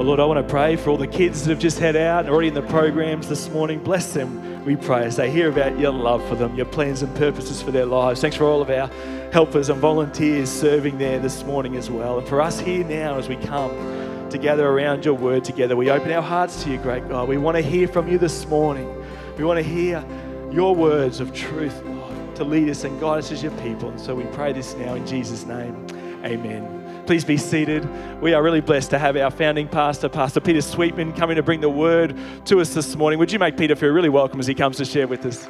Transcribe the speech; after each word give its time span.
Well, 0.00 0.06
Lord, 0.06 0.20
I 0.20 0.24
want 0.24 0.48
to 0.48 0.50
pray 0.50 0.76
for 0.76 0.88
all 0.88 0.96
the 0.96 1.06
kids 1.06 1.44
that 1.44 1.50
have 1.50 1.58
just 1.58 1.78
had 1.78 1.94
out 1.94 2.20
and 2.20 2.30
already 2.30 2.48
in 2.48 2.54
the 2.54 2.62
programs 2.62 3.28
this 3.28 3.50
morning. 3.50 3.84
Bless 3.84 4.14
them, 4.14 4.64
we 4.64 4.74
pray, 4.74 5.04
as 5.04 5.16
they 5.16 5.30
hear 5.30 5.50
about 5.50 5.78
your 5.78 5.92
love 5.92 6.26
for 6.26 6.36
them, 6.36 6.54
your 6.54 6.64
plans 6.64 7.02
and 7.02 7.14
purposes 7.16 7.60
for 7.60 7.70
their 7.70 7.84
lives. 7.84 8.22
Thanks 8.22 8.34
for 8.34 8.44
all 8.44 8.62
of 8.62 8.70
our 8.70 8.86
helpers 9.30 9.68
and 9.68 9.78
volunteers 9.78 10.48
serving 10.48 10.96
there 10.96 11.18
this 11.18 11.44
morning 11.44 11.76
as 11.76 11.90
well. 11.90 12.18
And 12.18 12.26
for 12.26 12.40
us 12.40 12.58
here 12.58 12.82
now, 12.82 13.18
as 13.18 13.28
we 13.28 13.36
come 13.36 14.30
to 14.30 14.38
gather 14.38 14.66
around 14.66 15.04
your 15.04 15.12
word 15.12 15.44
together, 15.44 15.76
we 15.76 15.90
open 15.90 16.10
our 16.12 16.22
hearts 16.22 16.62
to 16.62 16.70
you, 16.70 16.78
great 16.78 17.06
God. 17.06 17.28
We 17.28 17.36
want 17.36 17.58
to 17.58 17.62
hear 17.62 17.86
from 17.86 18.08
you 18.08 18.16
this 18.16 18.46
morning. 18.46 19.04
We 19.36 19.44
want 19.44 19.58
to 19.58 19.62
hear 19.62 20.02
your 20.50 20.74
words 20.74 21.20
of 21.20 21.34
truth, 21.34 21.78
Lord, 21.84 22.36
to 22.36 22.44
lead 22.44 22.70
us 22.70 22.84
and 22.84 22.98
guide 22.98 23.18
us 23.18 23.32
as 23.32 23.42
your 23.42 23.52
people. 23.58 23.90
And 23.90 24.00
so 24.00 24.14
we 24.14 24.24
pray 24.32 24.54
this 24.54 24.74
now 24.76 24.94
in 24.94 25.06
Jesus' 25.06 25.44
name. 25.44 25.86
Amen. 26.24 26.79
Please 27.06 27.24
be 27.24 27.36
seated. 27.36 27.88
We 28.20 28.34
are 28.34 28.42
really 28.42 28.60
blessed 28.60 28.90
to 28.90 28.98
have 28.98 29.16
our 29.16 29.30
founding 29.30 29.66
pastor, 29.66 30.08
Pastor 30.08 30.40
Peter 30.40 30.60
Sweetman, 30.60 31.12
coming 31.14 31.36
to 31.36 31.42
bring 31.42 31.60
the 31.60 31.68
word 31.68 32.16
to 32.46 32.60
us 32.60 32.72
this 32.72 32.94
morning. 32.94 33.18
Would 33.18 33.32
you 33.32 33.38
make 33.38 33.56
Peter 33.56 33.74
feel 33.74 33.90
really 33.90 34.08
welcome 34.08 34.38
as 34.38 34.46
he 34.46 34.54
comes 34.54 34.76
to 34.76 34.84
share 34.84 35.08
with 35.08 35.26
us? 35.26 35.48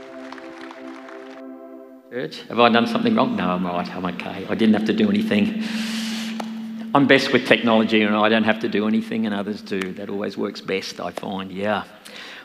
Church, 2.11 2.43
have 2.49 2.59
I 2.59 2.69
done 2.71 2.87
something 2.87 3.15
wrong? 3.15 3.37
No, 3.37 3.51
I'm 3.51 3.67
right. 3.67 3.89
I'm 3.95 4.05
okay. 4.07 4.47
I 4.49 4.55
didn't 4.55 4.75
have 4.75 4.87
to 4.87 4.93
do 4.93 5.09
anything. 5.11 5.63
I'm 6.95 7.07
best 7.07 7.33
with 7.33 7.47
technology 7.47 8.03
and 8.03 8.17
I 8.17 8.29
don't 8.29 8.45
have 8.45 8.59
to 8.61 8.69
do 8.69 8.89
anything, 8.89 9.27
and 9.27 9.35
others 9.35 9.61
do. 9.61 9.81
That 9.93 10.09
always 10.11 10.37
works 10.37 10.61
best, 10.61 10.99
I 10.99 11.11
find. 11.13 11.53
Yeah. 11.53 11.85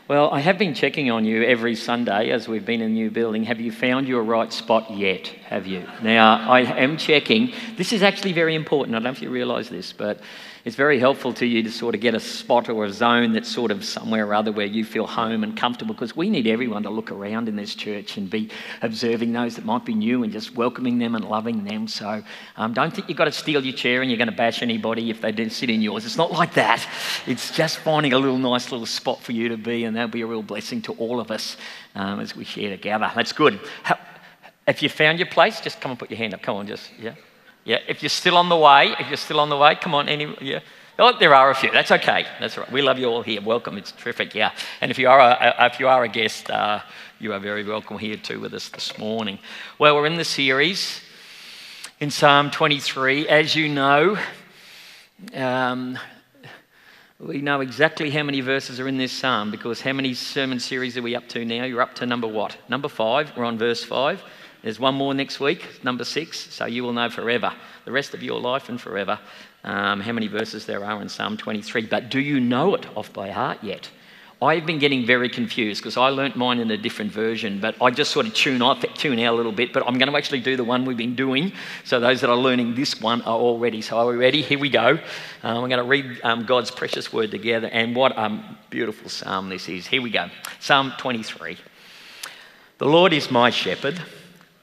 Well, 0.08 0.30
I 0.30 0.38
have 0.38 0.56
been 0.56 0.74
checking 0.74 1.10
on 1.10 1.24
you 1.24 1.42
every 1.42 1.74
Sunday 1.74 2.30
as 2.30 2.46
we've 2.46 2.64
been 2.64 2.80
in 2.80 2.94
the 2.94 3.00
new 3.00 3.10
building. 3.10 3.42
Have 3.42 3.60
you 3.60 3.72
found 3.72 4.06
your 4.06 4.22
right 4.22 4.52
spot 4.52 4.92
yet? 4.92 5.26
Have 5.46 5.66
you? 5.66 5.84
Now, 6.00 6.48
I 6.48 6.60
am 6.60 6.96
checking. 6.96 7.52
This 7.76 7.92
is 7.92 8.04
actually 8.04 8.32
very 8.32 8.54
important. 8.54 8.94
I 8.94 9.00
don't 9.00 9.02
know 9.02 9.10
if 9.10 9.20
you 9.20 9.30
realise 9.30 9.68
this, 9.68 9.92
but 9.92 10.20
it's 10.66 10.74
very 10.74 10.98
helpful 10.98 11.32
to 11.32 11.46
you 11.46 11.62
to 11.62 11.70
sort 11.70 11.94
of 11.94 12.00
get 12.00 12.12
a 12.12 12.18
spot 12.18 12.68
or 12.68 12.84
a 12.84 12.92
zone 12.92 13.32
that's 13.32 13.48
sort 13.48 13.70
of 13.70 13.84
somewhere 13.84 14.26
or 14.26 14.34
other 14.34 14.50
where 14.50 14.66
you 14.66 14.84
feel 14.84 15.06
home 15.06 15.44
and 15.44 15.56
comfortable 15.56 15.94
because 15.94 16.16
we 16.16 16.28
need 16.28 16.48
everyone 16.48 16.82
to 16.82 16.90
look 16.90 17.12
around 17.12 17.48
in 17.48 17.54
this 17.54 17.76
church 17.76 18.16
and 18.16 18.28
be 18.28 18.50
observing 18.82 19.32
those 19.32 19.54
that 19.54 19.64
might 19.64 19.84
be 19.84 19.94
new 19.94 20.24
and 20.24 20.32
just 20.32 20.56
welcoming 20.56 20.98
them 20.98 21.14
and 21.14 21.24
loving 21.24 21.62
them. 21.62 21.86
So 21.86 22.20
um, 22.56 22.74
don't 22.74 22.92
think 22.92 23.08
you've 23.08 23.16
got 23.16 23.26
to 23.26 23.32
steal 23.32 23.64
your 23.64 23.76
chair 23.76 24.02
and 24.02 24.10
you're 24.10 24.18
going 24.18 24.28
to 24.28 24.34
bash 24.34 24.60
anybody 24.60 25.08
if 25.08 25.20
they 25.20 25.30
didn't 25.30 25.52
sit 25.52 25.70
in 25.70 25.82
yours. 25.82 26.04
It's 26.04 26.16
not 26.16 26.32
like 26.32 26.54
that. 26.54 26.84
It's 27.28 27.54
just 27.54 27.78
finding 27.78 28.12
a 28.12 28.18
little 28.18 28.36
nice 28.36 28.72
little 28.72 28.86
spot 28.86 29.22
for 29.22 29.30
you 29.30 29.50
to 29.50 29.56
be, 29.56 29.84
and 29.84 29.94
that'll 29.96 30.10
be 30.10 30.22
a 30.22 30.26
real 30.26 30.42
blessing 30.42 30.82
to 30.82 30.94
all 30.94 31.20
of 31.20 31.30
us 31.30 31.56
um, 31.94 32.18
as 32.18 32.34
we 32.34 32.44
share 32.44 32.70
together. 32.70 33.08
That's 33.14 33.32
good. 33.32 33.60
If 34.66 34.82
you 34.82 34.88
found 34.88 35.20
your 35.20 35.28
place, 35.28 35.60
just 35.60 35.80
come 35.80 35.92
and 35.92 35.98
put 36.00 36.10
your 36.10 36.18
hand 36.18 36.34
up. 36.34 36.42
Come 36.42 36.56
on, 36.56 36.66
just, 36.66 36.90
yeah. 36.98 37.14
Yeah, 37.66 37.80
if 37.88 38.00
you're 38.00 38.10
still 38.10 38.36
on 38.36 38.48
the 38.48 38.56
way, 38.56 38.94
if 39.00 39.08
you're 39.08 39.16
still 39.16 39.40
on 39.40 39.48
the 39.48 39.56
way, 39.56 39.74
come 39.74 39.92
on, 39.92 40.08
any, 40.08 40.32
yeah. 40.40 40.60
Oh, 41.00 41.18
there 41.18 41.34
are 41.34 41.50
a 41.50 41.54
few. 41.54 41.72
That's 41.72 41.90
okay. 41.90 42.24
That's 42.38 42.56
all 42.56 42.62
right. 42.62 42.72
We 42.72 42.80
love 42.80 42.96
you 42.96 43.06
all 43.06 43.22
here. 43.22 43.42
Welcome. 43.42 43.76
It's 43.76 43.90
terrific. 43.90 44.36
Yeah. 44.36 44.52
And 44.80 44.92
if 44.92 45.00
you 45.00 45.08
are 45.08 45.18
a, 45.18 45.66
if 45.66 45.80
you 45.80 45.88
are 45.88 46.04
a 46.04 46.08
guest, 46.08 46.48
uh, 46.48 46.80
you 47.18 47.32
are 47.32 47.40
very 47.40 47.64
welcome 47.64 47.98
here 47.98 48.16
too 48.16 48.38
with 48.38 48.54
us 48.54 48.68
this 48.68 48.96
morning. 48.98 49.40
Well, 49.80 49.96
we're 49.96 50.06
in 50.06 50.14
the 50.14 50.24
series 50.24 51.00
in 51.98 52.12
Psalm 52.12 52.52
23. 52.52 53.28
As 53.28 53.56
you 53.56 53.68
know, 53.68 54.16
um, 55.34 55.98
we 57.18 57.42
know 57.42 57.62
exactly 57.62 58.10
how 58.10 58.22
many 58.22 58.40
verses 58.40 58.78
are 58.78 58.86
in 58.86 58.96
this 58.96 59.12
psalm 59.12 59.50
because 59.50 59.80
how 59.80 59.92
many 59.92 60.14
sermon 60.14 60.60
series 60.60 60.96
are 60.96 61.02
we 61.02 61.16
up 61.16 61.28
to 61.30 61.44
now? 61.44 61.64
You're 61.64 61.82
up 61.82 61.96
to 61.96 62.06
number 62.06 62.28
what? 62.28 62.56
Number 62.68 62.88
five. 62.88 63.36
We're 63.36 63.44
on 63.44 63.58
verse 63.58 63.82
five. 63.82 64.22
There's 64.66 64.80
one 64.80 64.96
more 64.96 65.14
next 65.14 65.38
week, 65.38 65.84
number 65.84 66.02
six, 66.02 66.52
so 66.52 66.66
you 66.66 66.82
will 66.82 66.92
know 66.92 67.08
forever, 67.08 67.52
the 67.84 67.92
rest 67.92 68.14
of 68.14 68.22
your 68.24 68.40
life 68.40 68.68
and 68.68 68.80
forever, 68.80 69.16
um, 69.62 70.00
how 70.00 70.10
many 70.10 70.26
verses 70.26 70.66
there 70.66 70.84
are 70.84 71.00
in 71.00 71.08
Psalm 71.08 71.36
23. 71.36 71.86
But 71.86 72.10
do 72.10 72.18
you 72.18 72.40
know 72.40 72.74
it 72.74 72.84
off 72.96 73.12
by 73.12 73.30
heart 73.30 73.62
yet? 73.62 73.88
I've 74.42 74.66
been 74.66 74.80
getting 74.80 75.06
very 75.06 75.28
confused 75.28 75.80
because 75.80 75.96
I 75.96 76.08
learnt 76.08 76.34
mine 76.34 76.58
in 76.58 76.68
a 76.72 76.76
different 76.76 77.12
version, 77.12 77.60
but 77.60 77.80
I 77.80 77.92
just 77.92 78.10
sort 78.10 78.26
of 78.26 78.34
tune 78.34 78.60
out, 78.60 78.84
tune 78.96 79.20
out 79.20 79.34
a 79.34 79.36
little 79.36 79.52
bit. 79.52 79.72
But 79.72 79.86
I'm 79.86 79.98
going 79.98 80.10
to 80.10 80.18
actually 80.18 80.40
do 80.40 80.56
the 80.56 80.64
one 80.64 80.84
we've 80.84 80.96
been 80.96 81.14
doing. 81.14 81.52
So 81.84 82.00
those 82.00 82.20
that 82.22 82.28
are 82.28 82.36
learning 82.36 82.74
this 82.74 83.00
one 83.00 83.22
are 83.22 83.38
all 83.38 83.60
ready. 83.60 83.80
So 83.82 83.96
are 83.98 84.06
we 84.08 84.16
ready? 84.16 84.42
Here 84.42 84.58
we 84.58 84.68
go. 84.68 84.98
Um, 85.44 85.62
we're 85.62 85.68
going 85.68 85.78
to 85.78 85.84
read 85.84 86.20
um, 86.24 86.44
God's 86.44 86.72
precious 86.72 87.12
word 87.12 87.30
together. 87.30 87.68
And 87.68 87.94
what 87.94 88.18
a 88.18 88.58
beautiful 88.68 89.10
psalm 89.10 89.48
this 89.48 89.68
is. 89.68 89.86
Here 89.86 90.02
we 90.02 90.10
go. 90.10 90.28
Psalm 90.58 90.92
23. 90.98 91.56
The 92.78 92.86
Lord 92.86 93.12
is 93.12 93.30
my 93.30 93.50
shepherd. 93.50 94.02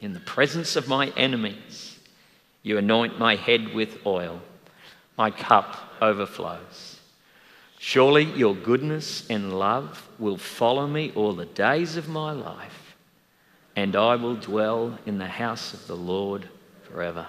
in 0.00 0.12
the 0.12 0.20
presence 0.20 0.76
of 0.76 0.88
my 0.88 1.08
enemies. 1.16 1.98
You 2.62 2.78
anoint 2.78 3.18
my 3.18 3.36
head 3.36 3.74
with 3.74 4.04
oil, 4.06 4.40
my 5.16 5.30
cup 5.30 5.76
overflows. 6.00 6.98
Surely 7.78 8.24
your 8.24 8.54
goodness 8.54 9.28
and 9.30 9.58
love 9.58 10.06
will 10.18 10.36
follow 10.36 10.86
me 10.86 11.12
all 11.14 11.32
the 11.32 11.46
days 11.46 11.96
of 11.96 12.08
my 12.08 12.32
life, 12.32 12.94
and 13.74 13.96
I 13.96 14.16
will 14.16 14.36
dwell 14.36 14.98
in 15.06 15.18
the 15.18 15.26
house 15.26 15.72
of 15.72 15.86
the 15.86 15.96
Lord 15.96 16.46
forever. 16.82 17.26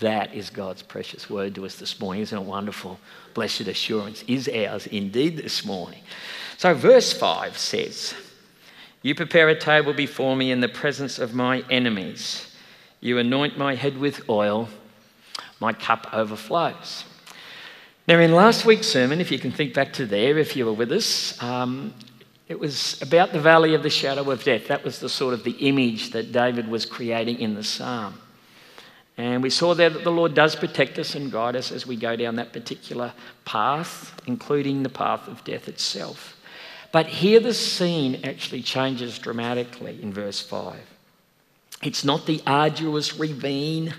That 0.00 0.34
is 0.34 0.50
God's 0.50 0.82
precious 0.82 1.30
word 1.30 1.54
to 1.54 1.64
us 1.64 1.76
this 1.76 2.00
morning. 2.00 2.22
Isn't 2.22 2.38
it 2.38 2.44
wonderful? 2.44 2.98
Blessed 3.34 3.68
assurance 3.68 4.24
is 4.26 4.48
ours 4.48 4.88
indeed 4.88 5.36
this 5.36 5.64
morning. 5.64 6.02
So, 6.56 6.74
verse 6.74 7.12
5 7.12 7.56
says, 7.56 8.12
you 9.02 9.14
prepare 9.14 9.48
a 9.48 9.58
table 9.58 9.92
before 9.92 10.36
me 10.36 10.50
in 10.50 10.60
the 10.60 10.68
presence 10.68 11.18
of 11.18 11.34
my 11.34 11.64
enemies. 11.70 12.54
You 13.00 13.18
anoint 13.18 13.58
my 13.58 13.74
head 13.74 13.98
with 13.98 14.28
oil, 14.28 14.68
my 15.60 15.72
cup 15.72 16.08
overflows. 16.12 17.04
Now, 18.06 18.18
in 18.18 18.32
last 18.32 18.64
week's 18.64 18.86
sermon, 18.86 19.20
if 19.20 19.30
you 19.30 19.38
can 19.38 19.52
think 19.52 19.74
back 19.74 19.92
to 19.94 20.06
there, 20.06 20.38
if 20.38 20.56
you 20.56 20.66
were 20.66 20.72
with 20.72 20.92
us, 20.92 21.40
um, 21.42 21.94
it 22.48 22.58
was 22.58 23.00
about 23.00 23.32
the 23.32 23.40
valley 23.40 23.74
of 23.74 23.82
the 23.82 23.90
shadow 23.90 24.30
of 24.30 24.44
death. 24.44 24.68
That 24.68 24.84
was 24.84 24.98
the 24.98 25.08
sort 25.08 25.34
of 25.34 25.44
the 25.44 25.52
image 25.52 26.10
that 26.10 26.32
David 26.32 26.68
was 26.68 26.84
creating 26.84 27.40
in 27.40 27.54
the 27.54 27.64
psalm. 27.64 28.20
And 29.16 29.42
we 29.42 29.50
saw 29.50 29.74
there 29.74 29.90
that 29.90 30.04
the 30.04 30.10
Lord 30.10 30.34
does 30.34 30.56
protect 30.56 30.98
us 30.98 31.14
and 31.14 31.30
guide 31.30 31.54
us 31.54 31.70
as 31.70 31.86
we 31.86 31.96
go 31.96 32.16
down 32.16 32.36
that 32.36 32.52
particular 32.52 33.12
path, 33.44 34.14
including 34.26 34.82
the 34.82 34.88
path 34.88 35.28
of 35.28 35.44
death 35.44 35.68
itself. 35.68 36.36
But 36.92 37.06
here 37.06 37.40
the 37.40 37.54
scene 37.54 38.20
actually 38.22 38.62
changes 38.62 39.18
dramatically 39.18 39.98
in 40.02 40.12
verse 40.12 40.40
5. 40.40 40.78
It's 41.82 42.04
not 42.04 42.26
the 42.26 42.42
arduous 42.46 43.16
ravine 43.16 43.92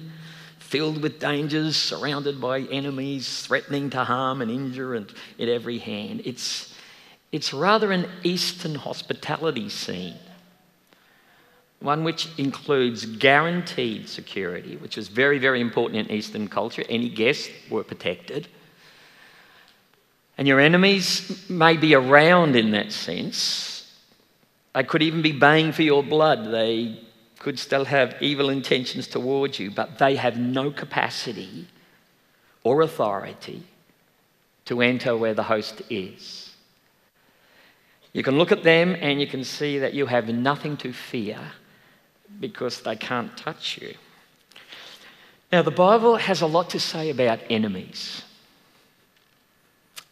filled 0.59 1.01
with 1.01 1.19
dangers, 1.19 1.75
surrounded 1.75 2.39
by 2.39 2.61
enemies, 2.61 3.41
threatening 3.45 3.89
to 3.89 4.03
harm 4.03 4.41
and 4.41 4.49
injure 4.49 4.95
and 4.95 5.11
at 5.39 5.49
every 5.49 5.79
hand. 5.79 6.21
It's, 6.23 6.73
it's 7.31 7.53
rather 7.53 7.91
an 7.91 8.07
Eastern 8.23 8.75
hospitality 8.75 9.69
scene, 9.69 10.15
one 11.79 12.03
which 12.03 12.29
includes 12.37 13.05
guaranteed 13.05 14.07
security, 14.07 14.77
which 14.77 14.97
is 14.97 15.09
very, 15.09 15.39
very 15.39 15.61
important 15.61 16.09
in 16.09 16.15
Eastern 16.15 16.47
culture. 16.47 16.83
Any 16.89 17.09
guests 17.09 17.49
were 17.69 17.83
protected. 17.83 18.47
And 20.38 20.47
your 20.47 20.59
enemies 20.59 21.47
may 21.50 21.77
be 21.77 21.94
around 21.94 22.56
in 22.56 22.71
that 22.71 22.91
sense. 22.91 23.91
They 24.74 24.83
could 24.83 25.03
even 25.03 25.21
be 25.21 25.31
baying 25.31 25.74
for 25.74 25.83
your 25.83 26.03
blood. 26.03 26.51
They 26.51 27.00
could 27.38 27.59
still 27.59 27.85
have 27.85 28.15
evil 28.21 28.50
intentions 28.50 29.07
towards 29.07 29.59
you, 29.59 29.69
but 29.69 30.00
they 30.00 30.15
have 30.15 30.39
no 30.39 30.71
capacity 30.71 31.68
or 32.63 32.81
authority 32.81 33.63
to 34.65 34.81
enter 34.81 35.15
where 35.15 35.33
the 35.33 35.44
host 35.44 35.81
is. 35.89 36.56
You 38.13 38.24
can 38.24 38.38
look 38.38 38.51
at 38.51 38.63
them 38.63 38.95
and 39.00 39.19
you 39.19 39.27
can 39.27 39.44
see 39.44 39.80
that 39.80 39.94
you 39.94 40.06
have 40.06 40.30
nothing 40.30 40.77
to 40.77 40.94
fear 40.94 41.39
because 42.39 42.81
they 42.81 42.95
can't 42.95 43.35
touch 43.35 43.80
you. 43.81 43.95
Now, 45.51 45.62
the 45.62 45.71
Bible 45.71 46.15
has 46.15 46.41
a 46.41 46.47
lot 46.47 46.69
to 46.71 46.80
say 46.80 47.09
about 47.09 47.39
enemies 47.50 48.24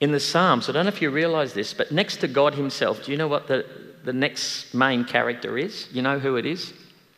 in 0.01 0.11
the 0.11 0.19
Psalms. 0.19 0.67
I 0.67 0.73
don't 0.73 0.85
know 0.85 0.91
if 0.91 1.01
you 1.01 1.11
realize 1.11 1.53
this, 1.53 1.73
but 1.73 1.91
next 1.91 2.17
to 2.17 2.27
God 2.27 2.55
Himself, 2.55 3.05
do 3.05 3.11
you 3.11 3.17
know 3.17 3.27
what 3.27 3.47
the, 3.47 3.65
the 4.03 4.11
next 4.11 4.73
main 4.73 5.05
character 5.05 5.57
is? 5.57 5.87
You 5.93 6.01
know 6.01 6.19
who 6.19 6.35
it 6.35 6.45
is? 6.45 6.73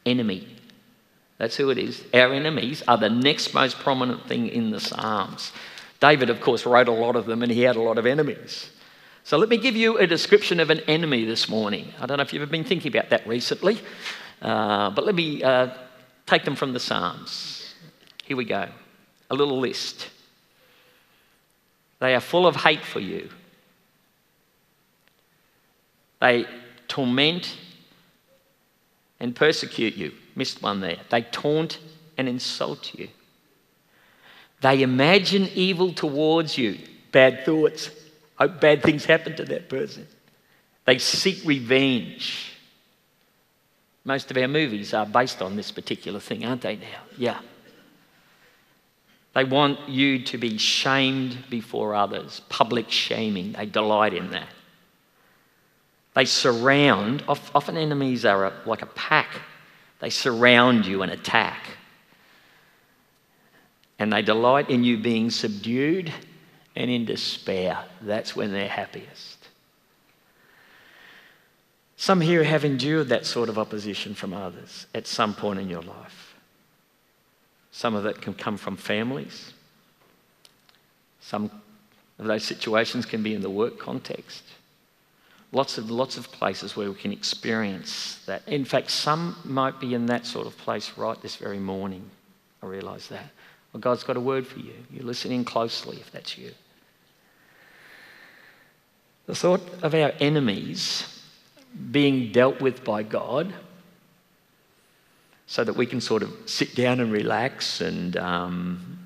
Enemy. 0.05 0.47
That's 1.37 1.55
who 1.55 1.71
it 1.71 1.77
is. 1.77 2.03
Our 2.13 2.33
enemies 2.33 2.83
are 2.87 2.97
the 2.97 3.09
next 3.09 3.53
most 3.53 3.79
prominent 3.79 4.27
thing 4.27 4.49
in 4.49 4.69
the 4.69 4.79
Psalms. 4.79 5.51
David, 5.99 6.29
of 6.29 6.41
course, 6.41 6.65
wrote 6.65 6.89
a 6.89 6.91
lot 6.91 7.15
of 7.15 7.25
them 7.25 7.41
and 7.41 7.51
he 7.51 7.61
had 7.61 7.77
a 7.77 7.81
lot 7.81 7.97
of 7.97 8.05
enemies. 8.05 8.69
So 9.23 9.37
let 9.37 9.47
me 9.47 9.57
give 9.57 9.77
you 9.77 9.97
a 9.97 10.05
description 10.05 10.59
of 10.59 10.69
an 10.69 10.81
enemy 10.81 11.23
this 11.23 11.47
morning. 11.47 11.93
I 11.99 12.05
don't 12.05 12.17
know 12.17 12.23
if 12.23 12.33
you've 12.33 12.51
been 12.51 12.65
thinking 12.65 12.93
about 12.93 13.09
that 13.11 13.25
recently, 13.25 13.79
uh, 14.41 14.89
but 14.89 15.05
let 15.05 15.15
me 15.15 15.41
uh, 15.41 15.69
take 16.25 16.43
them 16.43 16.57
from 16.57 16.73
the 16.73 16.79
Psalms. 16.79 17.73
Here 18.25 18.35
we 18.35 18.43
go. 18.43 18.67
A 19.31 19.35
little 19.35 19.59
list. 19.59 20.09
They 22.03 22.15
are 22.15 22.19
full 22.19 22.45
of 22.45 22.57
hate 22.57 22.83
for 22.83 22.99
you. 22.99 23.29
They 26.19 26.45
torment 26.89 27.55
and 29.21 29.33
persecute 29.33 29.95
you. 29.95 30.11
Missed 30.35 30.61
one 30.61 30.81
there. 30.81 30.97
They 31.09 31.21
taunt 31.21 31.79
and 32.17 32.27
insult 32.27 32.93
you. 32.93 33.07
They 34.59 34.81
imagine 34.81 35.47
evil 35.53 35.93
towards 35.93 36.57
you, 36.57 36.77
bad 37.13 37.45
thoughts. 37.45 37.89
Hope 38.35 38.59
bad 38.59 38.83
things 38.83 39.05
happen 39.05 39.37
to 39.37 39.45
that 39.45 39.69
person. 39.69 40.05
They 40.83 40.97
seek 40.97 41.39
revenge. 41.45 42.51
Most 44.03 44.29
of 44.29 44.35
our 44.35 44.49
movies 44.49 44.93
are 44.93 45.05
based 45.05 45.41
on 45.41 45.55
this 45.55 45.71
particular 45.71 46.19
thing, 46.19 46.43
aren't 46.43 46.63
they 46.63 46.75
now? 46.75 47.03
Yeah. 47.17 47.39
They 49.33 49.43
want 49.43 49.89
you 49.89 50.23
to 50.25 50.37
be 50.37 50.57
shamed 50.57 51.49
before 51.49 51.95
others, 51.95 52.41
public 52.49 52.91
shaming. 52.91 53.53
They 53.53 53.65
delight 53.65 54.13
in 54.13 54.31
that. 54.31 54.49
They 56.15 56.25
surround, 56.25 57.23
often 57.27 57.75
enemies 57.75 58.25
are 58.25 58.53
like 58.65 58.83
a 58.83 58.87
pack, 58.87 59.41
they 59.99 60.11
surround 60.11 60.85
you 60.85 61.01
and 61.01 61.11
attack. 61.11 61.65
And 63.97 64.11
they 64.11 64.21
delight 64.21 64.69
in 64.69 64.83
you 64.83 64.97
being 64.97 65.29
subdued 65.29 66.11
and 66.75 66.91
in 66.91 67.05
despair. 67.05 67.79
That's 68.01 68.35
when 68.35 68.51
they're 68.51 68.67
happiest. 68.67 69.47
Some 71.95 72.19
here 72.21 72.43
have 72.43 72.65
endured 72.65 73.09
that 73.09 73.25
sort 73.25 73.49
of 73.49 73.57
opposition 73.57 74.13
from 74.13 74.33
others 74.33 74.87
at 74.93 75.07
some 75.07 75.33
point 75.33 75.59
in 75.59 75.69
your 75.69 75.81
life. 75.81 76.22
Some 77.73 77.95
of 77.95 78.05
it 78.05 78.21
can 78.21 78.35
come 78.35 78.55
from 78.55 78.77
families. 78.77 79.51
Some 81.19 81.49
of 82.19 82.25
those 82.25 82.43
situations 82.43 83.05
can 83.07 83.23
be 83.23 83.33
in 83.33 83.41
the 83.41 83.49
work 83.49 83.79
context. 83.79 84.43
Lots 85.51 85.79
of, 85.79 85.89
lots 85.89 86.15
of 86.15 86.31
places 86.31 86.75
where 86.75 86.89
we 86.89 86.95
can 86.95 87.11
experience 87.11 88.23
that. 88.27 88.47
In 88.47 88.63
fact, 88.63 88.91
some 88.91 89.35
might 89.43 89.79
be 89.79 89.95
in 89.95 90.05
that 90.05 90.27
sort 90.27 90.45
of 90.45 90.55
place 90.59 90.91
right 90.97 91.19
this 91.23 91.35
very 91.35 91.57
morning. 91.57 92.07
I 92.61 92.67
realise 92.67 93.07
that. 93.07 93.31
Well, 93.73 93.81
God's 93.81 94.03
got 94.03 94.17
a 94.17 94.21
word 94.21 94.45
for 94.45 94.59
you. 94.59 94.75
You're 94.91 95.05
listening 95.05 95.43
closely 95.43 95.97
if 95.97 96.11
that's 96.11 96.37
you. 96.37 96.51
The 99.25 99.35
thought 99.35 99.61
of 99.81 99.95
our 99.95 100.13
enemies 100.19 101.21
being 101.91 102.31
dealt 102.31 102.61
with 102.61 102.83
by 102.83 103.01
God 103.01 103.51
so 105.47 105.63
that 105.63 105.75
we 105.75 105.85
can 105.85 106.01
sort 106.01 106.23
of 106.23 106.31
sit 106.45 106.75
down 106.75 106.99
and 106.99 107.11
relax 107.11 107.81
and, 107.81 108.17
um, 108.17 108.99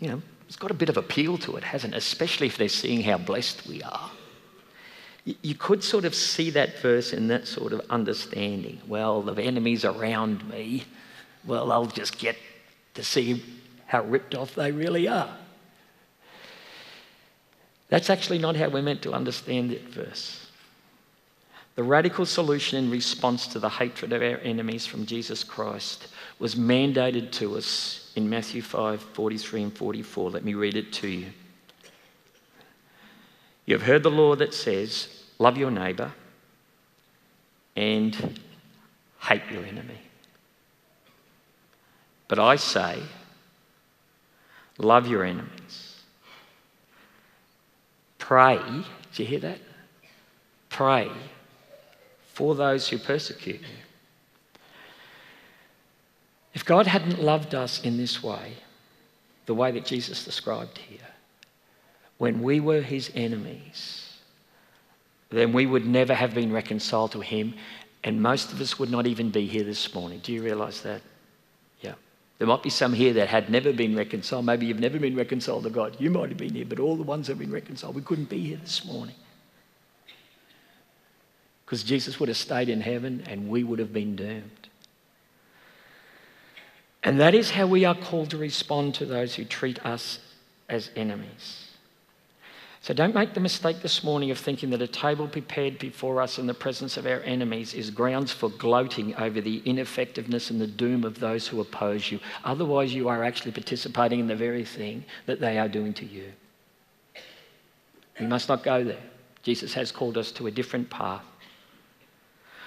you 0.00 0.08
know, 0.08 0.22
it's 0.46 0.56
got 0.56 0.70
a 0.70 0.74
bit 0.74 0.88
of 0.88 0.96
appeal 0.96 1.38
to 1.38 1.56
it, 1.56 1.64
hasn't 1.64 1.94
it? 1.94 1.96
Especially 1.96 2.46
if 2.46 2.56
they're 2.56 2.68
seeing 2.68 3.02
how 3.02 3.18
blessed 3.18 3.66
we 3.66 3.82
are. 3.82 4.10
You 5.24 5.54
could 5.54 5.82
sort 5.82 6.04
of 6.04 6.14
see 6.14 6.50
that 6.50 6.80
verse 6.80 7.12
in 7.12 7.28
that 7.28 7.46
sort 7.48 7.72
of 7.72 7.80
understanding. 7.88 8.80
Well, 8.86 9.22
the 9.22 9.42
enemies 9.42 9.84
around 9.84 10.46
me, 10.48 10.84
well, 11.46 11.72
I'll 11.72 11.86
just 11.86 12.18
get 12.18 12.36
to 12.94 13.02
see 13.02 13.42
how 13.86 14.04
ripped 14.04 14.34
off 14.34 14.54
they 14.54 14.70
really 14.70 15.08
are. 15.08 15.34
That's 17.88 18.10
actually 18.10 18.38
not 18.38 18.56
how 18.56 18.68
we're 18.68 18.82
meant 18.82 19.02
to 19.02 19.12
understand 19.12 19.70
that 19.70 19.88
verse. 19.88 20.43
The 21.74 21.82
radical 21.82 22.24
solution 22.24 22.84
in 22.84 22.90
response 22.90 23.46
to 23.48 23.58
the 23.58 23.68
hatred 23.68 24.12
of 24.12 24.22
our 24.22 24.38
enemies 24.38 24.86
from 24.86 25.06
Jesus 25.06 25.42
Christ 25.42 26.08
was 26.38 26.54
mandated 26.54 27.32
to 27.32 27.56
us 27.56 28.12
in 28.14 28.30
Matthew 28.30 28.62
5 28.62 29.00
43 29.00 29.62
and 29.64 29.76
44. 29.76 30.30
Let 30.30 30.44
me 30.44 30.54
read 30.54 30.76
it 30.76 30.92
to 30.94 31.08
you. 31.08 31.26
You've 33.66 33.82
heard 33.82 34.02
the 34.02 34.10
law 34.10 34.36
that 34.36 34.54
says, 34.54 35.22
Love 35.38 35.56
your 35.56 35.70
neighbour 35.70 36.12
and 37.74 38.38
hate 39.20 39.42
your 39.50 39.64
enemy. 39.64 39.98
But 42.28 42.38
I 42.38 42.56
say, 42.56 43.00
Love 44.78 45.08
your 45.08 45.24
enemies 45.24 45.94
Pray, 48.24 48.58
do 49.14 49.22
you 49.22 49.28
hear 49.28 49.40
that? 49.40 49.58
Pray 50.70 51.10
for 52.34 52.54
those 52.56 52.88
who 52.88 52.98
persecute 52.98 53.60
you. 53.60 54.58
If 56.52 56.64
God 56.64 56.86
hadn't 56.86 57.22
loved 57.22 57.54
us 57.54 57.82
in 57.82 57.96
this 57.96 58.22
way, 58.22 58.54
the 59.46 59.54
way 59.54 59.70
that 59.70 59.84
Jesus 59.84 60.24
described 60.24 60.78
here, 60.78 60.98
when 62.18 62.42
we 62.42 62.60
were 62.60 62.80
his 62.80 63.10
enemies, 63.14 64.18
then 65.30 65.52
we 65.52 65.66
would 65.66 65.86
never 65.86 66.14
have 66.14 66.34
been 66.34 66.52
reconciled 66.52 67.12
to 67.12 67.20
him, 67.20 67.54
and 68.02 68.20
most 68.20 68.52
of 68.52 68.60
us 68.60 68.78
would 68.78 68.90
not 68.90 69.06
even 69.06 69.30
be 69.30 69.46
here 69.46 69.64
this 69.64 69.94
morning. 69.94 70.20
Do 70.22 70.32
you 70.32 70.42
realize 70.42 70.82
that? 70.82 71.02
Yeah. 71.80 71.94
There 72.38 72.48
might 72.48 72.62
be 72.62 72.70
some 72.70 72.92
here 72.92 73.12
that 73.14 73.28
had 73.28 73.48
never 73.48 73.72
been 73.72 73.96
reconciled. 73.96 74.44
Maybe 74.44 74.66
you've 74.66 74.80
never 74.80 74.98
been 74.98 75.16
reconciled 75.16 75.64
to 75.64 75.70
God. 75.70 75.96
You 76.00 76.10
might 76.10 76.28
have 76.30 76.38
been 76.38 76.54
here, 76.54 76.66
but 76.68 76.80
all 76.80 76.96
the 76.96 77.02
ones 77.02 77.26
that 77.26 77.32
have 77.32 77.38
been 77.38 77.52
reconciled, 77.52 77.94
we 77.94 78.02
couldn't 78.02 78.28
be 78.28 78.40
here 78.40 78.58
this 78.58 78.84
morning. 78.84 79.14
Because 81.74 81.88
Jesus 81.88 82.20
would 82.20 82.28
have 82.28 82.38
stayed 82.38 82.68
in 82.68 82.82
heaven 82.82 83.24
and 83.26 83.48
we 83.48 83.64
would 83.64 83.80
have 83.80 83.92
been 83.92 84.14
doomed. 84.14 84.68
And 87.02 87.18
that 87.18 87.34
is 87.34 87.50
how 87.50 87.66
we 87.66 87.84
are 87.84 87.96
called 87.96 88.30
to 88.30 88.38
respond 88.38 88.94
to 88.94 89.04
those 89.04 89.34
who 89.34 89.44
treat 89.44 89.84
us 89.84 90.20
as 90.68 90.90
enemies. 90.94 91.72
So 92.80 92.94
don't 92.94 93.12
make 93.12 93.34
the 93.34 93.40
mistake 93.40 93.82
this 93.82 94.04
morning 94.04 94.30
of 94.30 94.38
thinking 94.38 94.70
that 94.70 94.82
a 94.82 94.86
table 94.86 95.26
prepared 95.26 95.80
before 95.80 96.22
us 96.22 96.38
in 96.38 96.46
the 96.46 96.54
presence 96.54 96.96
of 96.96 97.06
our 97.06 97.22
enemies 97.22 97.74
is 97.74 97.90
grounds 97.90 98.30
for 98.30 98.50
gloating 98.50 99.12
over 99.16 99.40
the 99.40 99.60
ineffectiveness 99.64 100.50
and 100.50 100.60
the 100.60 100.68
doom 100.68 101.02
of 101.02 101.18
those 101.18 101.48
who 101.48 101.60
oppose 101.60 102.08
you. 102.12 102.20
Otherwise, 102.44 102.94
you 102.94 103.08
are 103.08 103.24
actually 103.24 103.50
participating 103.50 104.20
in 104.20 104.28
the 104.28 104.36
very 104.36 104.64
thing 104.64 105.04
that 105.26 105.40
they 105.40 105.58
are 105.58 105.68
doing 105.68 105.92
to 105.94 106.06
you. 106.06 106.30
We 108.20 108.26
must 108.28 108.48
not 108.48 108.62
go 108.62 108.84
there. 108.84 109.02
Jesus 109.42 109.74
has 109.74 109.90
called 109.90 110.16
us 110.16 110.30
to 110.32 110.46
a 110.46 110.52
different 110.52 110.88
path. 110.88 111.24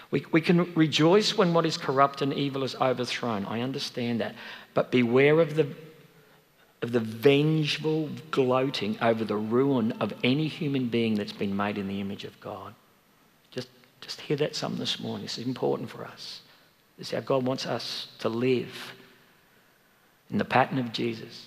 We, 0.09 0.25
we 0.31 0.41
can 0.41 0.73
rejoice 0.73 1.37
when 1.37 1.53
what 1.53 1.65
is 1.65 1.77
corrupt 1.77 2.21
and 2.21 2.33
evil 2.33 2.63
is 2.63 2.75
overthrown. 2.75 3.45
I 3.45 3.61
understand 3.61 4.21
that. 4.21 4.35
But 4.73 4.91
beware 4.91 5.39
of 5.39 5.55
the 5.55 5.67
of 6.81 6.91
the 6.91 6.99
vengeful 6.99 8.09
gloating 8.29 8.97
over 9.01 9.25
the 9.25 9.35
ruin 9.35 9.93
of 9.93 10.13
any 10.23 10.47
human 10.47 10.87
being 10.87 11.15
that's 11.15 11.33
been 11.33 11.55
made 11.55 11.77
in 11.77 11.87
the 11.87 11.99
image 11.99 12.23
of 12.23 12.39
God. 12.39 12.75
Just, 13.49 13.67
just 13.99 14.21
hear 14.21 14.37
that 14.37 14.55
some 14.55 14.77
this 14.77 14.99
morning. 14.99 15.25
Is 15.25 15.39
important 15.39 15.89
for 15.89 16.05
us. 16.05 16.41
This 16.97 17.07
is 17.07 17.13
how 17.13 17.21
God 17.21 17.45
wants 17.45 17.65
us 17.65 18.07
to 18.19 18.29
live 18.29 18.93
in 20.29 20.37
the 20.37 20.45
pattern 20.45 20.77
of 20.77 20.93
Jesus. 20.93 21.46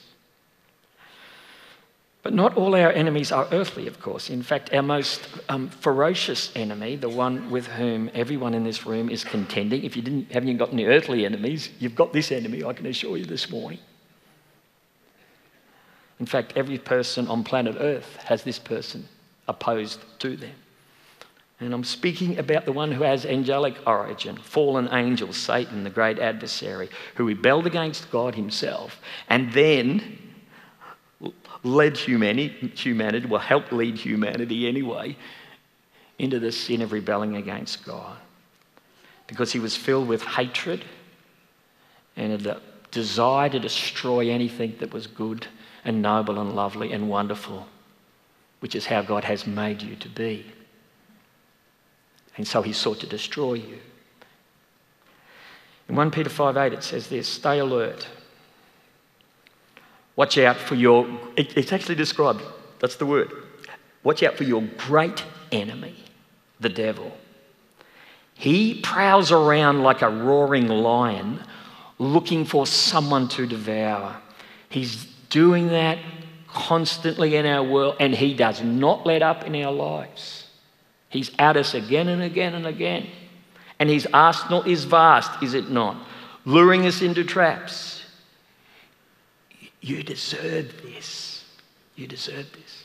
But 2.22 2.34
not 2.34 2.56
all 2.56 2.74
our 2.74 2.92
enemies 2.92 3.32
are 3.32 3.48
earthly, 3.50 3.86
of 3.86 4.00
course. 4.00 4.28
In 4.28 4.42
fact, 4.42 4.74
our 4.74 4.82
most 4.82 5.26
um, 5.48 5.68
ferocious 5.68 6.52
enemy, 6.54 6.96
the 6.96 7.08
one 7.08 7.50
with 7.50 7.66
whom 7.66 8.10
everyone 8.12 8.52
in 8.52 8.62
this 8.62 8.84
room 8.84 9.08
is 9.08 9.24
contending, 9.24 9.84
if 9.84 9.96
you 9.96 10.02
didn't, 10.02 10.30
haven't 10.30 10.58
got 10.58 10.72
any 10.72 10.84
earthly 10.84 11.24
enemies, 11.24 11.70
you've 11.78 11.94
got 11.94 12.12
this 12.12 12.30
enemy, 12.30 12.62
I 12.62 12.74
can 12.74 12.84
assure 12.86 13.16
you 13.16 13.24
this 13.24 13.50
morning. 13.50 13.78
In 16.18 16.26
fact, 16.26 16.52
every 16.56 16.76
person 16.76 17.26
on 17.28 17.42
planet 17.42 17.76
Earth 17.80 18.16
has 18.24 18.42
this 18.42 18.58
person 18.58 19.08
opposed 19.48 20.00
to 20.18 20.36
them. 20.36 20.54
And 21.58 21.74
I'm 21.74 21.84
speaking 21.84 22.38
about 22.38 22.64
the 22.66 22.72
one 22.72 22.92
who 22.92 23.02
has 23.02 23.26
angelic 23.26 23.76
origin, 23.86 24.36
fallen 24.36 24.88
angel, 24.92 25.32
Satan, 25.32 25.84
the 25.84 25.90
great 25.90 26.18
adversary, 26.18 26.88
who 27.14 27.26
rebelled 27.26 27.66
against 27.66 28.10
God 28.10 28.34
himself 28.34 29.00
and 29.28 29.52
then 29.52 30.18
led 31.62 31.96
humanity, 31.96 32.72
humanity, 32.74 33.26
well, 33.26 33.40
helped 33.40 33.72
lead 33.72 33.96
humanity 33.96 34.66
anyway, 34.68 35.16
into 36.18 36.38
the 36.38 36.52
sin 36.52 36.82
of 36.82 36.92
rebelling 36.92 37.36
against 37.36 37.84
God. 37.84 38.16
Because 39.26 39.52
he 39.52 39.58
was 39.58 39.76
filled 39.76 40.08
with 40.08 40.22
hatred 40.22 40.84
and 42.16 42.46
a 42.46 42.60
desire 42.90 43.48
to 43.48 43.58
destroy 43.58 44.30
anything 44.30 44.76
that 44.80 44.92
was 44.92 45.06
good 45.06 45.46
and 45.84 46.02
noble 46.02 46.40
and 46.40 46.54
lovely 46.54 46.92
and 46.92 47.08
wonderful, 47.08 47.66
which 48.60 48.74
is 48.74 48.86
how 48.86 49.02
God 49.02 49.24
has 49.24 49.46
made 49.46 49.82
you 49.82 49.96
to 49.96 50.08
be. 50.08 50.44
And 52.36 52.46
so 52.46 52.62
he 52.62 52.72
sought 52.72 53.00
to 53.00 53.06
destroy 53.06 53.54
you. 53.54 53.78
In 55.88 55.96
1 55.96 56.10
Peter 56.10 56.30
5 56.30 56.56
8, 56.56 56.72
it 56.72 56.82
says 56.82 57.08
this 57.08 57.28
stay 57.28 57.58
alert. 57.58 58.06
Watch 60.20 60.36
out 60.36 60.58
for 60.58 60.74
your, 60.74 61.08
it, 61.34 61.56
it's 61.56 61.72
actually 61.72 61.94
described, 61.94 62.42
that's 62.78 62.96
the 62.96 63.06
word. 63.06 63.32
Watch 64.02 64.22
out 64.22 64.36
for 64.36 64.44
your 64.44 64.60
great 64.76 65.24
enemy, 65.50 65.94
the 66.60 66.68
devil. 66.68 67.10
He 68.34 68.82
prowls 68.82 69.32
around 69.32 69.82
like 69.82 70.02
a 70.02 70.10
roaring 70.10 70.68
lion 70.68 71.42
looking 71.98 72.44
for 72.44 72.66
someone 72.66 73.28
to 73.28 73.46
devour. 73.46 74.14
He's 74.68 75.06
doing 75.30 75.68
that 75.68 75.96
constantly 76.48 77.36
in 77.36 77.46
our 77.46 77.62
world, 77.62 77.96
and 77.98 78.14
he 78.14 78.34
does 78.34 78.62
not 78.62 79.06
let 79.06 79.22
up 79.22 79.44
in 79.44 79.56
our 79.56 79.72
lives. 79.72 80.48
He's 81.08 81.30
at 81.38 81.56
us 81.56 81.72
again 81.72 82.08
and 82.08 82.22
again 82.22 82.54
and 82.54 82.66
again. 82.66 83.06
And 83.78 83.88
his 83.88 84.06
arsenal 84.12 84.64
is 84.64 84.84
vast, 84.84 85.42
is 85.42 85.54
it 85.54 85.70
not? 85.70 85.96
Luring 86.44 86.84
us 86.84 87.00
into 87.00 87.24
traps. 87.24 87.99
You 89.80 90.02
deserve 90.02 90.82
this. 90.82 91.44
You 91.96 92.06
deserve 92.06 92.50
this. 92.52 92.84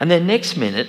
And 0.00 0.10
then 0.10 0.26
next 0.26 0.56
minute, 0.56 0.88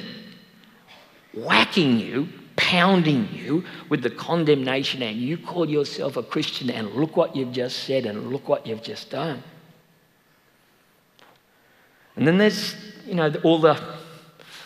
whacking 1.33 1.99
you, 1.99 2.27
pounding 2.55 3.29
you 3.31 3.63
with 3.89 4.01
the 4.01 4.09
condemnation, 4.09 5.01
and 5.01 5.17
you 5.17 5.37
call 5.37 5.69
yourself 5.69 6.17
a 6.17 6.23
Christian, 6.23 6.69
and 6.69 6.93
look 6.93 7.15
what 7.15 7.35
you've 7.35 7.53
just 7.53 7.83
said, 7.83 8.05
and 8.05 8.31
look 8.31 8.49
what 8.49 8.65
you've 8.67 8.83
just 8.83 9.09
done. 9.09 9.43
And 12.15 12.27
then 12.27 12.37
there's, 12.37 12.75
you 13.05 13.13
know, 13.13 13.31
all 13.43 13.59
the 13.59 13.81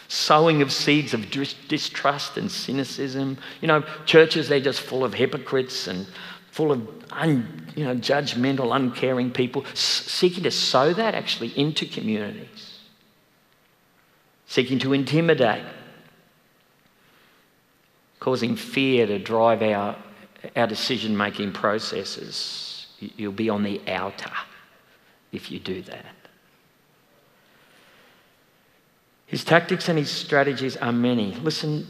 sowing 0.07 0.61
of 0.61 0.71
seeds 0.71 1.13
of 1.13 1.29
distrust 1.29 2.37
and 2.37 2.51
cynicism. 2.51 3.37
You 3.61 3.67
know, 3.67 3.83
churches, 4.05 4.49
they're 4.49 4.59
just 4.59 4.81
full 4.81 5.03
of 5.03 5.13
hypocrites 5.13 5.87
and 5.87 6.07
full 6.51 6.71
of 6.71 6.87
un, 7.11 7.65
you 7.75 7.85
know, 7.85 7.95
judgmental, 7.95 8.75
uncaring 8.75 9.31
people, 9.31 9.65
seeking 9.73 10.43
to 10.43 10.51
sow 10.51 10.93
that 10.93 11.15
actually 11.15 11.47
into 11.57 11.85
communities, 11.85 12.79
seeking 14.45 14.77
to 14.79 14.93
intimidate, 14.93 15.63
causing 18.19 18.55
fear 18.55 19.07
to 19.07 19.17
drive 19.17 19.63
our, 19.63 19.95
our 20.55 20.67
decision 20.67 21.15
making 21.15 21.53
processes. 21.53 22.87
You'll 22.99 23.31
be 23.31 23.49
on 23.49 23.63
the 23.63 23.81
outer 23.87 24.31
if 25.31 25.49
you 25.49 25.57
do 25.57 25.81
that. 25.83 26.15
His 29.25 29.45
tactics 29.45 29.87
and 29.87 29.97
his 29.97 30.11
strategies 30.11 30.75
are 30.75 30.91
many. 30.91 31.33
Listen 31.35 31.87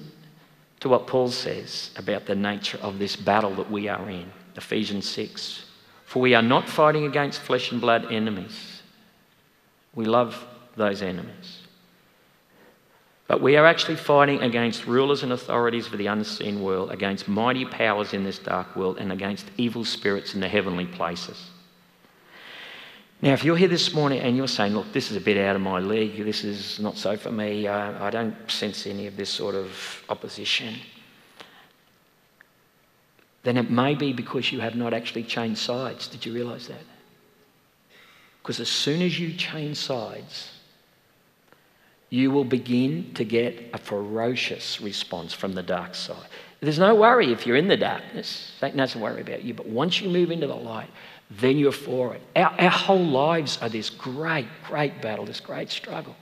to 0.80 0.90
what 0.90 1.08
Paul 1.08 1.30
says 1.30 1.90
about 1.98 2.28
the 2.28 2.36
nature 2.36 2.78
of 2.84 3.00
this 3.00 3.16
battle 3.16 3.56
that 3.56 3.72
we 3.72 3.88
are 3.88 4.08
in. 4.08 4.32
Ephesians 4.56 5.10
6. 5.10 5.66
For 6.06 6.22
we 6.22 6.36
are 6.36 6.42
not 6.42 6.68
fighting 6.68 7.06
against 7.06 7.40
flesh 7.40 7.72
and 7.72 7.80
blood 7.80 8.12
enemies. 8.12 8.82
We 9.96 10.06
love 10.06 10.46
those 10.76 11.02
enemies. 11.02 11.62
But 13.28 13.42
we 13.42 13.56
are 13.56 13.66
actually 13.66 13.96
fighting 13.96 14.42
against 14.42 14.86
rulers 14.86 15.24
and 15.24 15.32
authorities 15.32 15.88
of 15.88 15.98
the 15.98 16.08
unseen 16.08 16.62
world, 16.62 16.92
against 16.92 17.30
mighty 17.30 17.64
powers 17.64 18.14
in 18.14 18.26
this 18.26 18.40
dark 18.40 18.76
world, 18.76 18.98
and 18.98 19.10
against 19.10 19.46
evil 19.58 19.86
spirits 19.86 20.34
in 20.34 20.42
the 20.42 20.50
heavenly 20.50 20.86
places. 20.86 21.52
Now, 23.22 23.34
if 23.34 23.46
you're 23.46 23.56
here 23.56 23.70
this 23.70 23.94
morning 23.94 24.20
and 24.20 24.36
you're 24.36 24.48
saying, 24.48 24.74
look, 24.74 24.92
this 24.92 25.12
is 25.12 25.18
a 25.18 25.22
bit 25.22 25.38
out 25.38 25.56
of 25.56 25.62
my 25.62 25.80
league, 25.80 26.18
this 26.26 26.44
is 26.44 26.80
not 26.80 26.98
so 26.98 27.16
for 27.16 27.32
me, 27.32 27.68
uh, 27.68 28.04
I 28.04 28.10
don't 28.10 28.36
sense 28.52 28.88
any 28.88 29.08
of 29.08 29.16
this 29.16 29.30
sort 29.30 29.56
of 29.56 30.04
opposition, 30.10 30.76
then 33.44 33.58
it 33.58 33.72
may 33.72 33.96
be 33.96 34.14
because 34.14 34.52
you 34.52 34.60
have 34.60 34.76
not 34.76 34.94
actually 34.94 35.24
changed 35.24 35.60
sides. 35.60 36.08
Did 36.08 36.26
you 36.26 36.34
realize 36.34 36.68
that? 36.68 36.84
Because 38.42 38.60
as 38.60 38.70
soon 38.70 39.02
as 39.02 39.20
you 39.20 39.34
change 39.34 39.78
sides, 39.78 40.52
you 42.10 42.30
will 42.30 42.44
begin 42.44 43.14
to 43.14 43.24
get 43.24 43.70
a 43.74 43.78
ferocious 43.78 44.82
response 44.82 45.34
from 45.34 45.54
the 45.54 45.64
dark 45.64 45.96
side. 45.96 46.28
There's 46.60 46.78
no 46.78 46.94
worry 46.94 47.32
if 47.32 47.48
you're 47.48 47.56
in 47.56 47.68
the 47.68 47.78
darkness. 47.78 48.54
Satan 48.60 48.78
doesn't 48.78 49.00
worry 49.00 49.22
about 49.22 49.44
you. 49.44 49.54
But 49.54 49.68
once 49.68 50.02
you 50.02 50.10
move 50.10 50.30
into 50.30 50.46
the 50.46 50.56
light, 50.56 50.90
then 51.32 51.58
you're 51.58 51.72
for 51.72 52.14
it. 52.14 52.22
Our, 52.36 52.54
our 52.60 52.70
whole 52.70 53.04
lives 53.04 53.58
are 53.62 53.70
this 53.70 53.90
great, 53.90 54.48
great 54.68 55.02
battle, 55.02 55.26
this 55.26 55.40
great 55.40 55.72
struggle. 55.72 56.16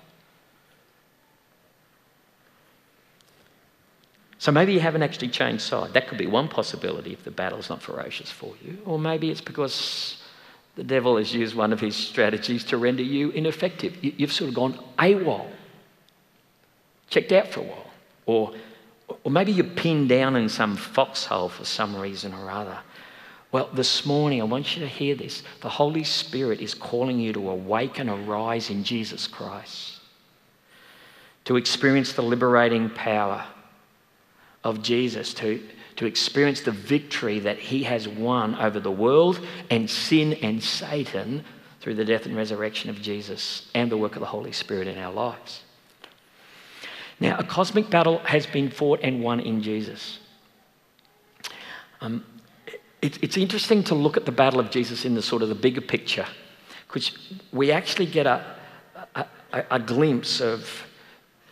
So 4.40 4.54
maybe 4.54 4.72
you 4.72 4.80
haven't 4.80 5.04
actually 5.04 5.28
changed 5.28 5.62
side. 5.62 5.94
That 5.94 6.08
could 6.08 6.18
be 6.18 6.26
one 6.26 6.48
possibility 6.48 7.12
if 7.12 7.26
the 7.26 7.32
battle's 7.32 7.70
not 7.70 7.82
ferocious 7.82 8.32
for 8.32 8.54
you. 8.64 8.78
Or 8.86 8.98
maybe 8.98 9.30
it's 9.30 9.42
because 9.42 10.24
the 10.76 10.84
devil 10.84 11.18
has 11.18 11.34
used 11.34 11.56
one 11.56 11.74
of 11.74 11.82
his 11.82 11.94
strategies 11.94 12.64
to 12.66 12.78
render 12.78 13.04
you 13.04 13.32
ineffective. 13.32 13.98
You've 14.02 14.32
sort 14.32 14.48
of 14.48 14.56
gone 14.56 14.80
AWOL 14.98 15.46
checked 17.10 17.34
out 17.34 17.50
for 17.50 17.60
a 17.60 17.64
while. 17.64 17.86
Or, 18.26 18.54
or 19.26 19.32
maybe 19.32 19.52
you're 19.52 19.66
pinned 19.66 20.08
down 20.08 20.38
in 20.38 20.48
some 20.48 20.78
foxhole 20.78 21.50
for 21.50 21.66
some 21.66 21.94
reason 21.96 22.34
or 22.34 22.50
other. 22.50 22.78
Well, 23.52 23.70
this 23.74 24.06
morning, 24.06 24.40
I 24.40 24.46
want 24.46 24.76
you 24.76 24.82
to 24.84 24.88
hear 24.88 25.16
this. 25.16 25.44
The 25.60 25.70
Holy 25.70 26.06
Spirit 26.06 26.62
is 26.62 26.74
calling 26.74 27.20
you 27.20 27.34
to 27.34 27.50
awaken, 27.50 28.08
arise 28.08 28.70
in 28.70 28.86
Jesus 28.86 29.28
Christ, 29.28 30.00
to 31.46 31.58
experience 31.58 32.14
the 32.14 32.22
liberating 32.22 32.90
power 32.92 33.44
of 34.64 34.82
Jesus, 34.82 35.34
to, 35.36 35.62
to 35.96 36.06
experience 36.06 36.62
the 36.62 36.72
victory 36.72 37.40
that 37.40 37.58
He 37.58 37.84
has 37.84 38.08
won 38.08 38.56
over 38.56 38.80
the 38.80 38.92
world 38.92 39.40
and 39.70 39.90
sin 39.90 40.34
and 40.34 40.62
Satan 40.62 41.44
through 41.80 41.96
the 41.96 42.06
death 42.06 42.26
and 42.26 42.36
resurrection 42.36 42.90
of 42.90 43.02
Jesus 43.02 43.70
and 43.74 43.90
the 43.90 43.98
work 43.98 44.16
of 44.16 44.20
the 44.20 44.26
Holy 44.26 44.52
Spirit 44.52 44.88
in 44.88 44.98
our 44.98 45.14
lives. 45.14 45.64
Now, 47.22 47.38
a 47.38 47.44
cosmic 47.44 47.90
battle 47.90 48.20
has 48.20 48.46
been 48.46 48.70
fought 48.70 49.00
and 49.02 49.22
won 49.22 49.40
in 49.40 49.62
Jesus. 49.62 50.20
Um, 52.02 52.26
it, 53.02 53.22
it's 53.24 53.38
interesting 53.38 53.84
to 53.86 53.96
look 53.96 54.18
at 54.18 54.26
the 54.26 54.32
battle 54.32 54.60
of 54.60 54.72
Jesus 54.72 55.06
in 55.06 55.16
the 55.16 55.22
sort 55.22 55.42
of 55.42 55.50
the 55.50 55.56
bigger 55.56 55.82
picture, 55.82 56.26
because 56.88 57.18
we 57.54 57.72
actually 57.72 58.06
get 58.06 58.26
a, 58.26 58.56
a, 59.16 59.26
a 59.72 59.80
glimpse 59.80 60.42
of, 60.42 60.84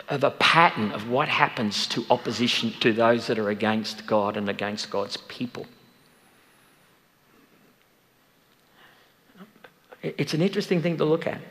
of 0.09 0.23
a 0.23 0.31
pattern 0.31 0.91
of 0.91 1.09
what 1.09 1.27
happens 1.27 1.85
to 1.87 2.05
opposition 2.09 2.71
to 2.79 2.93
those 2.93 3.27
that 3.27 3.37
are 3.37 3.49
against 3.49 4.07
God 4.07 4.37
and 4.37 4.47
against 4.47 4.89
God's 4.89 5.17
people. 5.17 5.65
It's 10.01 10.33
an 10.33 10.41
interesting 10.41 10.81
thing 10.81 10.97
to 10.97 11.05
look 11.05 11.27
at. 11.27 11.41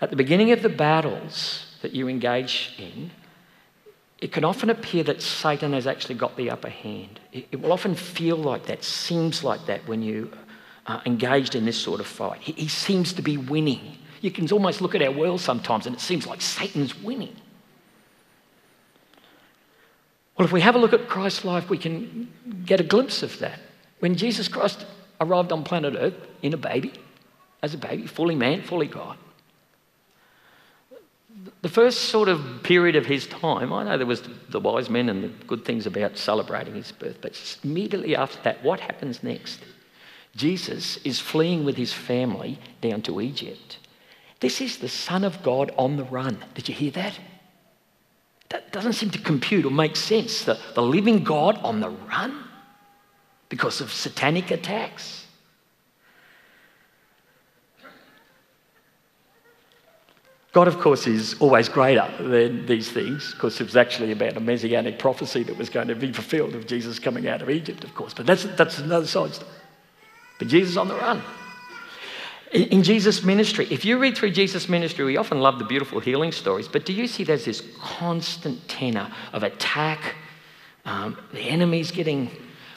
At 0.00 0.10
the 0.10 0.16
beginning 0.16 0.50
of 0.52 0.62
the 0.62 0.68
battles 0.68 1.66
that 1.80 1.92
you 1.92 2.08
engage 2.08 2.74
in, 2.76 3.10
it 4.18 4.32
can 4.32 4.44
often 4.44 4.68
appear 4.68 5.02
that 5.04 5.22
Satan 5.22 5.72
has 5.72 5.86
actually 5.86 6.16
got 6.16 6.36
the 6.36 6.50
upper 6.50 6.68
hand. 6.68 7.20
It, 7.32 7.60
will 7.60 7.72
often 7.72 7.94
feel 7.94 8.36
like 8.36 8.66
that, 8.66 8.84
seems 8.84 9.42
like 9.42 9.66
that 9.66 9.86
when 9.88 10.02
you 10.02 10.30
are 10.86 11.02
engaged 11.06 11.54
in 11.54 11.64
this 11.64 11.78
sort 11.78 12.00
of 12.00 12.06
fight. 12.06 12.40
He 12.40 12.68
seems 12.68 13.12
to 13.14 13.22
be 13.22 13.36
winning. 13.36 13.98
You 14.20 14.30
can 14.30 14.50
almost 14.52 14.80
look 14.80 14.94
at 14.94 15.02
our 15.02 15.10
world 15.10 15.40
sometimes 15.40 15.86
and 15.86 15.96
it 15.96 16.00
seems 16.00 16.26
like 16.26 16.40
Satan's 16.40 17.00
winning. 17.00 17.36
Well, 20.42 20.48
if 20.48 20.52
we 20.52 20.60
have 20.62 20.74
a 20.74 20.78
look 20.78 20.92
at 20.92 21.06
Christ's 21.06 21.44
life, 21.44 21.70
we 21.70 21.78
can 21.78 22.28
get 22.66 22.80
a 22.80 22.82
glimpse 22.82 23.22
of 23.22 23.38
that. 23.38 23.60
When 24.00 24.16
Jesus 24.16 24.48
Christ 24.48 24.84
arrived 25.20 25.52
on 25.52 25.62
planet 25.62 25.94
Earth 25.96 26.16
in 26.42 26.52
a 26.52 26.56
baby, 26.56 26.92
as 27.62 27.74
a 27.74 27.78
baby, 27.78 28.08
fully 28.08 28.34
man, 28.34 28.60
fully 28.62 28.88
God, 28.88 29.18
the 31.60 31.68
first 31.68 32.06
sort 32.06 32.28
of 32.28 32.64
period 32.64 32.96
of 32.96 33.06
his 33.06 33.28
time, 33.28 33.72
I 33.72 33.84
know 33.84 33.96
there 33.96 34.04
was 34.04 34.24
the 34.48 34.58
wise 34.58 34.90
men 34.90 35.08
and 35.08 35.22
the 35.22 35.28
good 35.46 35.64
things 35.64 35.86
about 35.86 36.18
celebrating 36.18 36.74
his 36.74 36.90
birth, 36.90 37.18
but 37.20 37.60
immediately 37.62 38.16
after 38.16 38.42
that, 38.42 38.64
what 38.64 38.80
happens 38.80 39.22
next? 39.22 39.60
Jesus 40.34 40.96
is 41.04 41.20
fleeing 41.20 41.64
with 41.64 41.76
his 41.76 41.92
family 41.92 42.58
down 42.80 43.02
to 43.02 43.20
Egypt. 43.20 43.78
This 44.40 44.60
is 44.60 44.78
the 44.78 44.88
Son 44.88 45.22
of 45.22 45.40
God 45.44 45.70
on 45.78 45.98
the 45.98 46.04
run. 46.04 46.44
Did 46.54 46.68
you 46.68 46.74
hear 46.74 46.90
that? 46.90 47.16
That 48.52 48.70
doesn't 48.70 48.92
seem 48.92 49.10
to 49.10 49.18
compute 49.18 49.64
or 49.64 49.70
make 49.70 49.96
sense. 49.96 50.44
The, 50.44 50.58
the 50.74 50.82
living 50.82 51.24
God 51.24 51.58
on 51.62 51.80
the 51.80 51.88
run 51.88 52.44
because 53.48 53.80
of 53.80 53.90
satanic 53.90 54.50
attacks. 54.50 55.26
God, 60.52 60.68
of 60.68 60.78
course, 60.80 61.06
is 61.06 61.34
always 61.40 61.70
greater 61.70 62.06
than 62.20 62.66
these 62.66 62.92
things, 62.92 63.32
because 63.32 63.58
it 63.58 63.64
was 63.64 63.74
actually 63.74 64.12
about 64.12 64.36
a 64.36 64.40
messianic 64.40 64.98
prophecy 64.98 65.42
that 65.44 65.56
was 65.56 65.70
going 65.70 65.88
to 65.88 65.94
be 65.94 66.12
fulfilled 66.12 66.54
of 66.54 66.66
Jesus 66.66 66.98
coming 66.98 67.26
out 67.26 67.40
of 67.40 67.48
Egypt, 67.48 67.84
of 67.84 67.94
course. 67.94 68.12
But 68.12 68.26
that's, 68.26 68.44
that's 68.44 68.78
another 68.78 69.06
side 69.06 69.34
story. 69.34 69.50
But 70.38 70.48
Jesus 70.48 70.76
on 70.76 70.88
the 70.88 70.96
run. 70.96 71.22
In, 72.52 72.82
Jesus' 72.82 73.22
ministry, 73.22 73.66
if 73.70 73.82
you 73.82 73.98
read 73.98 74.14
through 74.14 74.32
Jesus' 74.32 74.68
ministry, 74.68 75.06
we 75.06 75.16
often 75.16 75.40
love 75.40 75.58
the 75.58 75.64
beautiful 75.64 76.00
healing 76.00 76.32
stories, 76.32 76.68
but 76.68 76.84
do 76.84 76.92
you 76.92 77.06
see 77.06 77.24
there's 77.24 77.46
this 77.46 77.62
constant 77.80 78.68
tenor 78.68 79.10
of 79.32 79.42
attack? 79.42 80.16
Um, 80.84 81.16
the 81.32 81.40
enemy's 81.40 81.90
getting 81.90 82.30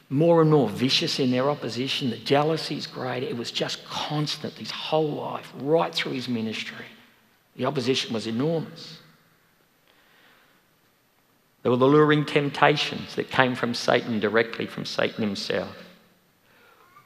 more 0.09 0.41
and 0.41 0.49
more 0.49 0.69
vicious 0.69 1.19
in 1.19 1.29
their 1.29 1.49
opposition. 1.49 2.09
The 2.09 2.17
jealousy 2.17 2.77
is 2.77 2.87
great. 2.87 3.23
It 3.23 3.35
was 3.35 3.51
just 3.51 3.85
constant 3.85 4.53
his 4.53 4.71
whole 4.71 5.11
life, 5.11 5.51
right 5.59 5.93
through 5.93 6.13
his 6.13 6.29
ministry. 6.29 6.85
The 7.57 7.65
opposition 7.65 8.13
was 8.13 8.27
enormous. 8.27 8.99
There 11.63 11.71
were 11.71 11.77
the 11.77 11.85
luring 11.85 12.23
temptations 12.23 13.15
that 13.15 13.29
came 13.29 13.55
from 13.55 13.73
Satan 13.73 14.21
directly 14.21 14.67
from 14.67 14.85
Satan 14.85 15.21
himself. 15.21 15.75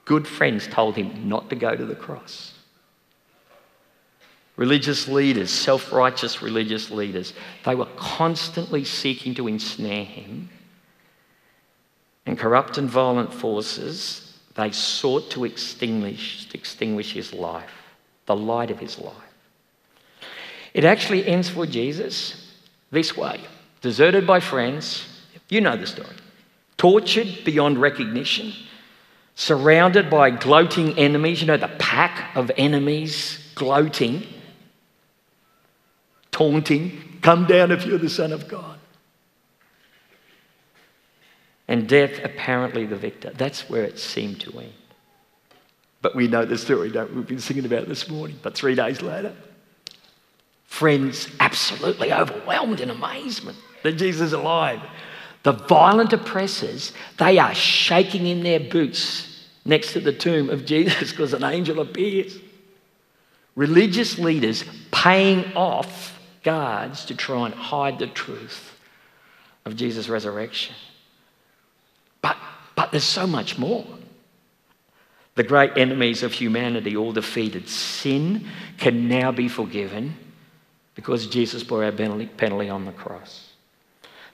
Good 0.05 0.27
friends 0.27 0.67
told 0.67 0.95
him 0.95 1.27
not 1.27 1.49
to 1.49 1.55
go 1.55 1.75
to 1.75 1.85
the 1.85 1.95
cross. 1.95 2.58
Religious 4.59 5.07
leaders, 5.07 5.51
self 5.51 5.93
righteous 5.93 6.41
religious 6.41 6.91
leaders, 6.91 7.31
they 7.63 7.75
were 7.75 7.87
constantly 7.95 8.83
seeking 8.83 9.33
to 9.35 9.47
ensnare 9.47 10.03
him. 10.03 10.49
And 12.25 12.37
corrupt 12.37 12.77
and 12.77 12.89
violent 12.89 13.33
forces, 13.33 14.37
they 14.55 14.71
sought 14.71 15.31
to 15.31 15.45
extinguish, 15.45 16.49
extinguish 16.53 17.13
his 17.13 17.31
life, 17.31 17.71
the 18.25 18.35
light 18.35 18.69
of 18.69 18.79
his 18.79 18.99
life. 18.99 19.15
It 20.73 20.83
actually 20.83 21.25
ends 21.25 21.47
for 21.47 21.65
Jesus 21.65 22.53
this 22.91 23.15
way 23.15 23.39
deserted 23.79 24.27
by 24.27 24.41
friends. 24.41 25.07
You 25.47 25.61
know 25.61 25.77
the 25.77 25.87
story. 25.87 26.17
Tortured 26.75 27.45
beyond 27.45 27.77
recognition, 27.79 28.51
surrounded 29.35 30.09
by 30.09 30.31
gloating 30.31 30.99
enemies. 30.99 31.39
You 31.39 31.47
know, 31.47 31.55
the 31.55 31.69
pack 31.79 32.35
of 32.35 32.51
enemies 32.57 33.39
gloating, 33.55 34.27
taunting. 36.39 37.19
Come 37.21 37.45
down 37.47 37.69
if 37.69 37.85
you're 37.85 37.97
the 37.97 38.09
Son 38.09 38.31
of 38.31 38.47
God. 38.47 38.79
And 41.67 41.87
death 41.87 42.23
apparently 42.23 42.85
the 42.85 42.95
victor. 42.95 43.31
That's 43.31 43.69
where 43.69 43.83
it 43.83 43.99
seemed 43.99 44.39
to 44.41 44.59
end. 44.59 44.73
But 46.01 46.15
we 46.15 46.29
know 46.29 46.45
the 46.45 46.57
story, 46.57 46.89
don't 46.91 47.09
we? 47.09 47.17
We've 47.17 47.27
been 47.27 47.41
singing 47.41 47.65
about 47.65 47.83
it 47.83 47.89
this 47.89 48.09
morning. 48.09 48.39
But 48.41 48.55
three 48.55 48.73
days 48.73 49.01
later, 49.01 49.35
friends 50.63 51.27
absolutely 51.41 52.13
overwhelmed 52.13 52.79
in 52.79 52.89
amazement 52.89 53.57
that 53.83 53.93
Jesus 53.93 54.27
is 54.27 54.33
alive. 54.33 54.79
The 55.43 55.51
violent 55.51 56.13
oppressors, 56.13 56.93
they 57.17 57.37
are 57.37 57.53
shaking 57.53 58.27
in 58.27 58.43
their 58.43 58.61
boots 58.61 59.45
next 59.65 59.91
to 59.91 59.99
the 59.99 60.13
tomb 60.13 60.49
of 60.49 60.65
Jesus 60.65 61.11
because 61.11 61.33
an 61.33 61.43
angel 61.43 61.81
appears. 61.81 62.37
Religious 63.55 64.17
leaders 64.17 64.63
paying 64.91 65.53
off 65.53 66.15
guards 66.43 67.05
to 67.05 67.15
try 67.15 67.45
and 67.45 67.53
hide 67.53 67.99
the 67.99 68.07
truth 68.07 68.75
of 69.65 69.75
Jesus' 69.75 70.09
resurrection. 70.09 70.75
But, 72.21 72.37
but 72.75 72.91
there's 72.91 73.03
so 73.03 73.27
much 73.27 73.57
more. 73.57 73.85
The 75.35 75.43
great 75.43 75.77
enemies 75.77 76.23
of 76.23 76.33
humanity, 76.33 76.97
all 76.97 77.13
defeated. 77.13 77.69
Sin 77.69 78.47
can 78.77 79.07
now 79.07 79.31
be 79.31 79.47
forgiven 79.47 80.15
because 80.95 81.27
Jesus 81.27 81.63
bore 81.63 81.83
our 81.83 81.91
penalty 81.91 82.69
on 82.69 82.85
the 82.85 82.91
cross 82.91 83.49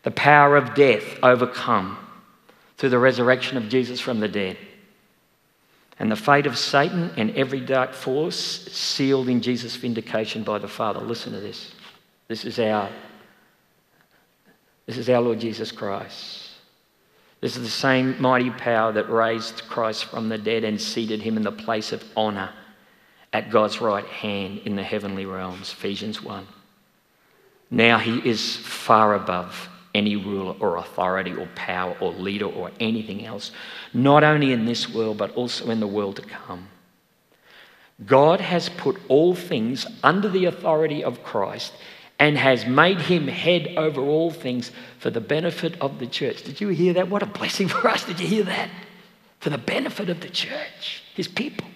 the 0.06 0.12
power 0.12 0.56
of 0.56 0.76
death 0.76 1.18
overcome 1.24 1.98
through 2.78 2.90
the 2.90 3.00
resurrection 3.00 3.58
of 3.58 3.70
Jesus 3.70 4.00
from 4.00 4.20
the 4.20 4.28
dead. 4.28 4.56
And 5.98 6.12
the 6.12 6.16
fate 6.16 6.46
of 6.46 6.60
Satan 6.60 7.12
and 7.18 7.32
every 7.32 7.60
dark 7.60 7.94
force 7.94 8.38
sealed 8.38 9.30
in 9.30 9.42
Jesus' 9.42 9.76
vindication 9.76 10.44
by 10.44 10.60
the 10.60 10.68
Father. 10.68 11.00
Listen 11.00 11.34
to 11.34 11.40
this. 11.40 11.74
This 12.28 12.46
is 12.46 12.60
our, 12.60 12.90
this 14.86 14.98
is 14.98 15.10
our 15.10 15.22
Lord 15.22 15.40
Jesus 15.40 15.72
Christ. 15.72 16.50
This 17.42 17.58
is 17.58 17.64
the 17.64 17.70
same 17.70 18.20
mighty 18.20 18.50
power 18.50 18.92
that 18.94 19.10
raised 19.10 19.68
Christ 19.68 20.06
from 20.06 20.30
the 20.30 20.38
dead 20.38 20.64
and 20.64 20.82
seated 20.82 21.22
him 21.22 21.38
in 21.38 21.44
the 21.44 21.52
place 21.52 21.92
of 21.92 22.04
honour 22.18 22.52
at 23.32 23.52
God's 23.52 23.82
right 23.82 24.06
hand 24.06 24.62
in 24.66 24.76
the 24.76 24.84
heavenly 24.84 25.26
realms. 25.26 25.72
Ephesians 25.72 26.24
1. 26.24 26.48
Now 27.70 28.00
he 28.00 28.18
is 28.28 28.56
far 28.56 29.14
above 29.14 29.70
any 29.94 30.16
ruler 30.16 30.56
or 30.60 30.78
authority 30.78 31.34
or 31.34 31.48
power 31.56 31.96
or 32.00 32.12
leader 32.14 32.46
or 32.46 32.72
anything 32.80 33.26
else, 33.26 33.52
not 33.94 34.24
only 34.24 34.52
in 34.52 34.66
this 34.66 34.94
world, 34.94 35.18
but 35.18 35.36
also 35.36 35.70
in 35.70 35.80
the 35.80 35.88
world 35.88 36.16
to 36.16 36.22
come. 36.22 36.68
God 38.06 38.42
has 38.42 38.70
put 38.70 39.00
all 39.08 39.36
things 39.36 39.86
under 40.04 40.28
the 40.28 40.46
authority 40.46 41.04
of 41.04 41.24
Christ 41.24 41.74
and 42.20 42.38
has 42.38 42.66
made 42.66 43.02
him 43.02 43.28
head 43.28 43.74
over 43.78 44.02
all 44.02 44.32
things 44.32 44.72
for 45.00 45.10
the 45.10 45.22
benefit 45.22 45.80
of 45.82 46.00
the 46.00 46.08
church. 46.08 46.44
Did 46.44 46.62
you 46.62 46.70
hear 46.70 46.94
that? 46.94 47.10
What 47.10 47.24
a 47.24 47.28
blessing 47.28 47.68
for 47.70 47.88
us. 47.88 48.06
Did 48.06 48.20
you 48.20 48.28
hear 48.28 48.44
that? 48.44 48.70
For 49.40 49.50
the 49.50 49.58
benefit 49.58 50.10
of 50.10 50.22
the 50.22 50.30
church, 50.30 51.04
his 51.14 51.28
people. 51.28 51.68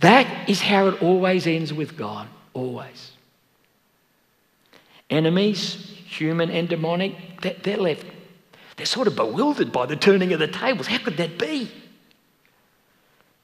That 0.00 0.48
is 0.48 0.60
how 0.60 0.88
it 0.88 1.02
always 1.02 1.46
ends 1.46 1.72
with 1.72 1.96
God, 1.96 2.28
always 2.52 3.12
enemies, 5.10 5.74
human 6.06 6.50
and 6.50 6.68
demonic, 6.68 7.14
they're 7.62 7.76
left, 7.76 8.04
they're 8.76 8.86
sort 8.86 9.06
of 9.06 9.16
bewildered 9.16 9.72
by 9.72 9.86
the 9.86 9.96
turning 9.96 10.32
of 10.32 10.40
the 10.40 10.48
tables. 10.48 10.86
How 10.86 10.98
could 10.98 11.16
that 11.18 11.38
be? 11.38 11.70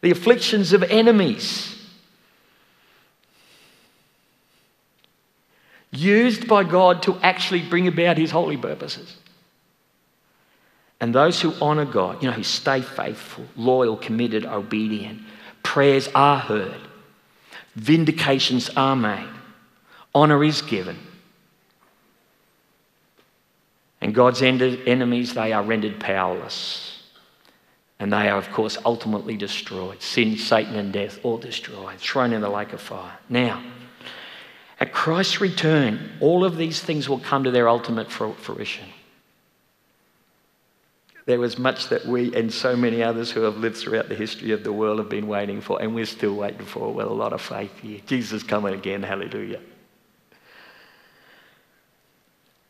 The 0.01 0.11
afflictions 0.11 0.73
of 0.73 0.83
enemies. 0.83 1.77
Used 5.93 6.47
by 6.47 6.65
God 6.65 7.03
to 7.03 7.19
actually 7.21 7.63
bring 7.63 7.89
about 7.89 8.17
his 8.17 8.31
holy 8.31 8.57
purposes. 8.57 9.17
And 11.01 11.15
those 11.15 11.41
who 11.41 11.53
honour 11.61 11.87
God, 11.87 12.23
you 12.23 12.29
know, 12.29 12.35
who 12.35 12.43
stay 12.43 12.83
faithful, 12.83 13.47
loyal, 13.57 13.97
committed, 13.97 14.45
obedient, 14.45 15.23
prayers 15.63 16.09
are 16.15 16.39
heard, 16.39 16.81
vindications 17.75 18.71
are 18.77 18.95
made, 18.95 19.29
honour 20.15 20.45
is 20.45 20.63
given. 20.63 20.99
And 24.03 24.15
God's 24.15 24.43
enemies, 24.43 25.35
they 25.35 25.53
are 25.53 25.63
rendered 25.63 26.01
powerless. 26.01 27.03
And 27.99 28.11
they 28.13 28.31
are, 28.31 28.39
of 28.39 28.51
course, 28.51 28.79
ultimately 28.87 29.37
destroyed. 29.37 30.01
Sin, 30.01 30.39
Satan, 30.39 30.77
and 30.77 30.91
death, 30.91 31.21
all 31.23 31.37
destroyed, 31.37 31.99
thrown 31.99 32.33
in 32.33 32.41
the 32.41 32.49
lake 32.49 32.73
of 32.73 32.81
fire. 32.81 33.19
Now, 33.29 33.63
at 34.81 34.93
Christ's 34.95 35.41
return, 35.43 36.11
all 36.21 36.45
of 36.45 36.57
these 36.57 36.81
things 36.81 37.09
will 37.09 37.19
come 37.19 37.45
to 37.45 37.51
their 37.51 37.69
ultimate 37.69 38.11
fruition. 38.11 38.87
There 41.27 41.39
was 41.39 41.59
much 41.59 41.91
that 41.91 42.07
we 42.07 42.35
and 42.35 42.53
so 42.53 42.75
many 42.75 43.03
others 43.03 43.31
who 43.31 43.43
have 43.43 43.59
lived 43.59 43.77
throughout 43.77 44.09
the 44.09 44.15
history 44.15 44.53
of 44.53 44.65
the 44.65 44.73
world 44.73 44.99
have 44.99 45.11
been 45.11 45.29
waiting 45.29 45.61
for, 45.61 45.81
and 45.81 45.95
we're 45.95 46.07
still 46.07 46.35
waiting 46.35 46.65
for 46.65 46.93
with 46.93 47.07
a 47.07 47.13
lot 47.13 47.35
of 47.35 47.43
faith 47.43 47.79
here. 47.81 48.01
Jesus 48.07 48.43
coming 48.43 48.75
again, 48.75 49.03
hallelujah. 49.03 49.61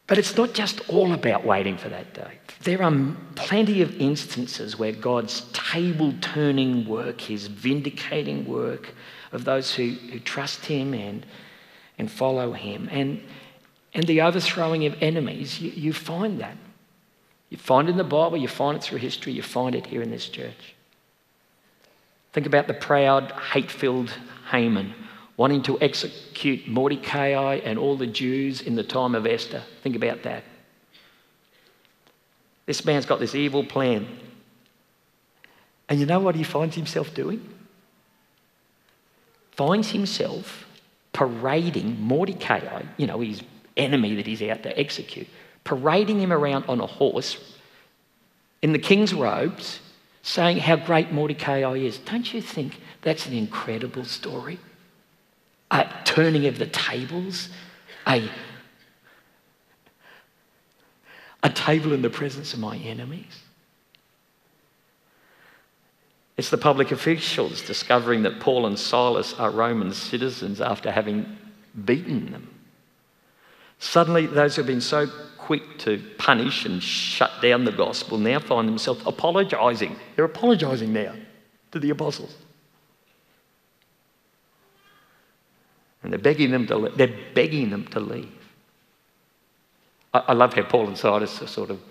But 0.08 0.18
it's 0.18 0.36
not 0.36 0.52
just 0.54 0.90
all 0.90 1.12
about 1.12 1.44
waiting 1.46 1.78
for 1.78 1.88
that 1.88 2.12
day. 2.12 2.40
There 2.64 2.82
are 2.82 2.92
plenty 3.36 3.80
of 3.80 3.94
instances 4.00 4.76
where 4.76 4.90
God's 4.90 5.42
table 5.52 6.12
turning 6.20 6.88
work, 6.88 7.20
his 7.20 7.46
vindicating 7.46 8.44
work 8.46 8.92
of 9.30 9.44
those 9.44 9.72
who, 9.72 9.90
who 9.90 10.18
trust 10.18 10.66
him 10.66 10.92
and, 10.92 11.24
and 12.00 12.10
follow 12.10 12.52
him, 12.52 12.88
and, 12.90 13.22
and 13.94 14.04
the 14.06 14.22
overthrowing 14.22 14.86
of 14.86 14.96
enemies, 15.00 15.60
you, 15.60 15.70
you 15.70 15.92
find 15.92 16.40
that. 16.40 16.56
You 17.50 17.58
find 17.58 17.88
it 17.88 17.92
in 17.92 17.98
the 17.98 18.04
Bible, 18.04 18.38
you 18.38 18.48
find 18.48 18.76
it 18.76 18.82
through 18.82 18.98
history, 18.98 19.32
you 19.32 19.42
find 19.42 19.74
it 19.74 19.86
here 19.86 20.02
in 20.02 20.10
this 20.10 20.28
church. 20.28 20.74
Think 22.32 22.46
about 22.46 22.66
the 22.66 22.74
proud, 22.74 23.30
hate 23.52 23.70
filled 23.70 24.10
Haman 24.50 24.94
wanting 25.36 25.62
to 25.62 25.80
execute 25.80 26.68
Mordecai 26.68 27.60
and 27.64 27.78
all 27.78 27.96
the 27.96 28.06
Jews 28.06 28.60
in 28.60 28.74
the 28.74 28.82
time 28.82 29.14
of 29.14 29.26
Esther. 29.26 29.62
Think 29.82 29.96
about 29.96 30.22
that. 30.24 30.44
This 32.66 32.84
man's 32.84 33.06
got 33.06 33.20
this 33.20 33.34
evil 33.34 33.64
plan. 33.64 34.06
And 35.88 35.98
you 35.98 36.06
know 36.06 36.20
what 36.20 36.34
he 36.34 36.44
finds 36.44 36.76
himself 36.76 37.14
doing? 37.14 37.46
Finds 39.52 39.90
himself 39.90 40.66
parading 41.12 42.00
Mordecai, 42.00 42.82
you 42.96 43.06
know, 43.06 43.20
his 43.20 43.42
enemy 43.76 44.14
that 44.16 44.26
he's 44.26 44.42
out 44.42 44.62
to 44.62 44.78
execute, 44.78 45.28
parading 45.64 46.20
him 46.20 46.32
around 46.32 46.64
on 46.68 46.80
a 46.80 46.86
horse 46.86 47.56
in 48.62 48.72
the 48.72 48.78
king's 48.78 49.14
robes, 49.14 49.80
saying 50.22 50.58
how 50.58 50.76
great 50.76 51.12
Mordecai 51.12 51.62
is. 51.74 51.98
Don't 51.98 52.32
you 52.32 52.42
think 52.42 52.80
that's 53.02 53.26
an 53.26 53.32
incredible 53.32 54.04
story? 54.04 54.58
a 55.70 55.88
turning 56.04 56.46
of 56.46 56.58
the 56.58 56.66
tables, 56.66 57.48
a, 58.06 58.28
a 61.42 61.50
table 61.50 61.92
in 61.92 62.02
the 62.02 62.10
presence 62.10 62.52
of 62.52 62.58
my 62.58 62.76
enemies. 62.78 63.40
It's 66.40 66.48
the 66.48 66.56
public 66.56 66.90
officials 66.90 67.60
discovering 67.60 68.22
that 68.22 68.40
Paul 68.40 68.64
and 68.64 68.78
Silas 68.78 69.34
are 69.34 69.50
Roman 69.50 69.92
citizens 69.92 70.62
after 70.62 70.90
having 70.90 71.36
beaten 71.84 72.32
them. 72.32 72.48
Suddenly, 73.78 74.24
those 74.24 74.56
who 74.56 74.62
have 74.62 74.66
been 74.66 74.80
so 74.80 75.06
quick 75.36 75.78
to 75.80 76.02
punish 76.16 76.64
and 76.64 76.82
shut 76.82 77.30
down 77.42 77.66
the 77.66 77.72
gospel 77.72 78.16
now 78.16 78.38
find 78.38 78.66
themselves 78.66 79.02
apologising. 79.04 79.96
They're 80.16 80.24
apologising 80.24 80.94
now 80.94 81.14
to 81.72 81.78
the 81.78 81.90
apostles. 81.90 82.34
And 86.02 86.10
they're 86.10 86.18
begging 86.18 86.52
them 86.52 86.66
to, 86.68 86.90
they're 86.96 87.18
begging 87.34 87.68
them 87.68 87.86
to 87.88 88.00
leave. 88.00 88.32
I, 90.14 90.20
I 90.28 90.32
love 90.32 90.54
how 90.54 90.62
Paul 90.62 90.86
and 90.86 90.96
Silas 90.96 91.42
are 91.42 91.46
sort 91.46 91.68
of 91.68 91.82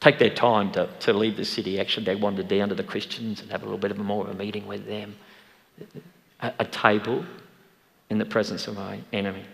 take 0.00 0.18
their 0.18 0.30
time 0.30 0.72
to, 0.72 0.88
to 1.00 1.12
leave 1.12 1.36
the 1.36 1.44
city. 1.44 1.78
Actually, 1.78 2.06
they 2.06 2.16
wandered 2.16 2.48
down 2.48 2.70
to 2.70 2.74
the 2.74 2.82
Christians 2.82 3.40
and 3.40 3.50
have 3.50 3.62
a 3.62 3.64
little 3.64 3.78
bit 3.78 3.90
of 3.90 3.98
a 3.98 4.04
more 4.04 4.26
of 4.26 4.30
a 4.30 4.34
meeting 4.34 4.66
with 4.66 4.86
them. 4.86 5.16
A, 6.40 6.52
a 6.60 6.64
table 6.64 7.24
in 8.08 8.18
the 8.18 8.24
presence 8.24 8.66
of 8.66 8.76
my 8.76 9.00
enemies. 9.12 9.44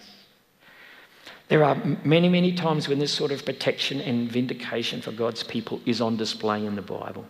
There 1.48 1.62
are 1.62 1.76
many, 2.04 2.28
many 2.28 2.52
times 2.52 2.88
when 2.88 2.98
this 2.98 3.12
sort 3.12 3.30
of 3.30 3.44
protection 3.44 4.00
and 4.00 4.30
vindication 4.30 5.00
for 5.00 5.12
God's 5.12 5.42
people 5.42 5.80
is 5.86 6.00
on 6.00 6.16
display 6.16 6.64
in 6.64 6.74
the 6.74 6.82
Bible. 6.82 7.24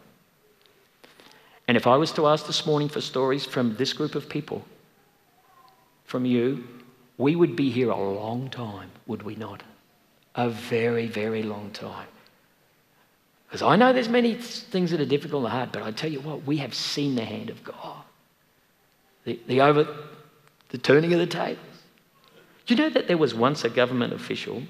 And 1.68 1.76
if 1.76 1.86
I 1.86 1.96
was 1.96 2.12
to 2.12 2.26
ask 2.26 2.46
this 2.46 2.64
morning 2.64 2.88
for 2.88 3.00
stories 3.00 3.44
from 3.44 3.76
this 3.76 3.92
group 3.92 4.14
of 4.14 4.28
people, 4.28 4.64
from 6.04 6.24
you, 6.24 6.64
we 7.18 7.34
would 7.34 7.56
be 7.56 7.70
here 7.70 7.90
a 7.90 7.96
long 7.96 8.48
time, 8.48 8.90
would 9.06 9.22
we 9.22 9.34
not? 9.34 9.62
A 10.34 10.48
very, 10.48 11.08
very 11.08 11.42
long 11.42 11.70
time. 11.72 12.06
Because 13.56 13.72
I 13.72 13.76
know 13.76 13.90
there's 13.94 14.10
many 14.10 14.34
things 14.34 14.90
that 14.90 15.00
are 15.00 15.06
difficult 15.06 15.44
and 15.44 15.50
hard, 15.50 15.72
but 15.72 15.80
I 15.80 15.90
tell 15.90 16.12
you 16.12 16.20
what, 16.20 16.44
we 16.44 16.58
have 16.58 16.74
seen 16.74 17.14
the 17.14 17.24
hand 17.24 17.48
of 17.48 17.64
God. 17.64 18.04
The, 19.24 19.40
the 19.46 19.62
over, 19.62 19.88
the 20.68 20.76
turning 20.76 21.10
of 21.14 21.20
the 21.20 21.26
tables. 21.26 21.56
Do 22.66 22.74
you 22.74 22.82
know 22.82 22.90
that 22.90 23.08
there 23.08 23.16
was 23.16 23.34
once 23.34 23.64
a 23.64 23.70
government 23.70 24.12
official, 24.12 24.62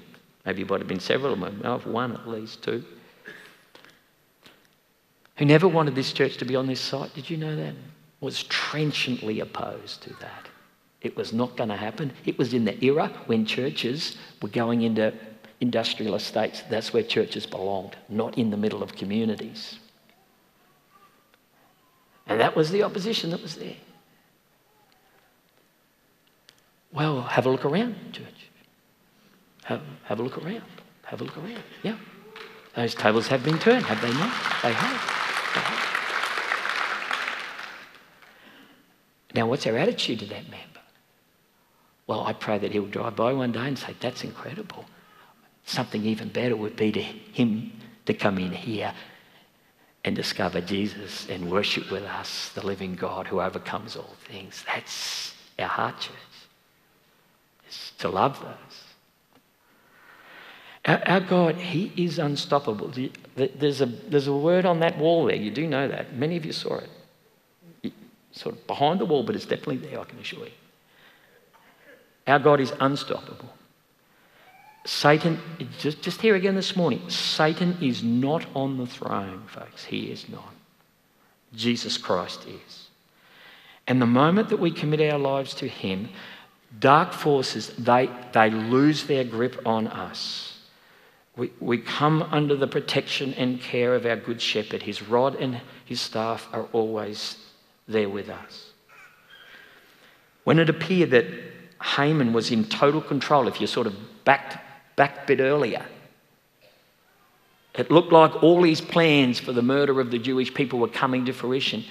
maybe 0.45 0.61
it 0.61 0.69
might 0.69 0.79
have 0.79 0.87
been 0.87 1.01
several 1.01 1.33
of 1.33 1.39
them, 1.41 1.61
I've 1.65 1.85
one 1.85 2.13
at 2.13 2.29
least, 2.29 2.63
two, 2.63 2.85
who 5.35 5.43
never 5.43 5.67
wanted 5.67 5.93
this 5.93 6.13
church 6.13 6.37
to 6.37 6.45
be 6.45 6.55
on 6.55 6.67
this 6.67 6.79
site? 6.79 7.13
Did 7.13 7.29
you 7.29 7.35
know 7.35 7.57
that? 7.57 7.73
Was 8.21 8.43
trenchantly 8.43 9.41
opposed 9.41 10.01
to 10.03 10.13
that. 10.21 10.47
It 11.01 11.17
was 11.17 11.33
not 11.33 11.57
going 11.57 11.69
to 11.71 11.75
happen. 11.75 12.13
It 12.23 12.37
was 12.37 12.53
in 12.53 12.63
the 12.63 12.81
era 12.85 13.11
when 13.25 13.45
churches 13.45 14.15
were 14.41 14.47
going 14.47 14.83
into 14.83 15.13
industrial 15.59 16.15
estates. 16.15 16.63
That's 16.69 16.93
where 16.93 17.03
churches 17.03 17.45
belonged, 17.45 17.95
not 18.09 18.37
in 18.37 18.51
the 18.51 18.57
middle 18.57 18.83
of 18.83 18.95
communities. 18.95 19.79
And 22.27 22.39
that 22.39 22.55
was 22.55 22.71
the 22.71 22.83
opposition 22.83 23.31
that 23.31 23.41
was 23.41 23.55
there. 23.55 23.75
Well, 26.91 27.21
have 27.21 27.45
a 27.45 27.49
look 27.49 27.65
around, 27.65 27.95
church. 28.11 28.49
Have, 29.63 29.81
have 30.03 30.19
a 30.19 30.23
look 30.23 30.37
around. 30.37 30.63
Have 31.03 31.21
a 31.21 31.23
look 31.23 31.37
around. 31.37 31.63
Yeah. 31.83 31.97
Those 32.75 32.95
tables 32.95 33.27
have 33.27 33.43
been 33.43 33.59
turned, 33.59 33.85
have 33.85 34.01
they 34.01 34.11
not? 34.13 34.33
They 34.61 34.71
have. 34.71 35.53
They 35.53 35.59
have. 35.61 35.87
Now, 39.33 39.47
what's 39.47 39.65
our 39.67 39.77
attitude 39.77 40.19
to 40.19 40.25
that 40.27 40.43
member? 40.49 40.79
Well, 42.07 42.25
I 42.25 42.33
pray 42.33 42.57
that 42.57 42.71
he'll 42.71 42.85
drive 42.85 43.15
by 43.15 43.33
one 43.33 43.51
day 43.51 43.67
and 43.67 43.77
say, 43.77 43.95
That's 43.99 44.23
incredible. 44.23 44.85
Something 45.67 46.05
even 46.05 46.29
better 46.29 46.55
would 46.55 46.75
be 46.75 46.91
to 46.91 47.01
him 47.01 47.73
to 48.05 48.13
come 48.13 48.39
in 48.39 48.51
here 48.51 48.93
and 50.03 50.15
discover 50.15 50.61
Jesus 50.61 51.27
and 51.29 51.51
worship 51.51 51.91
with 51.91 52.03
us, 52.03 52.49
the 52.55 52.65
living 52.65 52.95
God 52.95 53.27
who 53.27 53.41
overcomes 53.41 53.95
all 53.95 54.15
things. 54.27 54.63
That's 54.65 55.35
our 55.59 55.67
heart, 55.67 55.99
church 55.99 56.15
is 57.69 57.91
to 57.99 58.09
love 58.09 58.39
those. 58.41 58.83
Our, 61.05 61.19
God, 61.19 61.55
He 61.55 61.91
is 61.97 62.17
unstoppable. 62.17 62.93
There's 63.35 63.81
a, 63.81 63.85
there's 63.85 64.27
a 64.27 64.33
word 64.33 64.65
on 64.65 64.79
that 64.79 64.97
wall 64.97 65.25
there. 65.25 65.35
You 65.35 65.51
do 65.51 65.67
know 65.67 65.89
that. 65.89 66.15
Many 66.15 66.37
of 66.37 66.45
you 66.45 66.53
saw 66.53 66.79
it. 67.83 67.93
Sort 68.31 68.55
of 68.55 68.65
behind 68.67 69.01
the 69.01 69.05
wall, 69.05 69.23
but 69.23 69.35
it's 69.35 69.45
definitely 69.45 69.77
there, 69.77 69.99
I 69.99 70.05
can 70.05 70.17
assure 70.19 70.45
you. 70.45 70.51
Our 72.25 72.39
God 72.39 72.61
is 72.61 72.71
unstoppable. 72.79 73.49
Satan, 74.87 75.37
just, 75.79 76.01
just 76.01 76.21
here 76.21 76.35
again 76.35 76.55
this 76.55 76.77
morning, 76.77 77.09
Satan 77.09 77.77
is 77.81 78.03
not 78.03 78.45
on 78.55 78.77
the 78.77 78.87
throne, 78.87 79.43
folks. 79.47 79.83
He 79.83 80.11
is 80.11 80.29
not. 80.29 80.53
Jesus 81.53 81.97
Christ 81.97 82.45
is. 82.47 82.87
And 83.85 84.01
the 84.01 84.05
moment 84.05 84.47
that 84.47 84.61
we 84.61 84.71
commit 84.71 85.01
our 85.01 85.19
lives 85.19 85.53
to 85.55 85.67
Him, 85.67 86.07
Dark 86.79 87.11
forces, 87.11 87.73
they, 87.77 88.09
they 88.31 88.49
lose 88.49 89.03
their 89.05 89.25
grip 89.25 89.61
on 89.65 89.87
us. 89.87 90.57
We, 91.35 91.51
we 91.59 91.79
come 91.79 92.23
under 92.23 92.55
the 92.55 92.67
protection 92.67 93.33
and 93.33 93.59
care 93.61 93.93
of 93.93 94.05
our 94.05 94.15
good 94.15 94.41
shepherd. 94.41 94.83
His 94.83 95.01
rod 95.01 95.35
and 95.35 95.59
his 95.83 95.99
staff 95.99 96.47
are 96.53 96.67
always 96.71 97.37
there 97.89 98.09
with 98.09 98.29
us. 98.29 98.71
When 100.45 100.59
it 100.59 100.69
appeared 100.69 101.11
that 101.11 101.25
Haman 101.81 102.31
was 102.31 102.51
in 102.51 102.65
total 102.65 103.01
control, 103.01 103.47
if 103.49 103.59
you 103.59 103.67
sort 103.67 103.87
of 103.87 103.95
backed 104.23 104.57
back 104.97 105.23
a 105.23 105.27
bit 105.27 105.39
earlier, 105.39 105.85
it 107.73 107.89
looked 107.89 108.11
like 108.11 108.43
all 108.43 108.63
his 108.63 108.81
plans 108.81 109.39
for 109.39 109.53
the 109.53 109.61
murder 109.61 110.01
of 110.01 110.11
the 110.11 110.19
Jewish 110.19 110.53
people 110.53 110.79
were 110.79 110.89
coming 110.89 111.25
to 111.25 111.31
fruition. 111.31 111.85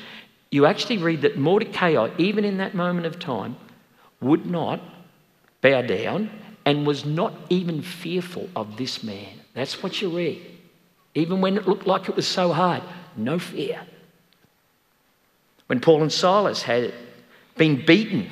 You 0.50 0.66
actually 0.66 0.98
read 0.98 1.22
that 1.22 1.38
Mordecai, 1.38 2.08
even 2.18 2.44
in 2.44 2.58
that 2.58 2.74
moment 2.74 3.06
of 3.06 3.18
time, 3.18 3.56
would 4.20 4.44
not 4.44 4.80
bow 5.62 5.82
down 5.82 6.30
and 6.64 6.86
was 6.86 7.04
not 7.04 7.32
even 7.48 7.80
fearful 7.80 8.50
of 8.56 8.76
this 8.76 9.02
man. 9.02 9.40
That's 9.54 9.82
what 9.82 10.02
you 10.02 10.10
read. 10.14 10.44
Even 11.14 11.40
when 11.40 11.56
it 11.56 11.68
looked 11.68 11.86
like 11.86 12.08
it 12.08 12.16
was 12.16 12.26
so 12.26 12.52
hard, 12.52 12.82
no 13.16 13.38
fear. 13.38 13.80
When 15.68 15.80
Paul 15.80 16.02
and 16.02 16.12
Silas 16.12 16.62
had 16.62 16.92
been 17.56 17.86
beaten, 17.86 18.28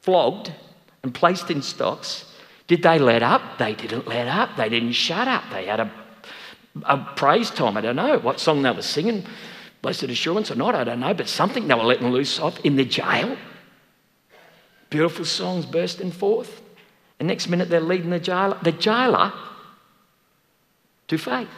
flogged, 0.00 0.52
and 1.02 1.14
placed 1.14 1.50
in 1.50 1.62
stocks, 1.62 2.24
did 2.68 2.82
they 2.82 2.98
let 2.98 3.22
up? 3.22 3.58
They 3.58 3.74
didn't 3.74 4.06
let 4.06 4.28
up. 4.28 4.56
They 4.56 4.68
didn't 4.68 4.92
shut 4.92 5.26
up. 5.26 5.44
They 5.50 5.66
had 5.66 5.80
a, 5.80 5.90
a 6.84 6.98
praise 7.16 7.50
time. 7.50 7.76
I 7.76 7.80
don't 7.80 7.96
know 7.96 8.18
what 8.18 8.38
song 8.38 8.62
they 8.62 8.70
were 8.70 8.82
singing, 8.82 9.26
Blessed 9.82 10.04
Assurance 10.04 10.50
or 10.50 10.54
not, 10.54 10.74
I 10.74 10.84
don't 10.84 11.00
know, 11.00 11.14
but 11.14 11.28
something 11.28 11.66
they 11.66 11.74
were 11.74 11.82
letting 11.82 12.10
loose 12.10 12.38
of 12.38 12.58
in 12.64 12.76
the 12.76 12.84
jail. 12.84 13.36
Beautiful 14.90 15.24
songs 15.24 15.66
bursting 15.66 16.12
forth. 16.12 16.60
The 17.18 17.24
next 17.24 17.48
minute 17.48 17.68
they're 17.68 17.80
leading 17.80 18.10
the 18.10 18.20
jailer, 18.20 18.58
the 18.62 18.72
jailer 18.72 19.32
to 21.08 21.18
faith. 21.18 21.48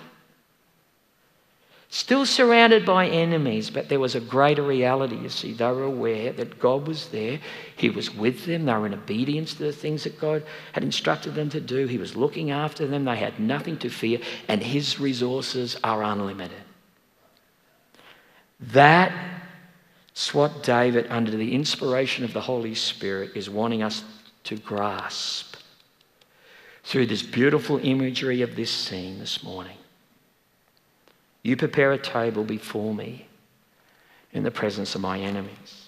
Still 1.92 2.24
surrounded 2.24 2.86
by 2.86 3.08
enemies, 3.08 3.68
but 3.68 3.88
there 3.88 3.98
was 3.98 4.14
a 4.14 4.20
greater 4.20 4.62
reality, 4.62 5.16
you 5.16 5.28
see. 5.28 5.52
They 5.52 5.66
were 5.66 5.82
aware 5.82 6.32
that 6.32 6.60
God 6.60 6.86
was 6.86 7.08
there. 7.08 7.40
He 7.74 7.90
was 7.90 8.14
with 8.14 8.46
them. 8.46 8.64
They 8.64 8.72
were 8.72 8.86
in 8.86 8.94
obedience 8.94 9.54
to 9.54 9.64
the 9.64 9.72
things 9.72 10.04
that 10.04 10.20
God 10.20 10.44
had 10.72 10.84
instructed 10.84 11.34
them 11.34 11.50
to 11.50 11.60
do. 11.60 11.88
He 11.88 11.98
was 11.98 12.14
looking 12.14 12.52
after 12.52 12.86
them. 12.86 13.04
They 13.04 13.16
had 13.16 13.40
nothing 13.40 13.76
to 13.78 13.90
fear, 13.90 14.20
and 14.46 14.62
His 14.62 15.00
resources 15.00 15.76
are 15.82 16.04
unlimited. 16.04 16.62
That 18.60 19.12
it's 20.12 20.32
what 20.32 20.62
David, 20.62 21.08
under 21.10 21.32
the 21.32 21.52
inspiration 21.52 22.24
of 22.24 22.32
the 22.32 22.42
Holy 22.42 22.76
Spirit, 22.76 23.32
is 23.34 23.50
wanting 23.50 23.82
us 23.82 24.04
to 24.44 24.56
grasp 24.56 25.56
through 26.84 27.06
this 27.06 27.22
beautiful 27.22 27.78
imagery 27.82 28.42
of 28.42 28.54
this 28.54 28.70
scene 28.70 29.18
this 29.18 29.42
morning. 29.42 29.76
You 31.42 31.56
prepare 31.56 31.92
a 31.92 31.98
table 31.98 32.44
before 32.44 32.94
me 32.94 33.26
in 34.32 34.42
the 34.42 34.50
presence 34.50 34.94
of 34.94 35.00
my 35.00 35.18
enemies. 35.18 35.86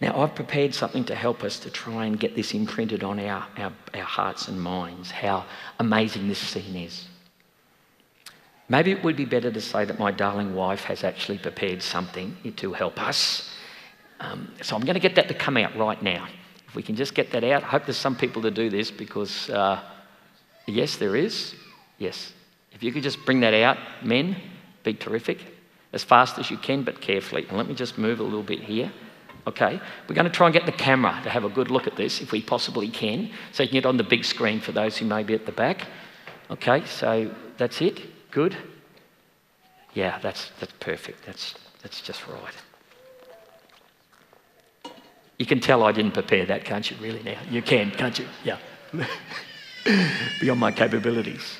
Now, 0.00 0.20
I've 0.20 0.34
prepared 0.34 0.74
something 0.74 1.04
to 1.04 1.14
help 1.14 1.44
us 1.44 1.58
to 1.60 1.70
try 1.70 2.06
and 2.06 2.18
get 2.18 2.34
this 2.34 2.52
imprinted 2.52 3.04
on 3.04 3.18
our, 3.20 3.46
our, 3.56 3.72
our 3.94 4.02
hearts 4.02 4.48
and 4.48 4.60
minds 4.60 5.10
how 5.10 5.46
amazing 5.78 6.28
this 6.28 6.38
scene 6.38 6.76
is. 6.76 7.08
Maybe 8.68 8.92
it 8.92 9.04
would 9.04 9.16
be 9.16 9.24
better 9.24 9.50
to 9.50 9.60
say 9.60 9.84
that 9.84 9.98
my 9.98 10.10
darling 10.10 10.54
wife 10.54 10.84
has 10.84 11.04
actually 11.04 11.38
prepared 11.38 11.82
something 11.82 12.36
to 12.56 12.72
help 12.72 13.00
us. 13.00 13.50
Um, 14.20 14.52
so 14.62 14.74
I'm 14.74 14.82
going 14.82 14.94
to 14.94 15.00
get 15.00 15.14
that 15.16 15.28
to 15.28 15.34
come 15.34 15.56
out 15.56 15.76
right 15.76 16.02
now. 16.02 16.26
If 16.66 16.74
we 16.74 16.82
can 16.82 16.96
just 16.96 17.14
get 17.14 17.30
that 17.32 17.44
out, 17.44 17.62
I 17.62 17.66
hope 17.66 17.84
there's 17.84 17.96
some 17.96 18.16
people 18.16 18.42
to 18.42 18.50
do 18.50 18.70
this 18.70 18.90
because, 18.90 19.50
uh, 19.50 19.80
yes, 20.66 20.96
there 20.96 21.14
is. 21.14 21.54
Yes. 21.98 22.32
If 22.74 22.82
you 22.82 22.92
could 22.92 23.02
just 23.02 23.24
bring 23.24 23.40
that 23.40 23.54
out, 23.54 23.78
men, 24.02 24.36
be 24.82 24.94
terrific. 24.94 25.38
As 25.92 26.02
fast 26.02 26.38
as 26.38 26.50
you 26.50 26.56
can, 26.56 26.82
but 26.82 27.00
carefully. 27.00 27.46
And 27.48 27.56
let 27.56 27.68
me 27.68 27.74
just 27.74 27.98
move 27.98 28.20
a 28.20 28.24
little 28.24 28.42
bit 28.42 28.60
here. 28.60 28.92
Okay, 29.46 29.78
we're 30.08 30.14
going 30.14 30.24
to 30.24 30.32
try 30.32 30.46
and 30.46 30.54
get 30.54 30.64
the 30.64 30.72
camera 30.72 31.20
to 31.22 31.28
have 31.28 31.44
a 31.44 31.50
good 31.50 31.70
look 31.70 31.86
at 31.86 31.96
this 31.96 32.22
if 32.22 32.32
we 32.32 32.40
possibly 32.40 32.88
can, 32.88 33.30
so 33.52 33.62
you 33.62 33.68
can 33.68 33.74
get 33.74 33.86
on 33.86 33.98
the 33.98 34.02
big 34.04 34.24
screen 34.24 34.58
for 34.58 34.72
those 34.72 34.96
who 34.96 35.04
may 35.04 35.22
be 35.22 35.34
at 35.34 35.44
the 35.44 35.52
back. 35.52 35.86
Okay, 36.50 36.82
so 36.86 37.30
that's 37.58 37.82
it. 37.82 38.30
Good? 38.30 38.56
Yeah, 39.92 40.18
that's, 40.20 40.50
that's 40.60 40.72
perfect. 40.80 41.26
That's, 41.26 41.54
that's 41.82 42.00
just 42.00 42.26
right. 42.26 42.54
You 45.38 45.44
can 45.44 45.60
tell 45.60 45.82
I 45.82 45.92
didn't 45.92 46.12
prepare 46.12 46.46
that, 46.46 46.64
can't 46.64 46.90
you, 46.90 46.96
really, 46.98 47.22
now? 47.22 47.38
You 47.50 47.60
can, 47.60 47.90
can't 47.90 48.18
you? 48.18 48.26
Yeah. 48.44 48.58
beyond 50.40 50.60
my 50.60 50.72
capabilities. 50.72 51.58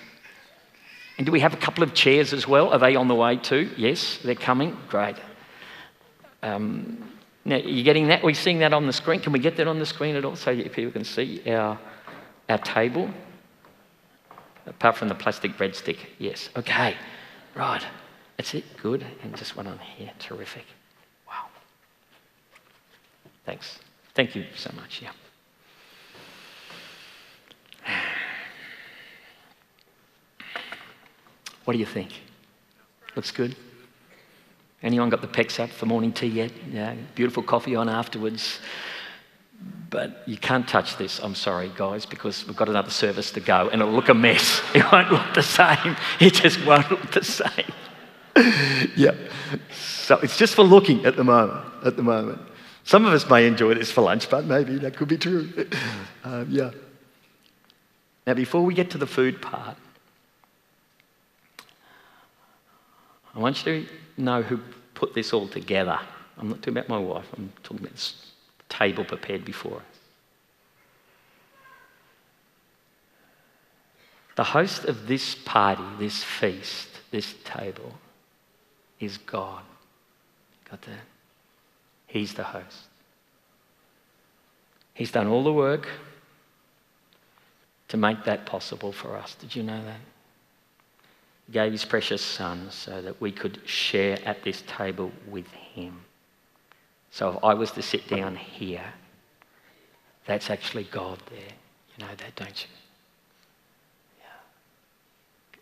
And 1.16 1.26
do 1.26 1.32
we 1.32 1.40
have 1.40 1.54
a 1.54 1.58
couple 1.58 1.84
of 1.84 1.94
chairs 1.94 2.32
as 2.32 2.48
well? 2.48 2.70
Are 2.70 2.78
they 2.78 2.96
on 2.96 3.08
the 3.08 3.14
way 3.14 3.36
too? 3.36 3.70
Yes, 3.76 4.18
they're 4.24 4.34
coming. 4.34 4.76
Great. 4.88 5.16
Um, 6.42 7.10
now, 7.44 7.56
you're 7.56 7.84
getting 7.84 8.08
that? 8.08 8.22
We're 8.22 8.34
seeing 8.34 8.58
that 8.60 8.72
on 8.72 8.86
the 8.86 8.92
screen. 8.92 9.20
Can 9.20 9.32
we 9.32 9.38
get 9.38 9.56
that 9.58 9.68
on 9.68 9.78
the 9.78 9.86
screen 9.86 10.16
at 10.16 10.24
all 10.24 10.34
so 10.34 10.54
people 10.54 10.92
can 10.92 11.04
see 11.04 11.42
our, 11.46 11.78
our 12.48 12.58
table? 12.58 13.10
Apart 14.66 14.96
from 14.96 15.08
the 15.08 15.14
plastic 15.14 15.52
breadstick, 15.58 15.98
yes. 16.18 16.48
Okay, 16.56 16.96
right. 17.54 17.84
That's 18.36 18.54
it. 18.54 18.64
Good. 18.78 19.04
And 19.22 19.36
just 19.36 19.56
one 19.56 19.66
on 19.66 19.78
here. 19.78 20.10
Terrific. 20.18 20.64
Wow. 21.28 21.46
Thanks. 23.44 23.78
Thank 24.14 24.34
you 24.34 24.46
so 24.56 24.72
much. 24.74 25.02
Yeah. 25.02 25.10
What 31.64 31.72
do 31.74 31.78
you 31.78 31.86
think? 31.86 32.10
Looks 33.16 33.30
good? 33.30 33.56
Anyone 34.82 35.08
got 35.08 35.22
the 35.22 35.28
pecs 35.28 35.58
up 35.58 35.70
for 35.70 35.86
morning 35.86 36.12
tea 36.12 36.26
yet? 36.26 36.52
Yeah, 36.70 36.94
beautiful 37.14 37.42
coffee 37.42 37.74
on 37.74 37.88
afterwards. 37.88 38.60
But 39.88 40.22
you 40.26 40.36
can't 40.36 40.68
touch 40.68 40.96
this, 40.96 41.20
I'm 41.20 41.34
sorry, 41.34 41.72
guys, 41.76 42.04
because 42.04 42.46
we've 42.46 42.56
got 42.56 42.68
another 42.68 42.90
service 42.90 43.30
to 43.32 43.40
go 43.40 43.68
and 43.70 43.80
it'll 43.80 43.94
look 43.94 44.08
a 44.08 44.14
mess. 44.14 44.60
It 44.74 44.84
won't 44.92 45.10
look 45.10 45.34
the 45.34 45.42
same. 45.42 45.96
It 46.20 46.34
just 46.34 46.64
won't 46.66 46.90
look 46.90 47.12
the 47.12 47.24
same. 47.24 47.72
yeah. 48.96 49.14
So 49.72 50.18
it's 50.18 50.36
just 50.36 50.54
for 50.54 50.64
looking 50.64 51.06
at 51.06 51.16
the 51.16 51.24
moment. 51.24 51.64
At 51.84 51.96
the 51.96 52.02
moment. 52.02 52.40
Some 52.82 53.06
of 53.06 53.14
us 53.14 53.28
may 53.30 53.46
enjoy 53.46 53.74
this 53.74 53.90
for 53.90 54.02
lunch, 54.02 54.28
but 54.28 54.44
maybe 54.44 54.76
that 54.78 54.96
could 54.96 55.08
be 55.08 55.18
true. 55.18 55.48
Um, 56.26 56.46
yeah. 56.48 56.70
Now, 58.26 58.32
before 58.32 58.62
we 58.62 58.72
get 58.72 58.88
to 58.92 58.98
the 58.98 59.06
food 59.06 59.42
part, 59.42 59.76
I 63.34 63.38
want 63.38 63.64
you 63.66 63.84
to 63.84 64.22
know 64.22 64.42
who 64.42 64.60
put 64.94 65.14
this 65.14 65.32
all 65.32 65.48
together. 65.48 65.98
I'm 66.38 66.48
not 66.48 66.58
talking 66.58 66.76
about 66.76 66.88
my 66.88 66.98
wife, 66.98 67.26
I'm 67.36 67.52
talking 67.62 67.80
about 67.80 67.92
this 67.92 68.32
table 68.68 69.04
prepared 69.04 69.44
before 69.44 69.76
us. 69.76 69.82
The 74.36 74.44
host 74.44 74.84
of 74.84 75.06
this 75.06 75.34
party, 75.34 75.84
this 75.98 76.24
feast, 76.24 76.88
this 77.12 77.34
table, 77.44 77.94
is 78.98 79.16
God. 79.18 79.62
Got 80.68 80.82
that? 80.82 81.04
He's 82.06 82.34
the 82.34 82.42
host. 82.42 82.88
He's 84.92 85.12
done 85.12 85.28
all 85.28 85.44
the 85.44 85.52
work 85.52 85.88
to 87.88 87.96
make 87.96 88.24
that 88.24 88.46
possible 88.46 88.92
for 88.92 89.16
us. 89.16 89.34
Did 89.34 89.54
you 89.54 89.62
know 89.62 89.84
that? 89.84 90.00
Gave 91.50 91.72
his 91.72 91.84
precious 91.84 92.22
son 92.22 92.70
so 92.70 93.02
that 93.02 93.20
we 93.20 93.30
could 93.30 93.60
share 93.66 94.18
at 94.24 94.42
this 94.42 94.62
table 94.66 95.12
with 95.28 95.46
him. 95.48 96.00
So 97.10 97.30
if 97.30 97.44
I 97.44 97.54
was 97.54 97.70
to 97.72 97.82
sit 97.82 98.08
down 98.08 98.34
here, 98.34 98.92
that's 100.26 100.50
actually 100.50 100.84
God 100.84 101.22
there. 101.30 101.38
You 101.96 102.06
know 102.06 102.12
that, 102.16 102.34
don't 102.34 102.66
you? 102.66 102.70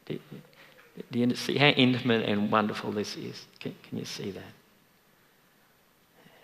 Yeah. 0.09 0.17
Do, 0.21 0.39
do 1.11 1.19
you 1.19 1.35
see 1.35 1.59
how 1.59 1.69
intimate 1.69 2.29
and 2.29 2.51
wonderful 2.51 2.93
this 2.93 3.17
is? 3.17 3.45
Can, 3.61 3.75
can 3.89 3.99
you 3.99 4.05
see 4.05 4.31
that? 4.31 4.53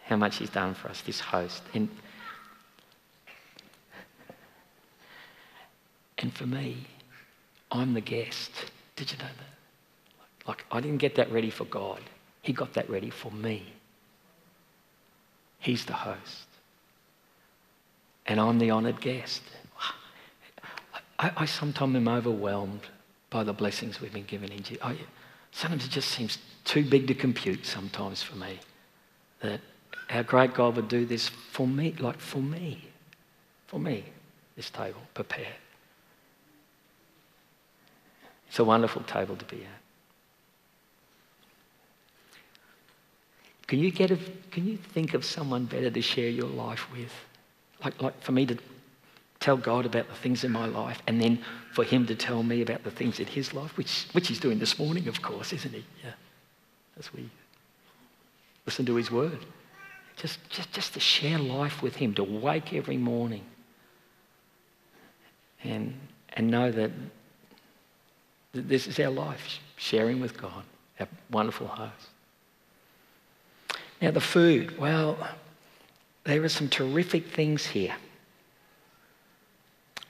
How 0.05 0.17
much 0.17 0.39
he's 0.39 0.51
done 0.51 0.75
for 0.75 0.89
us, 0.89 1.01
this 1.03 1.21
host. 1.21 1.63
And, 1.75 1.89
and 6.19 6.33
for 6.35 6.47
me, 6.47 6.87
I'm 7.71 7.95
the 7.95 8.01
guest. 8.01 8.51
Did 8.99 9.13
you 9.13 9.19
know 9.19 9.25
that? 9.25 10.49
Like, 10.49 10.65
I 10.73 10.81
didn't 10.81 10.99
get 10.99 11.15
that 11.15 11.31
ready 11.31 11.51
for 11.51 11.65
God, 11.65 12.01
He 12.43 12.53
got 12.53 12.75
that 12.75 12.91
ready 12.91 13.11
for 13.11 13.31
me. 13.31 13.75
He's 15.61 15.85
the 15.85 15.93
host. 15.93 16.47
And 18.27 18.41
I'm 18.41 18.59
the 18.59 18.73
honoured 18.73 19.01
guest. 19.01 19.43
I, 21.21 21.33
I, 21.37 21.47
sometimes 21.47 21.97
am 21.97 22.07
overwhelmed 22.07 22.83
by 23.31 23.43
the 23.43 23.53
blessings 23.53 24.01
we've 24.01 24.13
been 24.13 24.25
given 24.25 24.53
in 24.53 24.63
Jesus. 24.63 24.85
sometimes 25.51 25.85
it 25.85 25.91
just 25.91 26.11
seems 26.11 26.39
too 26.65 26.85
big 26.85 27.07
to 27.09 27.15
compute 27.15 27.67
sometimes 27.67 28.23
for 28.23 28.37
me 28.37 28.59
that 29.41 29.61
our 30.11 30.23
great 30.23 30.55
God 30.55 30.77
would 30.77 30.89
do 30.89 31.07
this 31.07 31.29
for 31.29 31.67
me, 31.67 31.95
like 31.99 32.21
for 32.21 32.39
me, 32.39 32.85
for 33.67 33.81
me, 33.81 34.05
this 34.57 34.71
table 34.71 35.01
prepared. 35.15 35.55
It's 38.49 38.59
a 38.59 38.65
wonderful 38.65 39.03
table 39.03 39.37
to 39.37 39.45
be 39.45 39.57
at. 39.57 39.81
Can 43.67 43.81
you, 43.81 43.91
get 43.91 44.11
a, 44.11 44.19
can 44.51 44.67
you 44.67 44.79
think 44.79 45.13
of 45.13 45.25
someone 45.25 45.67
better 45.67 45.91
to 45.91 46.01
share 46.01 46.31
your 46.31 46.49
life 46.49 46.91
with? 46.91 47.13
Like, 47.85 48.01
like 48.01 48.21
for 48.23 48.33
me 48.33 48.47
to 48.47 48.57
tell 49.41 49.59
God 49.59 49.85
about 49.85 50.09
the 50.09 50.15
things 50.15 50.43
in 50.43 50.51
my 50.51 50.67
life 50.67 51.03
and 51.07 51.21
then 51.21 51.39
for 51.73 51.85
him 51.85 52.07
to 52.07 52.15
tell 52.15 52.43
me 52.43 52.63
about 52.63 52.83
the 52.83 52.91
things 52.91 53.21
in 53.21 53.27
his 53.27 53.53
life, 53.53 53.77
which, 53.77 54.07
which 54.13 54.29
he's 54.29 54.41
doing 54.41 54.59
this 54.59 54.79
morning, 54.79 55.07
of 55.07 55.21
course, 55.21 55.53
isn't 55.53 55.75
he? 55.75 55.85
Yeah. 56.03 56.13
As 56.99 57.13
we 57.13 57.29
listen 58.65 58.87
to 58.87 58.95
his 58.97 59.11
word. 59.11 59.39
Just, 60.17 60.39
just, 60.49 60.73
just 60.73 60.95
to 60.95 61.01
share 61.01 61.39
life 61.39 61.83
with 61.83 61.97
him, 61.97 62.15
to 62.15 62.25
wake 62.25 62.75
every 62.75 62.97
morning 62.97 63.45
and, 65.63 65.95
and 66.33 66.51
know 66.51 66.73
that 66.73 66.91
this 68.63 68.87
is 68.87 68.99
our 69.01 69.11
life, 69.11 69.61
sharing 69.77 70.21
with 70.21 70.37
God, 70.41 70.65
our 71.01 71.09
wonderful 71.31 71.67
host. 71.67 71.93
Now, 74.01 74.11
the 74.11 74.21
food, 74.21 74.79
well, 74.79 75.17
there 76.25 76.43
are 76.45 76.49
some 76.49 76.69
terrific 76.69 77.29
things 77.29 77.67
here. 77.67 77.95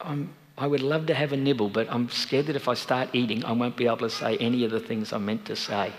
I'm, 0.00 0.30
I 0.56 0.66
would 0.66 0.82
love 0.82 1.06
to 1.06 1.14
have 1.14 1.32
a 1.32 1.36
nibble, 1.36 1.70
but 1.70 1.86
I'm 1.90 2.08
scared 2.10 2.46
that 2.46 2.56
if 2.56 2.68
I 2.68 2.74
start 2.74 3.10
eating, 3.12 3.44
I 3.44 3.52
won't 3.52 3.76
be 3.76 3.86
able 3.86 3.98
to 3.98 4.10
say 4.10 4.36
any 4.38 4.64
of 4.64 4.70
the 4.70 4.80
things 4.80 5.12
I 5.12 5.18
meant 5.18 5.46
to 5.46 5.56
say. 5.56 5.92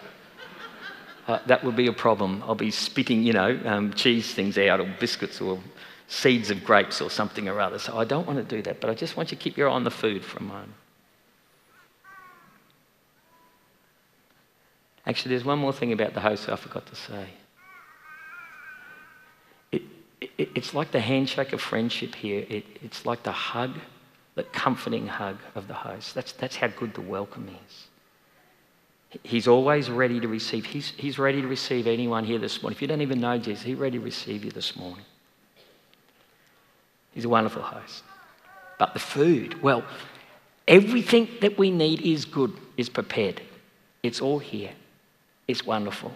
Uh, 1.28 1.40
that 1.46 1.64
would 1.64 1.76
be 1.76 1.88
a 1.88 1.94
problem. 1.94 2.44
I'll 2.46 2.56
be 2.56 2.72
spitting, 2.72 3.24
you 3.24 3.34
know, 3.34 3.60
um, 3.66 3.94
cheese 3.94 4.34
things 4.34 4.58
out 4.58 4.80
or 4.80 4.96
biscuits 5.00 5.42
or 5.42 5.60
seeds 6.08 6.50
of 6.50 6.64
grapes 6.64 7.02
or 7.02 7.10
something 7.10 7.48
or 7.48 7.60
other. 7.62 7.78
So 7.80 7.98
I 7.98 8.04
don't 8.04 8.26
want 8.26 8.40
to 8.40 8.56
do 8.56 8.62
that, 8.64 8.82
but 8.82 8.90
I 8.90 8.96
just 8.96 9.16
want 9.16 9.32
you 9.32 9.38
to 9.38 9.44
keep 9.44 9.56
your 9.56 9.70
eye 9.70 9.74
on 9.74 9.84
the 9.84 9.92
food 9.92 10.26
for 10.26 10.40
a 10.40 10.44
moment. 10.44 10.74
Actually, 15.10 15.30
there's 15.30 15.44
one 15.44 15.58
more 15.58 15.74
thing 15.74 15.92
about 15.92 16.14
the 16.14 16.20
host 16.20 16.48
I 16.50 16.56
forgot 16.56 16.86
to 16.86 16.96
say. 16.96 17.26
It, 19.72 19.82
it, 20.22 20.50
it's 20.54 20.76
like 20.76 20.92
the 20.92 21.00
handshake 21.00 21.52
of 21.52 21.62
friendship 21.62 22.14
here. 22.14 22.46
It, 22.48 22.64
it's 22.84 23.08
like 23.08 23.24
the 23.24 23.32
hug, 23.32 23.74
the 24.36 24.44
comforting 24.44 25.08
hug 25.08 25.38
of 25.56 25.68
the 25.68 25.74
host. 25.74 26.14
That's, 26.14 26.32
that's 26.34 26.58
how 26.58 26.68
good 26.68 26.94
the 26.94 27.02
welcome 27.02 27.50
is. 27.66 27.88
He's 29.24 29.48
always 29.48 29.90
ready 29.90 30.20
to 30.20 30.28
receive. 30.28 30.66
He's, 30.66 30.92
he's 30.92 31.18
ready 31.18 31.42
to 31.42 31.48
receive 31.48 31.88
anyone 31.88 32.24
here 32.24 32.38
this 32.38 32.62
morning. 32.62 32.76
If 32.78 32.82
you 32.84 32.88
don't 32.88 33.02
even 33.02 33.20
know 33.20 33.36
Jesus, 33.40 33.64
he's 33.64 33.80
ready 33.80 33.98
to 33.98 34.04
receive 34.04 34.46
you 34.46 34.52
this 34.52 34.76
morning. 34.76 35.06
He's 37.16 37.26
a 37.26 37.30
wonderful 37.30 37.64
host. 37.64 38.04
But 38.78 38.94
the 38.94 39.00
food, 39.00 39.60
well, 39.64 39.84
everything 40.68 41.30
that 41.42 41.58
we 41.58 41.72
need 41.72 42.02
is 42.02 42.26
good, 42.26 42.54
is 42.78 42.90
prepared. 42.90 43.42
It's 44.04 44.22
all 44.22 44.38
here. 44.38 44.70
It's 45.50 45.66
wonderful. 45.66 46.14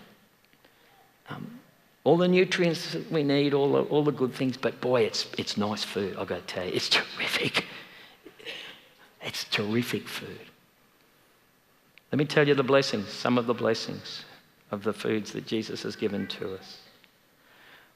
Um, 1.27 1.59
all 2.03 2.17
the 2.17 2.27
nutrients 2.27 2.93
that 2.93 3.11
we 3.11 3.23
need, 3.23 3.55
all 3.55 3.71
the, 3.71 3.81
all 3.85 4.03
the 4.03 4.11
good 4.11 4.31
things, 4.31 4.57
but 4.57 4.79
boy, 4.79 5.01
it's, 5.01 5.25
it's 5.39 5.57
nice 5.57 5.83
food, 5.83 6.15
I've 6.19 6.27
got 6.27 6.47
to 6.47 6.53
tell 6.53 6.63
you. 6.63 6.71
It's 6.71 6.87
terrific. 7.17 7.65
It's 9.23 9.45
terrific 9.45 10.07
food. 10.07 10.45
Let 12.11 12.19
me 12.19 12.25
tell 12.25 12.47
you 12.47 12.53
the 12.53 12.61
blessings, 12.61 13.09
some 13.09 13.39
of 13.39 13.47
the 13.47 13.55
blessings 13.55 14.23
of 14.69 14.83
the 14.83 14.93
foods 14.93 15.31
that 15.31 15.47
Jesus 15.47 15.81
has 15.81 15.95
given 15.95 16.27
to 16.27 16.53
us. 16.53 16.77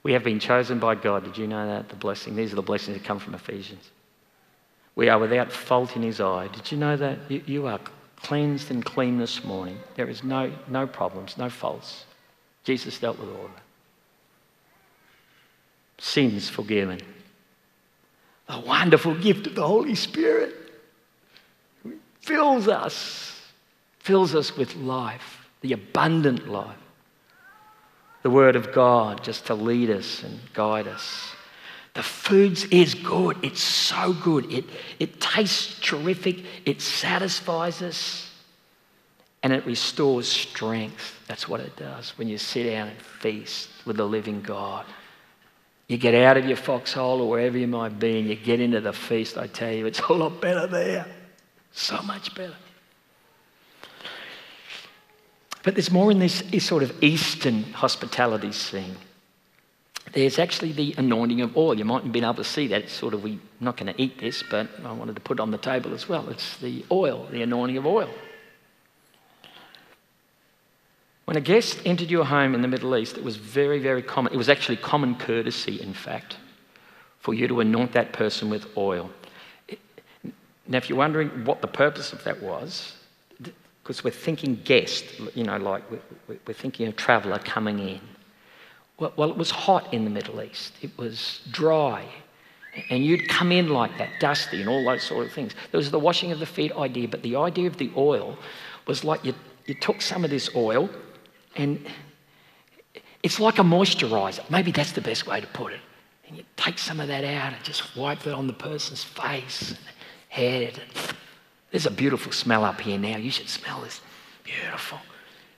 We 0.02 0.14
have 0.14 0.24
been 0.24 0.40
chosen 0.40 0.80
by 0.80 0.96
God. 0.96 1.24
Did 1.24 1.38
you 1.38 1.46
know 1.46 1.68
that? 1.68 1.90
The 1.90 1.96
blessing. 1.98 2.36
These 2.36 2.52
are 2.52 2.56
the 2.56 2.64
blessings 2.64 2.98
that 2.98 3.06
come 3.06 3.20
from 3.20 3.36
Ephesians. 3.36 3.92
We 4.96 5.08
are 5.10 5.20
without 5.20 5.52
fault 5.52 5.96
in 5.96 6.02
His 6.02 6.20
eye. 6.20 6.48
Did 6.48 6.72
you 6.72 6.80
know 6.80 6.98
that? 6.98 7.30
You, 7.30 7.44
you 7.46 7.68
are 7.68 7.80
cleansed 8.22 8.72
and 8.72 8.84
clean 8.84 9.18
this 9.18 9.44
morning. 9.44 9.78
There 9.96 10.10
is 10.10 10.24
no, 10.24 10.52
no 10.68 10.88
problems, 10.88 11.38
no 11.38 11.50
faults. 11.50 12.06
Jesus 12.64 13.00
dealt 13.00 13.20
with 13.20 13.30
all 13.30 13.46
of 13.46 13.52
it. 13.52 13.64
Sins 16.00 16.50
forgiven. 16.50 17.00
The 18.48 18.60
wonderful 18.60 19.16
gift 19.16 19.48
of 19.48 19.56
the 19.56 19.66
Holy 19.66 19.96
Spirit 19.96 20.54
fills 22.22 22.68
us, 22.68 23.40
fills 24.00 24.36
us 24.36 24.56
with 24.56 24.76
life, 24.76 25.46
the 25.62 25.74
abundant 25.74 26.48
life. 26.48 26.76
The 28.24 28.30
Word 28.30 28.56
of 28.56 28.74
God 28.74 29.24
just 29.24 29.46
to 29.46 29.56
lead 29.56 29.90
us 29.90 30.24
and 30.24 30.40
guide 30.54 30.88
us. 30.88 31.32
The 31.98 32.04
foods 32.04 32.66
is 32.66 32.94
good. 32.94 33.38
It's 33.42 33.60
so 33.60 34.14
good. 34.14 34.54
It, 34.54 34.66
it 35.00 35.20
tastes 35.20 35.80
terrific. 35.80 36.46
It 36.64 36.80
satisfies 36.80 37.82
us. 37.82 38.30
And 39.42 39.52
it 39.52 39.66
restores 39.66 40.28
strength. 40.28 41.16
That's 41.28 41.50
what 41.50 41.60
it 41.60 41.76
does 41.76 42.16
when 42.20 42.28
you 42.28 42.38
sit 42.38 42.70
down 42.70 42.90
and 42.90 43.02
feast 43.02 43.70
with 43.84 43.98
the 43.98 44.06
living 44.06 44.44
God. 44.44 44.86
You 45.88 45.98
get 45.98 46.14
out 46.14 46.38
of 46.38 46.46
your 46.46 46.56
foxhole 46.56 47.20
or 47.20 47.30
wherever 47.32 47.58
you 47.58 47.66
might 47.66 47.98
be 47.98 48.20
and 48.20 48.30
you 48.30 48.36
get 48.36 48.60
into 48.60 48.80
the 48.80 48.94
feast, 48.94 49.36
I 49.36 49.48
tell 49.48 49.72
you, 49.72 49.88
it's 49.88 50.00
a 50.02 50.14
lot 50.14 50.40
better 50.40 50.68
there. 50.68 51.08
So 51.72 52.00
much 52.04 52.36
better. 52.36 52.58
But 55.64 55.74
there's 55.74 55.90
more 55.90 56.12
in 56.12 56.20
this 56.20 56.44
sort 56.60 56.84
of 56.84 57.04
Eastern 57.04 57.64
hospitality 57.64 58.52
scene. 58.52 58.98
There's 60.14 60.40
actually 60.40 60.72
the 60.72 60.96
anointing 60.98 61.42
of 61.42 61.58
oil. 61.58 61.78
You 61.78 61.86
mightn't 61.86 62.06
have 62.06 62.14
been 62.14 62.24
able 62.24 62.36
to 62.36 62.44
see 62.44 62.68
that. 62.68 62.84
It's 62.84 62.94
sort 62.94 63.14
of, 63.14 63.24
we're 63.24 63.40
not 63.60 63.78
going 63.78 63.94
to 63.94 64.02
eat 64.02 64.20
this, 64.20 64.44
but 64.50 64.70
I 64.84 64.92
wanted 64.92 65.16
to 65.16 65.22
put 65.22 65.40
it 65.40 65.42
on 65.42 65.52
the 65.52 65.58
table 65.58 65.94
as 65.94 66.08
well. 66.08 66.30
It's 66.30 66.58
the 66.58 66.86
oil, 66.92 67.28
the 67.30 67.42
anointing 67.42 67.78
of 67.78 67.86
oil. 67.86 68.10
When 71.26 71.36
a 71.36 71.42
guest 71.42 71.82
entered 71.84 72.10
your 72.10 72.24
home 72.24 72.56
in 72.56 72.62
the 72.62 72.70
Middle 72.70 72.96
East, 72.96 73.18
it 73.18 73.24
was 73.24 73.36
very, 73.36 73.80
very 73.80 74.02
common. 74.02 74.34
It 74.34 74.38
was 74.38 74.48
actually 74.48 74.78
common 74.78 75.16
courtesy, 75.16 75.82
in 75.82 75.94
fact, 75.94 76.38
for 77.20 77.34
you 77.34 77.50
to 77.50 77.60
anoint 77.60 77.92
that 77.92 78.14
person 78.14 78.50
with 78.50 78.66
oil. 78.78 79.12
Now, 80.70 80.78
if 80.78 80.88
you're 80.88 80.98
wondering 80.98 81.44
what 81.44 81.62
the 81.62 81.68
purpose 81.68 82.14
of 82.14 82.24
that 82.24 82.42
was, 82.42 82.96
because 83.84 84.06
we're 84.06 84.12
thinking 84.12 84.56
guest, 84.64 85.04
you 85.36 85.44
know, 85.44 85.58
like 85.58 85.84
we're 86.28 86.54
thinking 86.54 86.88
a 86.88 86.94
traveller 86.94 87.40
coming 87.40 87.80
in. 87.80 88.00
Well, 89.00 89.30
it 89.30 89.38
was 89.38 89.52
hot 89.52 89.94
in 89.94 90.04
the 90.06 90.10
Middle 90.10 90.42
East, 90.42 90.74
it 90.82 90.98
was 90.98 91.42
dry. 91.52 92.06
And 92.90 93.04
you'd 93.04 93.28
come 93.28 93.52
in 93.52 93.70
like 93.70 93.98
that, 93.98 94.20
dusty, 94.20 94.62
and 94.62 94.70
all 94.70 94.84
those 94.86 95.02
sort 95.02 95.26
of 95.26 95.34
things. 95.34 95.54
There 95.72 95.80
was 95.80 95.90
the 95.90 96.00
washing 96.00 96.32
of 96.32 96.40
the 96.40 96.46
feet 96.46 96.72
idea, 96.74 97.08
but 97.08 97.24
the 97.24 97.36
idea 97.36 97.66
of 97.68 97.78
the 97.78 97.92
oil 97.98 98.38
was 98.86 99.04
like 99.04 99.26
you, 99.26 99.34
you 99.66 99.74
took 99.74 100.02
some 100.02 100.24
of 100.24 100.30
this 100.30 100.56
oil 100.56 100.88
and 101.56 101.84
it's 103.24 103.40
like 103.40 103.58
a 103.58 103.64
moisturizer. 103.64 104.48
Maybe 104.50 104.72
that's 104.72 104.92
the 104.92 105.02
best 105.02 105.26
way 105.26 105.42
to 105.42 105.48
put 105.48 105.74
it. 105.74 105.80
And 106.28 106.38
you 106.38 106.44
take 106.56 106.78
some 106.78 107.00
of 107.00 107.08
that 107.08 107.24
out 107.24 107.54
and 107.54 107.64
just 107.64 107.96
wipe 107.96 108.28
it 108.28 108.34
on 108.34 108.48
the 108.48 108.54
person's 108.54 109.04
face, 109.04 109.72
and 109.72 109.80
head. 110.30 110.82
There's 111.72 111.86
a 111.86 111.92
beautiful 111.92 112.32
smell 112.32 112.64
up 112.64 112.80
here 112.80 112.98
now. 112.98 113.18
You 113.18 113.32
should 113.32 113.50
smell 113.50 113.82
this. 113.82 114.02
Beautiful. 114.44 115.00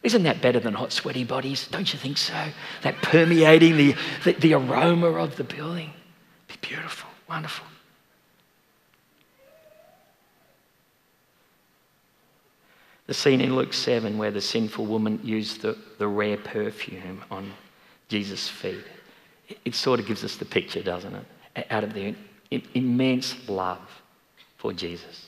Isn't 0.02 0.24
that 0.24 0.42
better 0.42 0.60
than 0.60 0.74
hot, 0.74 0.94
sweaty 0.94 1.26
bodies? 1.26 1.68
Don't 1.68 1.92
you 1.92 2.00
think 2.00 2.18
so? 2.18 2.50
That 2.84 3.02
permeating 3.02 3.76
the, 3.76 3.96
the, 4.24 4.32
the 4.34 4.54
aroma 4.54 5.12
of 5.12 5.36
the 5.36 5.44
building. 5.44 5.92
Be 6.48 6.56
beautiful, 6.62 7.10
wonderful. 7.28 7.66
The 13.08 13.14
scene 13.14 13.42
in 13.42 13.56
Luke 13.56 13.74
7 13.74 14.18
where 14.18 14.32
the 14.32 14.40
sinful 14.40 14.86
woman 14.86 15.20
used 15.24 15.64
the, 15.64 15.76
the 15.98 16.08
rare 16.08 16.38
perfume 16.38 17.24
on 17.32 17.52
Jesus' 18.08 18.48
feet. 18.48 18.86
It, 19.48 19.58
it 19.66 19.76
sort 19.76 20.00
of 20.00 20.06
gives 20.06 20.24
us 20.24 20.38
the 20.38 20.46
picture, 20.46 20.84
doesn't 20.84 21.16
it? 21.16 21.66
Out 21.72 21.84
of 21.84 21.94
the 21.94 22.16
immense 22.74 23.36
love 23.50 23.80
for 24.58 24.72
Jesus. 24.74 25.26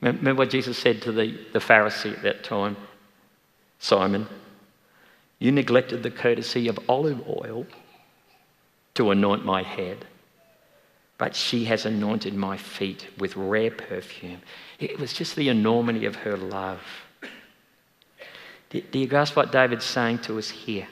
Remember 0.00 0.34
what 0.34 0.50
Jesus 0.50 0.76
said 0.76 1.00
to 1.02 1.12
the, 1.12 1.38
the 1.52 1.60
Pharisee 1.60 2.16
at 2.16 2.22
that 2.22 2.44
time? 2.44 2.76
Simon, 3.82 4.28
you 5.40 5.50
neglected 5.50 6.04
the 6.04 6.10
courtesy 6.10 6.68
of 6.68 6.78
olive 6.88 7.20
oil 7.28 7.66
to 8.94 9.10
anoint 9.10 9.44
my 9.44 9.64
head, 9.64 10.06
but 11.18 11.34
she 11.34 11.64
has 11.64 11.84
anointed 11.84 12.32
my 12.32 12.56
feet 12.56 13.08
with 13.18 13.36
rare 13.36 13.72
perfume. 13.72 14.40
It 14.78 15.00
was 15.00 15.12
just 15.12 15.34
the 15.34 15.48
enormity 15.48 16.06
of 16.06 16.14
her 16.14 16.36
love. 16.36 16.80
Do 18.70 18.82
you 18.92 19.08
grasp 19.08 19.34
what 19.34 19.50
David's 19.50 19.84
saying 19.84 20.20
to 20.20 20.38
us 20.38 20.48
here? 20.48 20.86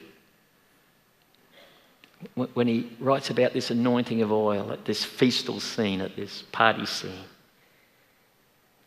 When 2.35 2.67
he 2.67 2.91
writes 2.99 3.29
about 3.29 3.53
this 3.53 3.71
anointing 3.71 4.21
of 4.21 4.33
oil 4.33 4.69
at 4.69 4.83
this 4.83 5.05
feastal 5.05 5.61
scene, 5.61 6.01
at 6.01 6.17
this 6.17 6.43
party 6.51 6.85
scene, 6.85 7.23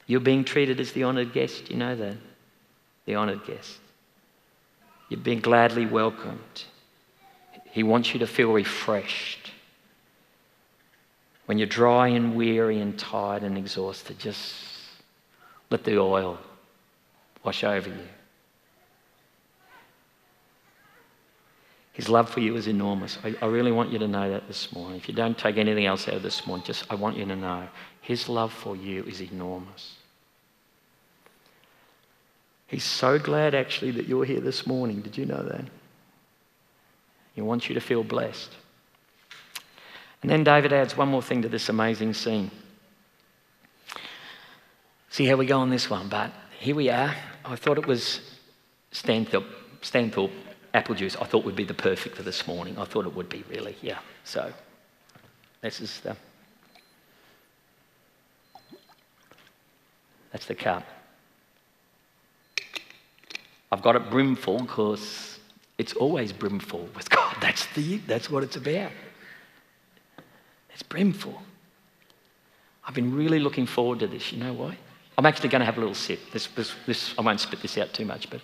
you're 0.06 0.20
being 0.20 0.44
treated 0.44 0.78
as 0.78 0.92
the 0.92 1.04
honoured 1.04 1.32
guest, 1.32 1.70
you 1.70 1.78
know 1.78 1.96
that? 1.96 2.18
The 3.06 3.16
honoured 3.16 3.46
guest. 3.46 3.78
You've 5.14 5.22
been 5.22 5.38
gladly 5.38 5.86
welcomed. 5.86 6.64
He 7.70 7.84
wants 7.84 8.12
you 8.12 8.18
to 8.18 8.26
feel 8.26 8.52
refreshed. 8.52 9.52
When 11.46 11.56
you're 11.56 11.68
dry 11.68 12.08
and 12.08 12.34
weary 12.34 12.80
and 12.80 12.98
tired 12.98 13.44
and 13.44 13.56
exhausted, 13.56 14.18
just 14.18 14.56
let 15.70 15.84
the 15.84 16.00
oil 16.00 16.40
wash 17.44 17.62
over 17.62 17.88
you. 17.90 18.08
His 21.92 22.08
love 22.08 22.28
for 22.28 22.40
you 22.40 22.56
is 22.56 22.66
enormous. 22.66 23.16
I, 23.22 23.36
I, 23.40 23.46
really 23.46 23.70
want 23.70 23.92
you 23.92 24.00
to 24.00 24.08
know 24.08 24.28
that 24.28 24.48
this 24.48 24.72
morning. 24.72 24.96
If 24.96 25.06
you 25.06 25.14
don't 25.14 25.38
take 25.38 25.58
anything 25.58 25.86
else 25.86 26.08
out 26.08 26.14
of 26.14 26.24
this 26.24 26.44
morning, 26.44 26.66
just 26.66 26.90
I 26.90 26.96
want 26.96 27.16
you 27.16 27.24
to 27.24 27.36
know 27.36 27.68
his 28.00 28.28
love 28.28 28.52
for 28.52 28.74
you 28.74 29.04
is 29.04 29.22
enormous. 29.22 29.94
He's 32.66 32.84
so 32.84 33.18
glad 33.18 33.54
actually 33.54 33.92
that 33.92 34.06
you're 34.06 34.24
here 34.24 34.40
this 34.40 34.66
morning. 34.66 35.00
Did 35.00 35.16
you 35.16 35.26
know 35.26 35.42
that? 35.42 35.64
He 37.34 37.40
wants 37.40 37.68
you 37.68 37.74
to 37.74 37.80
feel 37.80 38.04
blessed. 38.04 38.50
And 40.22 40.30
then 40.30 40.44
David 40.44 40.72
adds 40.72 40.96
one 40.96 41.08
more 41.08 41.22
thing 41.22 41.42
to 41.42 41.48
this 41.48 41.68
amazing 41.68 42.14
scene. 42.14 42.50
See 45.10 45.26
how 45.26 45.36
we 45.36 45.46
go 45.46 45.60
on 45.60 45.70
this 45.70 45.90
one, 45.90 46.08
but 46.08 46.32
here 46.58 46.74
we 46.74 46.88
are. 46.88 47.14
I 47.44 47.56
thought 47.56 47.78
it 47.78 47.86
was 47.86 48.20
Stanthorpe, 48.90 49.46
Stanthorpe 49.82 50.32
apple 50.72 50.94
juice. 50.94 51.16
I 51.16 51.24
thought 51.24 51.44
would 51.44 51.54
be 51.54 51.64
the 51.64 51.74
perfect 51.74 52.16
for 52.16 52.22
this 52.22 52.46
morning. 52.46 52.78
I 52.78 52.84
thought 52.84 53.06
it 53.06 53.14
would 53.14 53.28
be 53.28 53.44
really, 53.48 53.76
yeah. 53.82 53.98
So 54.24 54.52
this 55.60 55.80
is 55.80 56.00
the 56.00 56.16
that's 60.32 60.46
the 60.46 60.54
cup. 60.54 60.84
I've 63.72 63.82
got 63.82 63.96
it 63.96 64.10
brimful 64.10 64.60
because 64.60 65.38
it's 65.78 65.92
always 65.94 66.32
brimful 66.32 66.88
with 66.94 67.10
God. 67.10 67.36
That's, 67.40 67.66
the, 67.74 67.98
that's 68.06 68.30
what 68.30 68.42
it's 68.42 68.56
about. 68.56 68.92
It's 70.72 70.82
brimful. 70.82 71.42
I've 72.86 72.94
been 72.94 73.14
really 73.14 73.38
looking 73.38 73.66
forward 73.66 74.00
to 74.00 74.06
this. 74.06 74.32
You 74.32 74.42
know 74.42 74.52
why? 74.52 74.76
I'm 75.16 75.26
actually 75.26 75.48
going 75.48 75.60
to 75.60 75.66
have 75.66 75.76
a 75.76 75.80
little 75.80 75.94
sip. 75.94 76.20
This, 76.32 76.46
this, 76.48 76.72
this, 76.86 77.14
I 77.18 77.22
won't 77.22 77.40
spit 77.40 77.60
this 77.60 77.76
out 77.78 77.92
too 77.92 78.04
much, 78.04 78.30
but 78.30 78.40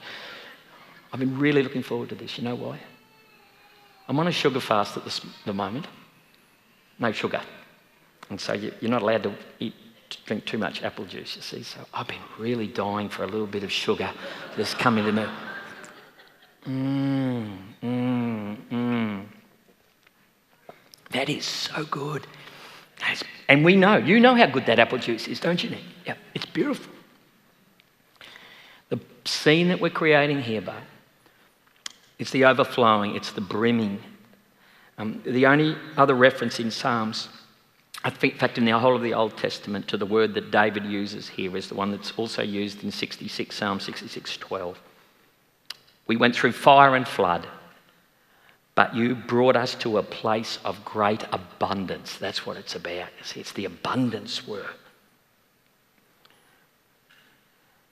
I've 1.12 1.20
been 1.20 1.38
really 1.38 1.62
looking 1.62 1.82
forward 1.82 2.08
to 2.10 2.14
this. 2.14 2.38
You 2.38 2.44
know 2.44 2.54
why? 2.54 2.78
I'm 4.08 4.18
on 4.18 4.28
a 4.28 4.32
sugar 4.32 4.60
fast 4.60 4.96
at 4.96 5.04
this, 5.04 5.20
the 5.44 5.52
moment. 5.52 5.86
No 6.98 7.12
sugar. 7.12 7.40
And 8.28 8.40
so 8.40 8.52
you, 8.52 8.72
you're 8.80 8.90
not 8.90 9.02
allowed 9.02 9.24
to 9.24 9.34
eat 9.58 9.74
drink 10.24 10.44
too 10.44 10.58
much 10.58 10.82
apple 10.82 11.04
juice, 11.04 11.36
you 11.36 11.42
see. 11.42 11.62
So 11.62 11.80
I've 11.94 12.08
been 12.08 12.18
really 12.38 12.66
dying 12.66 13.08
for 13.08 13.24
a 13.24 13.26
little 13.26 13.46
bit 13.46 13.62
of 13.62 13.72
sugar 13.72 14.10
just 14.56 14.78
coming 14.78 15.04
to 15.04 15.12
me. 15.12 15.26
Mmm, 16.66 17.58
mmm, 17.82 18.56
mmm. 18.70 19.26
That 21.10 21.28
is 21.28 21.44
so 21.44 21.84
good. 21.84 22.26
That's, 23.00 23.24
and 23.48 23.64
we 23.64 23.76
know, 23.76 23.96
you 23.96 24.20
know 24.20 24.34
how 24.34 24.46
good 24.46 24.66
that 24.66 24.78
apple 24.78 24.98
juice 24.98 25.26
is, 25.26 25.40
don't 25.40 25.62
you, 25.62 25.70
Nick? 25.70 25.82
Yeah, 26.06 26.14
it's 26.34 26.46
beautiful. 26.46 26.92
The 28.90 29.00
scene 29.24 29.68
that 29.68 29.80
we're 29.80 29.90
creating 29.90 30.42
here, 30.42 30.60
but 30.60 30.82
it's 32.18 32.30
the 32.30 32.44
overflowing, 32.44 33.16
it's 33.16 33.32
the 33.32 33.40
brimming. 33.40 34.00
Um, 34.98 35.22
the 35.24 35.46
only 35.46 35.76
other 35.96 36.14
reference 36.14 36.60
in 36.60 36.70
Psalms 36.70 37.28
in 38.04 38.12
fact, 38.12 38.56
in 38.56 38.64
the 38.64 38.78
whole 38.78 38.96
of 38.96 39.02
the 39.02 39.14
Old 39.14 39.36
Testament, 39.36 39.88
to 39.88 39.96
the 39.96 40.06
word 40.06 40.32
that 40.34 40.50
David 40.50 40.84
uses 40.84 41.28
here 41.28 41.56
is 41.56 41.68
the 41.68 41.74
one 41.74 41.90
that's 41.90 42.12
also 42.16 42.42
used 42.42 42.82
in 42.82 42.90
66, 42.90 43.54
Psalm 43.54 43.78
66 43.78 44.36
12. 44.38 44.80
We 46.06 46.16
went 46.16 46.34
through 46.34 46.52
fire 46.52 46.96
and 46.96 47.06
flood, 47.06 47.46
but 48.74 48.94
you 48.94 49.14
brought 49.14 49.54
us 49.54 49.74
to 49.76 49.98
a 49.98 50.02
place 50.02 50.58
of 50.64 50.82
great 50.84 51.24
abundance. 51.30 52.16
That's 52.16 52.46
what 52.46 52.56
it's 52.56 52.74
about. 52.74 53.08
It's 53.34 53.52
the 53.52 53.66
abundance 53.66 54.46
word. 54.46 54.66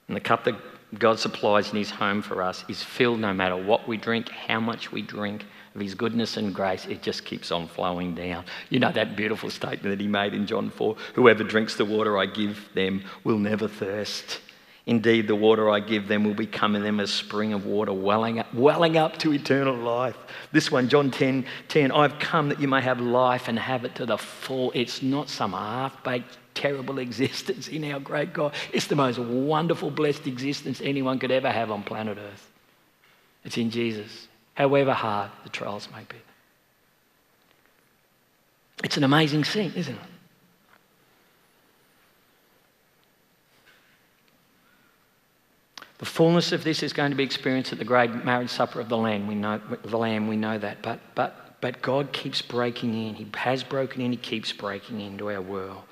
And 0.07 0.15
the 0.15 0.21
cup 0.21 0.43
that 0.45 0.55
God 0.97 1.19
supplies 1.19 1.69
in 1.69 1.77
His 1.77 1.91
home 1.91 2.23
for 2.23 2.41
us 2.41 2.65
is 2.67 2.81
filled 2.81 3.19
no 3.19 3.31
matter 3.31 3.55
what 3.55 3.87
we 3.87 3.95
drink, 3.95 4.29
how 4.29 4.59
much 4.59 4.91
we 4.91 5.03
drink, 5.03 5.45
of 5.75 5.81
his 5.81 5.95
goodness 5.95 6.37
and 6.37 6.53
grace, 6.53 6.85
it 6.85 7.01
just 7.01 7.25
keeps 7.25 7.51
on 7.51 7.67
flowing 7.67 8.15
down. 8.15 8.45
You 8.69 8.79
know 8.79 8.91
that 8.91 9.15
beautiful 9.15 9.49
statement 9.49 9.97
that 9.97 10.01
he 10.01 10.07
made 10.07 10.33
in 10.33 10.47
John 10.47 10.69
4 10.69 10.95
whoever 11.13 11.43
drinks 11.43 11.75
the 11.75 11.85
water 11.85 12.17
I 12.17 12.25
give 12.25 12.69
them 12.73 13.03
will 13.23 13.37
never 13.37 13.67
thirst. 13.67 14.41
Indeed, 14.89 15.27
the 15.27 15.35
water 15.35 15.69
I 15.69 15.81
give 15.81 16.07
them 16.07 16.23
will 16.23 16.33
become 16.33 16.75
in 16.75 16.81
them 16.81 16.99
a 16.99 17.05
spring 17.05 17.53
of 17.53 17.67
water 17.67 17.93
welling 17.93 18.39
up, 18.39 18.51
welling 18.55 18.97
up 18.97 19.17
to 19.19 19.31
eternal 19.31 19.75
life. 19.75 20.17
This 20.51 20.71
one, 20.71 20.89
John 20.89 21.11
10 21.11 21.45
10, 21.67 21.91
I've 21.91 22.17
come 22.17 22.49
that 22.49 22.59
you 22.59 22.67
may 22.67 22.81
have 22.81 22.99
life 22.99 23.47
and 23.49 23.59
have 23.59 23.85
it 23.85 23.93
to 23.95 24.07
the 24.07 24.17
full. 24.17 24.71
It's 24.73 25.03
not 25.03 25.29
some 25.29 25.51
half 25.51 26.03
baked, 26.03 26.39
terrible 26.55 26.97
existence 26.97 27.67
in 27.67 27.83
our 27.91 27.99
great 27.99 28.33
God. 28.33 28.55
It's 28.73 28.87
the 28.87 28.95
most 28.95 29.19
wonderful, 29.19 29.91
blessed 29.91 30.25
existence 30.25 30.81
anyone 30.83 31.19
could 31.19 31.31
ever 31.31 31.51
have 31.51 31.69
on 31.69 31.83
planet 31.83 32.17
Earth. 32.17 32.49
It's 33.45 33.57
in 33.57 33.69
Jesus, 33.69 34.27
however 34.59 34.93
hard 34.93 35.31
the 35.43 35.49
trials 35.49 35.87
may 35.95 36.03
be. 36.09 36.17
It's 38.83 38.97
an 38.97 39.05
amazing 39.05 39.45
scene, 39.45 39.71
isn't 39.75 39.95
it? 39.95 40.01
The 45.99 46.05
fullness 46.05 46.51
of 46.51 46.63
this 46.63 46.83
is 46.83 46.93
going 46.93 47.11
to 47.11 47.17
be 47.17 47.23
experienced 47.23 47.71
at 47.73 47.79
the 47.79 47.85
great 47.85 48.13
marriage 48.25 48.49
supper 48.49 48.79
of 48.79 48.89
the 48.89 48.97
Lamb. 48.97 49.27
We 49.27 49.35
know 49.35 49.59
the 49.83 49.97
Lamb. 49.97 50.27
We 50.27 50.37
know 50.37 50.57
that, 50.57 50.81
but 50.81 50.99
but 51.15 51.61
but 51.61 51.81
God 51.81 52.13
keeps 52.13 52.41
breaking 52.41 52.93
in. 52.93 53.15
He 53.15 53.27
has 53.35 53.63
broken 53.63 54.01
in. 54.01 54.11
He 54.11 54.17
keeps 54.17 54.53
breaking 54.53 55.01
into 55.01 55.29
our 55.29 55.41
world, 55.41 55.83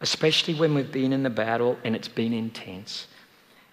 especially 0.00 0.54
when 0.54 0.74
we've 0.74 0.92
been 0.92 1.12
in 1.14 1.22
the 1.22 1.30
battle 1.30 1.78
and 1.84 1.96
it's 1.96 2.08
been 2.08 2.34
intense, 2.34 3.06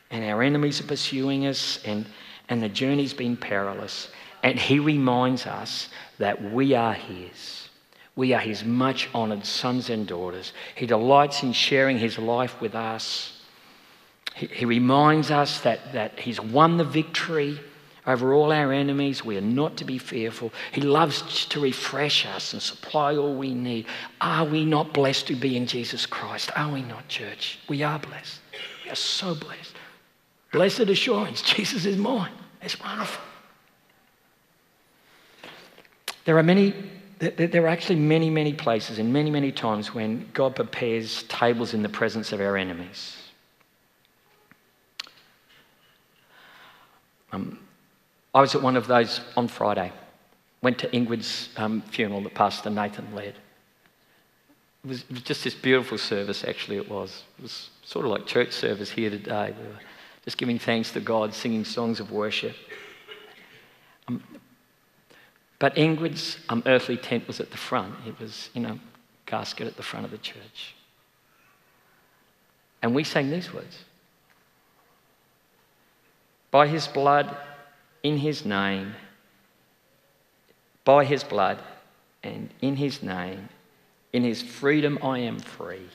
and 0.09 0.23
our 0.23 0.41
enemies 0.41 0.79
are 0.79 0.87
pursuing 0.87 1.47
us, 1.47 1.79
and 1.83 2.05
and 2.49 2.61
the 2.61 2.69
journey's 2.69 3.13
been 3.13 3.37
perilous. 3.37 4.09
And 4.43 4.59
He 4.59 4.79
reminds 4.79 5.45
us 5.47 5.89
that 6.19 6.51
we 6.51 6.75
are 6.75 6.93
His. 6.93 7.69
We 8.15 8.33
are 8.33 8.39
His 8.39 8.63
much 8.63 9.09
honoured 9.13 9.45
sons 9.45 9.89
and 9.89 10.07
daughters. 10.07 10.53
He 10.75 10.85
delights 10.85 11.43
in 11.43 11.53
sharing 11.53 11.97
His 11.97 12.17
life 12.17 12.61
with 12.61 12.75
us. 12.75 13.41
He, 14.35 14.47
he 14.47 14.65
reminds 14.65 15.31
us 15.31 15.61
that, 15.61 15.93
that 15.93 16.19
He's 16.19 16.39
won 16.39 16.77
the 16.77 16.83
victory 16.83 17.59
over 18.07 18.33
all 18.33 18.51
our 18.51 18.71
enemies. 18.71 19.25
We 19.25 19.37
are 19.37 19.41
not 19.41 19.77
to 19.77 19.85
be 19.85 19.97
fearful. 19.97 20.53
He 20.71 20.81
loves 20.81 21.45
to 21.47 21.59
refresh 21.59 22.25
us 22.25 22.53
and 22.53 22.61
supply 22.61 23.15
all 23.15 23.35
we 23.35 23.53
need. 23.53 23.87
Are 24.21 24.45
we 24.45 24.63
not 24.63 24.93
blessed 24.93 25.27
to 25.27 25.35
be 25.35 25.57
in 25.57 25.65
Jesus 25.65 26.05
Christ? 26.05 26.51
Are 26.55 26.71
we 26.71 26.83
not, 26.83 27.07
church? 27.07 27.59
We 27.67 27.81
are 27.81 27.99
blessed. 27.99 28.41
We 28.83 28.91
are 28.91 28.95
so 28.95 29.33
blessed. 29.33 29.73
Blessed 30.55 30.81
assurance 30.81 31.41
Jesus 31.55 31.85
is 31.85 31.97
mine. 31.97 32.31
It's 32.61 32.79
wonderful. 32.79 33.21
There 36.23 36.37
are 36.37 36.43
many, 36.43 36.73
there 37.19 37.63
are 37.63 37.67
actually 37.67 37.97
many, 37.97 38.29
many 38.29 38.53
places 38.53 38.97
and 38.97 39.13
many, 39.13 39.29
many 39.29 39.51
times 39.51 39.93
when 39.93 40.27
God 40.33 40.55
prepares 40.55 41.23
tables 41.23 41.73
in 41.73 41.83
the 41.83 41.89
presence 41.89 42.31
of 42.31 42.39
our 42.39 42.57
enemies. 42.57 43.17
Um, 47.31 47.59
I 48.33 48.41
was 48.41 48.55
at 48.55 48.61
one 48.61 48.77
of 48.77 48.87
those 48.87 49.19
on 49.35 49.47
Friday. 49.49 49.91
Went 50.63 50.79
to 50.79 50.87
Ingrid's 50.87 51.49
um, 51.57 51.81
funeral 51.81 52.21
that 52.21 52.33
Pastor 52.33 52.69
Nathan 52.69 53.13
led. 53.13 53.35
It 54.85 54.87
was, 54.87 55.01
it 55.01 55.11
was, 55.11 55.21
just 55.21 55.43
this 55.43 55.53
beautiful 55.53 55.97
service, 55.97 56.43
actually, 56.43 56.77
it 56.77 56.89
was. 56.89 57.23
It 57.37 57.43
was 57.43 57.69
sort 57.83 58.05
of 58.05 58.11
like 58.11 58.25
church 58.25 58.51
service 58.51 58.89
here 58.89 59.09
today. 59.09 59.53
We 59.59 59.67
were 59.67 59.79
just 60.25 60.37
giving 60.37 60.59
thanks 60.59 60.91
to 60.91 60.99
God, 60.99 61.33
singing 61.33 61.63
songs 61.63 61.99
of 61.99 62.11
worship. 62.11 62.55
Um, 64.07 64.23
but 65.59 65.75
Ingrid's 65.75 66.37
um, 66.49 66.63
earthly 66.65 66.97
tent 66.97 67.27
was 67.27 67.39
at 67.39 67.51
the 67.51 67.57
front. 67.57 67.95
It 68.07 68.19
was, 68.19 68.49
you 68.53 68.61
know, 68.61 68.79
casket 69.25 69.67
at 69.67 69.77
the 69.77 69.83
front 69.83 70.05
of 70.05 70.11
the 70.11 70.17
church. 70.17 70.75
And 72.81 72.93
we 72.93 73.03
sang 73.03 73.29
these 73.29 73.53
words 73.53 73.79
by 76.51 76.67
his 76.67 76.87
blood, 76.87 77.35
in 78.03 78.17
his 78.17 78.45
name, 78.45 78.93
by 80.83 81.03
his 81.03 81.23
blood, 81.23 81.59
and 82.23 82.49
in 82.61 82.75
his 82.75 83.03
name, 83.03 83.49
in 84.13 84.23
his 84.23 84.41
freedom 84.41 84.97
I 85.01 85.19
am 85.19 85.39
free. 85.39 85.89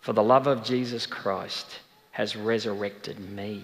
For 0.00 0.12
the 0.12 0.22
love 0.22 0.46
of 0.46 0.62
Jesus 0.62 1.06
Christ 1.06 1.80
has 2.16 2.34
resurrected 2.34 3.20
me. 3.20 3.62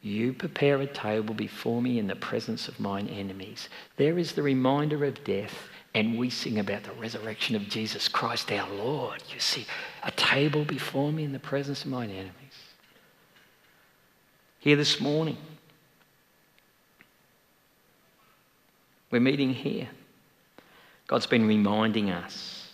You 0.00 0.32
prepare 0.32 0.80
a 0.80 0.86
table 0.86 1.34
before 1.34 1.82
me 1.82 1.98
in 1.98 2.06
the 2.06 2.16
presence 2.16 2.66
of 2.66 2.80
mine 2.80 3.08
enemies. 3.08 3.68
There 3.98 4.18
is 4.18 4.32
the 4.32 4.42
reminder 4.42 5.04
of 5.04 5.22
death, 5.22 5.52
and 5.94 6.16
we 6.16 6.30
sing 6.30 6.60
about 6.60 6.84
the 6.84 6.92
resurrection 6.92 7.56
of 7.56 7.68
Jesus 7.68 8.08
Christ 8.08 8.50
our 8.50 8.70
Lord. 8.70 9.22
You 9.30 9.38
see, 9.38 9.66
a 10.02 10.10
table 10.12 10.64
before 10.64 11.12
me 11.12 11.24
in 11.24 11.32
the 11.32 11.38
presence 11.38 11.84
of 11.84 11.90
mine 11.90 12.08
enemies 12.08 12.32
here 14.60 14.76
this 14.76 14.98
morning. 14.98 15.36
We're 19.10 19.20
meeting 19.20 19.52
here. 19.52 19.90
God's 21.06 21.26
been 21.26 21.46
reminding 21.46 22.08
us, 22.08 22.70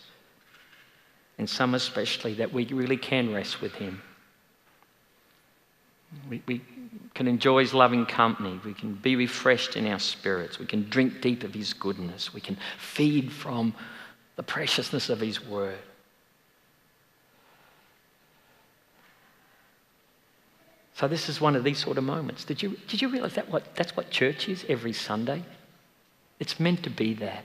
and 1.37 1.51
some 1.51 1.75
especially, 1.75 2.35
that 2.35 2.53
we 2.53 2.65
really 2.67 2.97
can 2.97 3.35
rest 3.35 3.61
with 3.61 3.75
Him. 3.75 4.01
We, 6.29 6.43
we 6.47 6.63
can 7.15 7.29
enjoy 7.29 7.61
His 7.61 7.75
loving 7.75 8.07
company. 8.07 8.61
We 8.65 8.75
can 8.75 8.95
be 8.95 9.17
refreshed 9.17 9.77
in 9.77 9.87
our 9.87 9.99
spirits. 9.99 10.59
We 10.59 10.67
can 10.67 10.89
drink 10.89 11.21
deep 11.21 11.45
of 11.45 11.55
His 11.55 11.73
goodness. 11.73 12.35
We 12.35 12.41
can 12.41 12.57
feed 12.79 13.33
from 13.33 13.75
the 14.37 14.43
preciousness 14.43 15.09
of 15.09 15.21
His 15.21 15.45
Word. 15.45 15.79
So 20.95 21.09
this 21.09 21.29
is 21.29 21.41
one 21.41 21.57
of 21.57 21.65
these 21.65 21.79
sort 21.79 21.99
of 21.99 22.05
moments. 22.05 22.45
Did 22.45 22.63
you, 22.63 22.77
did 22.87 23.03
you 23.03 23.09
realize 23.09 23.35
that 23.35 23.51
what, 23.51 23.75
that's 23.75 23.97
what 23.97 24.11
church 24.11 24.49
is 24.49 24.65
every 24.69 24.93
Sunday? 24.93 25.43
It's 26.39 26.61
meant 26.61 26.85
to 26.85 26.91
be 26.91 27.15
that. 27.15 27.45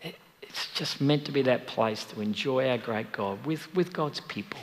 It, 0.00 0.14
it's 0.40 0.68
just 0.72 1.00
meant 1.00 1.24
to 1.24 1.32
be 1.32 1.42
that 1.42 1.66
place 1.66 2.04
to 2.04 2.20
enjoy 2.20 2.68
our 2.68 2.78
great 2.78 3.10
God 3.10 3.44
with, 3.44 3.72
with 3.74 3.92
God's 3.92 4.20
people. 4.20 4.60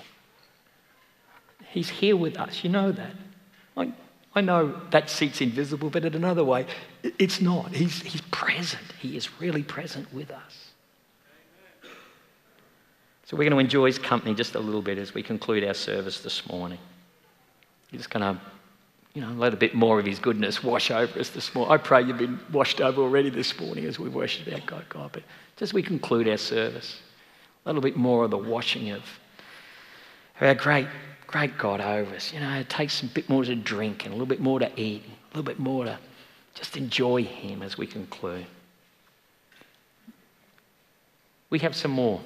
He's 1.70 1.90
here 1.90 2.16
with 2.16 2.38
us. 2.38 2.64
You 2.64 2.70
know 2.70 2.92
that. 2.92 3.12
I, 3.78 3.94
I 4.36 4.42
know 4.42 4.80
that 4.92 5.10
seat's 5.10 5.42
invisible, 5.42 5.90
but 5.90 6.04
in 6.04 6.16
another 6.16 6.44
way, 6.44 6.66
it's 7.04 7.42
not. 7.42 7.72
He's, 7.72 8.02
he's 8.02 8.22
present. 8.22 8.84
He 9.00 9.16
is 9.16 9.40
really 9.40 9.64
present 9.64 10.12
with 10.14 10.32
us. 10.32 10.72
So 13.26 13.38
we're 13.38 13.44
going 13.44 13.54
to 13.54 13.60
enjoy 13.60 13.86
his 13.86 14.00
company 14.00 14.34
just 14.34 14.56
a 14.56 14.60
little 14.60 14.82
bit 14.82 14.98
as 14.98 15.14
we 15.14 15.22
conclude 15.22 15.64
our 15.64 15.76
service 15.76 16.22
this 16.22 16.48
morning. 16.50 16.80
He's 17.92 18.08
going 18.08 18.22
to, 18.22 18.42
you 19.14 19.22
know, 19.22 19.32
let 19.34 19.54
a 19.54 19.58
bit 19.58 19.74
more 19.74 20.00
of 20.00 20.06
His 20.06 20.20
goodness 20.20 20.64
wash 20.64 20.92
over 20.92 21.20
us 21.20 21.30
this 21.30 21.54
morning. 21.54 21.74
I 21.74 21.78
pray 21.78 22.04
you've 22.04 22.18
been 22.18 22.40
washed 22.52 22.82
over 22.82 23.02
already 23.02 23.30
this 23.30 23.60
morning 23.60 23.86
as 23.86 24.00
we 24.00 24.10
worship 24.10 24.52
our 24.54 24.60
God, 24.62 24.86
God. 24.90 25.12
But 25.12 25.24
just 25.56 25.70
as 25.70 25.74
we 25.74 25.84
conclude 25.84 26.28
our 26.28 26.38
service, 26.38 27.00
a 27.66 27.70
little 27.70 27.82
bit 27.82 27.96
more 27.96 28.24
of 28.26 28.32
the 28.32 28.38
washing 28.38 28.92
of 28.92 29.04
our 30.40 30.56
great, 30.56 30.88
great 31.30 31.60
God 31.60 31.80
over 31.80 32.16
us. 32.16 32.34
You 32.34 32.40
know, 32.40 32.56
it 32.56 32.70
takes 32.70 33.04
a 33.04 33.06
bit 33.06 33.30
more 33.30 33.44
to 33.44 33.56
drink 33.56 34.04
and 34.04 34.12
a 34.12 34.16
little 34.16 34.26
bit 34.26 34.40
more 34.40 34.58
to 34.58 34.82
eat, 34.82 35.04
a 35.06 35.38
little 35.38 35.44
bit 35.44 35.60
more 35.60 35.86
to 35.86 36.00
just 36.56 36.76
enjoy 36.76 37.24
Him 37.24 37.62
as 37.62 37.78
we 37.78 37.86
conclude. 37.86 38.48
We 41.52 41.60
have 41.60 41.76
some 41.76 41.92
more 41.92 42.20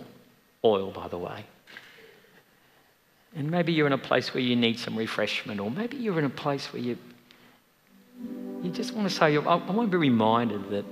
oil, 0.64 0.92
by 0.92 1.10
the 1.10 1.18
way. 1.18 1.44
And 3.36 3.52
maybe 3.52 3.74
you're 3.74 3.88
in 3.88 3.94
a 3.94 3.98
place 3.98 4.34
where 4.34 4.42
you 4.42 4.56
need 4.56 4.80
some 4.80 4.96
refreshment, 4.96 5.60
or 5.60 5.70
maybe 5.70 5.98
you're 5.98 6.20
in 6.20 6.26
a 6.26 6.30
place 6.30 6.72
where 6.72 6.82
you, 6.82 6.98
you 8.62 8.72
just 8.72 8.94
want 8.94 9.10
to 9.10 9.14
say, 9.14 9.36
I, 9.36 9.56
want 9.56 9.68
to 9.68 9.88
be 9.88 9.98
reminded 9.98 10.70
that, 10.70 10.86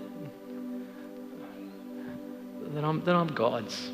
that, 2.74 2.84
I'm, 2.84 3.06
that 3.06 3.16
I'm 3.16 3.28
God's. 3.28 3.90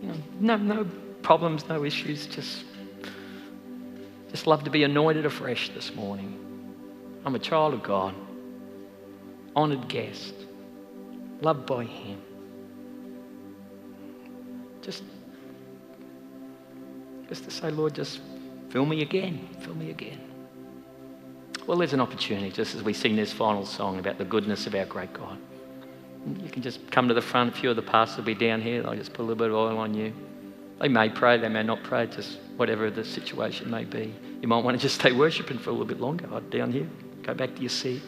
You 0.00 0.08
know, 0.08 0.14
no, 0.38 0.56
no 0.56 0.86
problems, 1.22 1.68
no 1.68 1.84
issues, 1.84 2.28
just, 2.28 2.64
just 4.44 4.48
love 4.50 4.64
to 4.64 4.70
be 4.70 4.84
anointed 4.84 5.24
afresh 5.24 5.70
this 5.70 5.94
morning. 5.94 6.38
I'm 7.24 7.34
a 7.34 7.38
child 7.38 7.72
of 7.72 7.82
God, 7.82 8.14
honored 9.56 9.88
guest, 9.88 10.34
loved 11.40 11.64
by 11.64 11.84
Him. 11.84 12.20
Just 14.82 15.02
just 17.26 17.44
to 17.44 17.50
say, 17.50 17.70
Lord, 17.70 17.94
just 17.94 18.20
fill 18.68 18.84
me 18.84 19.00
again, 19.00 19.48
fill 19.60 19.76
me 19.76 19.88
again. 19.88 20.20
Well, 21.66 21.78
there's 21.78 21.94
an 21.94 22.02
opportunity 22.02 22.50
just 22.50 22.74
as 22.74 22.82
we 22.82 22.92
sing 22.92 23.16
this 23.16 23.32
final 23.32 23.64
song 23.64 23.98
about 23.98 24.18
the 24.18 24.26
goodness 24.26 24.66
of 24.66 24.74
our 24.74 24.84
great 24.84 25.14
God. 25.14 25.38
You 26.42 26.50
can 26.50 26.60
just 26.60 26.90
come 26.90 27.08
to 27.08 27.14
the 27.14 27.22
front. 27.22 27.56
A 27.56 27.58
few 27.58 27.70
of 27.70 27.76
the 27.76 27.82
pastors 27.82 28.18
will 28.18 28.24
be 28.24 28.34
down 28.34 28.60
here. 28.60 28.82
They'll 28.82 28.94
just 28.94 29.14
put 29.14 29.22
a 29.22 29.24
little 29.24 29.42
bit 29.42 29.48
of 29.48 29.54
oil 29.54 29.78
on 29.78 29.94
you. 29.94 30.12
They 30.80 30.88
may 30.88 31.08
pray, 31.08 31.38
they 31.38 31.48
may 31.48 31.62
not 31.62 31.82
pray, 31.82 32.06
just 32.06 32.38
whatever 32.56 32.90
the 32.90 33.04
situation 33.04 33.70
may 33.70 33.84
be. 33.84 34.14
You 34.40 34.48
might 34.48 34.64
want 34.64 34.76
to 34.76 34.82
just 34.82 34.96
stay 34.96 35.12
worshiping 35.12 35.58
for 35.58 35.70
a 35.70 35.72
little 35.72 35.86
bit 35.86 36.00
longer 36.00 36.26
down 36.50 36.72
here. 36.72 36.88
Go 37.22 37.34
back 37.34 37.54
to 37.54 37.60
your 37.60 37.70
seat. 37.70 38.02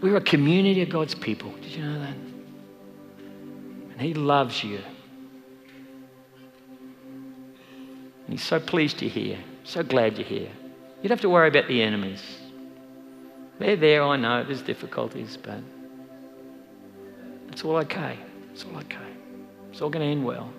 We're 0.00 0.16
a 0.16 0.20
community 0.22 0.80
of 0.82 0.88
God's 0.88 1.14
people. 1.14 1.52
Did 1.60 1.72
you 1.72 1.82
know 1.82 1.98
that? 1.98 2.16
And 3.92 4.00
He 4.00 4.14
loves 4.14 4.64
you. 4.64 4.80
And 8.26 8.38
He's 8.38 8.42
so 8.42 8.58
pleased 8.58 9.02
you're 9.02 9.10
here, 9.10 9.38
so 9.64 9.82
glad 9.82 10.16
you're 10.16 10.26
here. 10.26 10.50
You 11.02 11.08
don't 11.08 11.10
have 11.10 11.20
to 11.22 11.28
worry 11.28 11.48
about 11.48 11.68
the 11.68 11.82
enemies. 11.82 12.22
They're 13.58 13.76
there, 13.76 14.02
I 14.02 14.16
know, 14.16 14.42
there's 14.44 14.62
difficulties, 14.62 15.36
but 15.36 15.58
it's 17.50 17.62
all 17.62 17.76
okay. 17.78 18.18
It's 18.52 18.64
all 18.64 18.78
okay. 18.78 18.96
It's 19.70 19.82
all 19.82 19.90
going 19.90 20.06
to 20.06 20.10
end 20.10 20.24
well. 20.24 20.50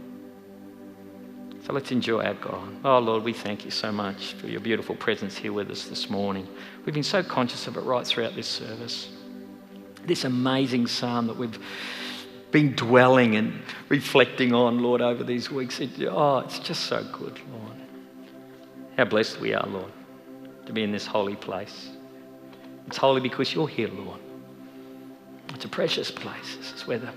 Let's 1.71 1.91
enjoy 1.91 2.23
our 2.23 2.33
God. 2.33 2.75
Oh, 2.83 2.99
Lord, 2.99 3.23
we 3.23 3.31
thank 3.31 3.63
you 3.63 3.71
so 3.71 3.93
much 3.93 4.33
for 4.33 4.47
your 4.47 4.59
beautiful 4.59 4.93
presence 4.93 5.37
here 5.37 5.53
with 5.53 5.71
us 5.71 5.85
this 5.85 6.09
morning. 6.09 6.45
We've 6.85 6.93
been 6.93 7.01
so 7.01 7.23
conscious 7.23 7.65
of 7.65 7.77
it 7.77 7.81
right 7.81 8.05
throughout 8.05 8.35
this 8.35 8.47
service. 8.47 9.07
This 10.05 10.25
amazing 10.25 10.87
psalm 10.87 11.27
that 11.27 11.37
we've 11.37 11.57
been 12.51 12.75
dwelling 12.75 13.35
and 13.35 13.61
reflecting 13.87 14.53
on, 14.53 14.79
Lord, 14.79 14.99
over 14.99 15.23
these 15.23 15.49
weeks. 15.49 15.79
It, 15.79 15.91
oh, 16.09 16.39
it's 16.39 16.59
just 16.59 16.83
so 16.87 17.05
good, 17.05 17.39
Lord. 17.53 17.77
How 18.97 19.05
blessed 19.05 19.39
we 19.39 19.53
are, 19.53 19.65
Lord, 19.65 19.91
to 20.65 20.73
be 20.73 20.83
in 20.83 20.91
this 20.91 21.05
holy 21.05 21.37
place. 21.37 21.89
It's 22.87 22.97
holy 22.97 23.21
because 23.21 23.55
you're 23.55 23.69
here, 23.69 23.87
Lord. 23.87 24.19
It's 25.55 25.63
a 25.63 25.69
precious 25.69 26.11
place. 26.11 26.57
This 26.57 26.73
is 26.73 26.85
where 26.85 26.99
the 26.99 27.13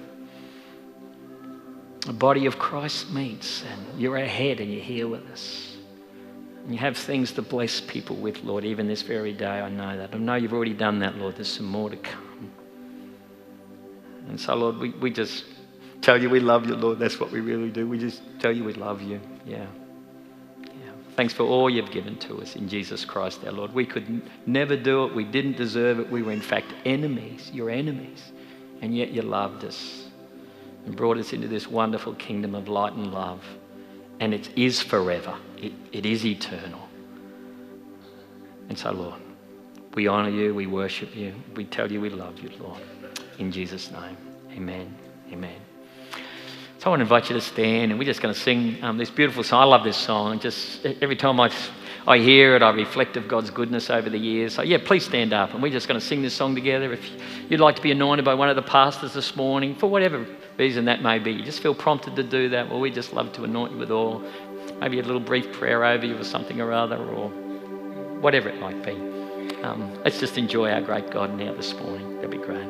the 2.04 2.12
body 2.12 2.46
of 2.46 2.58
Christ 2.58 3.10
meets, 3.10 3.62
and 3.62 4.00
you're 4.00 4.16
ahead 4.16 4.60
and 4.60 4.70
you're 4.70 4.82
here 4.82 5.08
with 5.08 5.26
us. 5.30 5.76
And 6.64 6.72
you 6.72 6.78
have 6.78 6.96
things 6.96 7.32
to 7.32 7.42
bless 7.42 7.80
people 7.80 8.16
with, 8.16 8.42
Lord, 8.42 8.64
even 8.64 8.86
this 8.86 9.02
very 9.02 9.32
day. 9.32 9.60
I 9.60 9.70
know 9.70 9.96
that. 9.96 10.14
I 10.14 10.18
know 10.18 10.34
you've 10.34 10.52
already 10.52 10.74
done 10.74 10.98
that, 11.00 11.16
Lord. 11.16 11.36
There's 11.36 11.50
some 11.50 11.66
more 11.66 11.90
to 11.90 11.96
come. 11.96 12.50
And 14.28 14.40
so, 14.40 14.54
Lord, 14.54 14.78
we, 14.78 14.90
we 14.90 15.10
just 15.10 15.44
tell 16.00 16.20
you 16.20 16.28
we 16.30 16.40
love 16.40 16.66
you, 16.66 16.74
Lord. 16.74 16.98
That's 16.98 17.20
what 17.20 17.30
we 17.30 17.40
really 17.40 17.70
do. 17.70 17.86
We 17.86 17.98
just 17.98 18.22
tell 18.38 18.52
you 18.52 18.64
we 18.64 18.72
love 18.74 19.02
you. 19.02 19.20
Yeah. 19.46 19.66
Yeah. 20.62 20.92
Thanks 21.16 21.32
for 21.34 21.44
all 21.44 21.68
you've 21.68 21.90
given 21.90 22.16
to 22.20 22.40
us 22.40 22.56
in 22.56 22.68
Jesus 22.68 23.04
Christ, 23.04 23.44
our 23.44 23.52
Lord. 23.52 23.72
We 23.74 23.84
could 23.84 24.22
never 24.46 24.76
do 24.76 25.04
it. 25.04 25.14
We 25.14 25.24
didn't 25.24 25.56
deserve 25.56 26.00
it. 26.00 26.10
We 26.10 26.22
were, 26.22 26.32
in 26.32 26.40
fact, 26.40 26.72
enemies, 26.84 27.50
your 27.52 27.68
enemies. 27.70 28.32
And 28.80 28.96
yet 28.96 29.10
you 29.10 29.22
loved 29.22 29.64
us 29.64 30.03
and 30.84 30.96
brought 30.96 31.18
us 31.18 31.32
into 31.32 31.48
this 31.48 31.66
wonderful 31.66 32.14
kingdom 32.14 32.54
of 32.54 32.68
light 32.68 32.92
and 32.92 33.12
love. 33.12 33.42
And 34.20 34.32
it 34.32 34.56
is 34.56 34.80
forever, 34.80 35.36
it, 35.58 35.72
it 35.92 36.06
is 36.06 36.24
eternal. 36.24 36.88
And 38.68 38.78
so, 38.78 38.92
Lord, 38.92 39.20
we 39.94 40.08
honour 40.08 40.30
you, 40.30 40.54
we 40.54 40.66
worship 40.66 41.14
you, 41.14 41.34
we 41.54 41.64
tell 41.64 41.90
you 41.90 42.00
we 42.00 42.10
love 42.10 42.38
you, 42.40 42.50
Lord. 42.58 42.80
In 43.38 43.50
Jesus' 43.50 43.90
name, 43.90 44.16
amen. 44.52 44.94
Amen. 45.32 45.60
So 46.78 46.86
I 46.86 46.88
want 46.90 47.00
to 47.00 47.04
invite 47.04 47.30
you 47.30 47.34
to 47.34 47.40
stand, 47.40 47.90
and 47.90 47.98
we're 47.98 48.04
just 48.04 48.20
going 48.20 48.34
to 48.34 48.38
sing 48.38 48.76
um, 48.84 48.98
this 48.98 49.10
beautiful 49.10 49.42
song. 49.42 49.62
I 49.62 49.64
love 49.64 49.84
this 49.84 49.96
song. 49.96 50.38
Just 50.38 50.84
every 50.84 51.16
time 51.16 51.40
I, 51.40 51.50
I 52.06 52.18
hear 52.18 52.54
it, 52.56 52.62
I 52.62 52.70
reflect 52.70 53.16
of 53.16 53.26
God's 53.26 53.50
goodness 53.50 53.88
over 53.88 54.10
the 54.10 54.18
years. 54.18 54.54
So 54.54 54.62
yeah, 54.62 54.76
please 54.84 55.04
stand 55.04 55.32
up, 55.32 55.54
and 55.54 55.62
we're 55.62 55.72
just 55.72 55.88
going 55.88 55.98
to 55.98 56.06
sing 56.06 56.20
this 56.20 56.34
song 56.34 56.54
together. 56.54 56.92
If 56.92 57.10
you'd 57.48 57.60
like 57.60 57.76
to 57.76 57.82
be 57.82 57.90
anointed 57.90 58.26
by 58.26 58.34
one 58.34 58.50
of 58.50 58.56
the 58.56 58.62
pastors 58.62 59.14
this 59.14 59.34
morning, 59.34 59.74
for 59.74 59.86
whatever 59.86 60.26
reason 60.58 60.84
that 60.86 61.02
may 61.02 61.18
be, 61.18 61.32
you 61.32 61.42
just 61.42 61.60
feel 61.60 61.74
prompted 61.74 62.16
to 62.16 62.22
do 62.22 62.48
that. 62.50 62.68
Well, 62.68 62.80
we 62.80 62.90
just 62.90 63.12
love 63.12 63.32
to 63.34 63.44
anoint 63.44 63.72
you 63.72 63.78
with 63.78 63.90
oil. 63.90 64.22
Maybe 64.80 64.98
a 64.98 65.02
little 65.02 65.20
brief 65.20 65.52
prayer 65.52 65.84
over 65.84 66.06
you 66.06 66.16
or 66.16 66.24
something 66.24 66.60
or 66.60 66.72
other, 66.72 66.96
or 66.96 67.28
whatever 68.20 68.48
it 68.48 68.60
might 68.60 68.84
be. 68.84 68.92
Um, 69.62 69.92
let's 70.04 70.20
just 70.20 70.38
enjoy 70.38 70.70
our 70.70 70.80
great 70.80 71.10
God 71.10 71.36
now 71.38 71.54
this 71.54 71.74
morning. 71.74 72.16
That'd 72.16 72.30
be 72.30 72.38
great. 72.38 72.68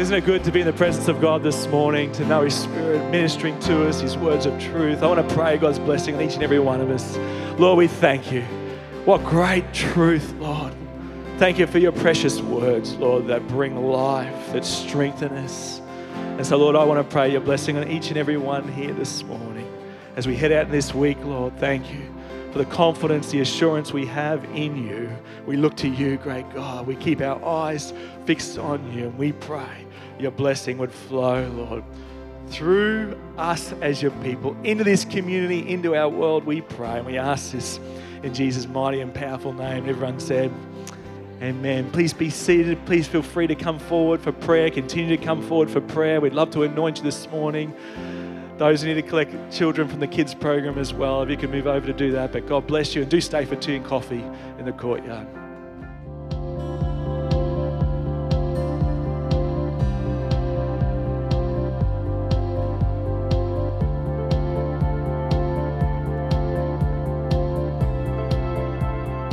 Isn't 0.00 0.16
it 0.16 0.24
good 0.24 0.42
to 0.44 0.50
be 0.50 0.60
in 0.60 0.66
the 0.66 0.72
presence 0.72 1.06
of 1.08 1.20
God 1.20 1.42
this 1.42 1.66
morning, 1.66 2.10
to 2.12 2.24
know 2.24 2.42
His 2.42 2.54
Spirit 2.54 3.10
ministering 3.10 3.58
to 3.60 3.86
us, 3.86 4.00
His 4.00 4.16
words 4.16 4.46
of 4.46 4.58
truth? 4.58 5.02
I 5.02 5.06
want 5.06 5.28
to 5.28 5.34
pray 5.34 5.58
God's 5.58 5.78
blessing 5.78 6.16
on 6.16 6.22
each 6.22 6.34
and 6.34 6.42
every 6.42 6.58
one 6.58 6.80
of 6.80 6.90
us. 6.90 7.16
Lord, 7.60 7.78
we 7.78 7.88
thank 7.88 8.32
you. 8.32 8.42
What 9.04 9.22
great 9.24 9.72
truth, 9.74 10.32
Lord. 10.38 10.72
Thank 11.38 11.58
you 11.58 11.66
for 11.66 11.78
your 11.78 11.92
precious 11.92 12.40
words, 12.40 12.94
Lord, 12.94 13.26
that 13.26 13.46
bring 13.48 13.76
life, 13.76 14.52
that 14.52 14.64
strengthen 14.64 15.32
us. 15.32 15.81
And 16.38 16.46
so, 16.46 16.56
Lord, 16.56 16.74
I 16.74 16.82
want 16.84 16.98
to 16.98 17.12
pray 17.12 17.30
your 17.30 17.42
blessing 17.42 17.76
on 17.76 17.88
each 17.88 18.08
and 18.08 18.16
every 18.16 18.38
one 18.38 18.66
here 18.72 18.92
this 18.94 19.22
morning. 19.22 19.70
As 20.16 20.26
we 20.26 20.34
head 20.34 20.50
out 20.50 20.70
this 20.70 20.94
week, 20.94 21.18
Lord, 21.24 21.56
thank 21.58 21.92
you 21.92 22.12
for 22.50 22.58
the 22.58 22.64
confidence, 22.64 23.30
the 23.30 23.40
assurance 23.40 23.92
we 23.92 24.06
have 24.06 24.42
in 24.54 24.76
you. 24.76 25.10
We 25.46 25.56
look 25.56 25.76
to 25.76 25.88
you, 25.88 26.16
great 26.16 26.52
God. 26.54 26.86
We 26.86 26.96
keep 26.96 27.20
our 27.20 27.42
eyes 27.44 27.92
fixed 28.24 28.58
on 28.58 28.92
you 28.92 29.06
and 29.06 29.18
we 29.18 29.32
pray 29.32 29.86
your 30.18 30.30
blessing 30.30 30.78
would 30.78 30.90
flow, 30.90 31.48
Lord, 31.50 31.84
through 32.48 33.18
us 33.36 33.72
as 33.80 34.00
your 34.00 34.12
people 34.22 34.56
into 34.64 34.84
this 34.84 35.04
community, 35.04 35.68
into 35.68 35.94
our 35.94 36.08
world. 36.08 36.44
We 36.44 36.62
pray 36.62 36.98
and 36.98 37.06
we 37.06 37.18
ask 37.18 37.52
this 37.52 37.78
in 38.22 38.32
Jesus' 38.32 38.66
mighty 38.66 39.00
and 39.00 39.12
powerful 39.12 39.52
name. 39.52 39.88
Everyone 39.88 40.18
said, 40.18 40.50
Amen. 41.42 41.90
Please 41.90 42.12
be 42.12 42.30
seated. 42.30 42.78
Please 42.86 43.08
feel 43.08 43.20
free 43.20 43.48
to 43.48 43.56
come 43.56 43.80
forward 43.80 44.20
for 44.20 44.30
prayer. 44.30 44.70
Continue 44.70 45.16
to 45.16 45.22
come 45.22 45.42
forward 45.42 45.68
for 45.68 45.80
prayer. 45.80 46.20
We'd 46.20 46.34
love 46.34 46.50
to 46.52 46.62
anoint 46.62 46.98
you 46.98 47.02
this 47.02 47.28
morning. 47.30 47.74
Those 48.58 48.82
who 48.82 48.88
need 48.88 49.02
to 49.02 49.02
collect 49.02 49.52
children 49.52 49.88
from 49.88 49.98
the 49.98 50.06
kids 50.06 50.34
program 50.34 50.78
as 50.78 50.94
well, 50.94 51.20
if 51.22 51.30
you 51.30 51.36
can 51.36 51.50
move 51.50 51.66
over 51.66 51.84
to 51.84 51.92
do 51.92 52.12
that. 52.12 52.30
But 52.30 52.46
God 52.46 52.68
bless 52.68 52.94
you 52.94 53.02
and 53.02 53.10
do 53.10 53.20
stay 53.20 53.44
for 53.44 53.56
tea 53.56 53.74
and 53.74 53.84
coffee 53.84 54.24
in 54.58 54.64
the 54.64 54.72
courtyard. 54.72 55.26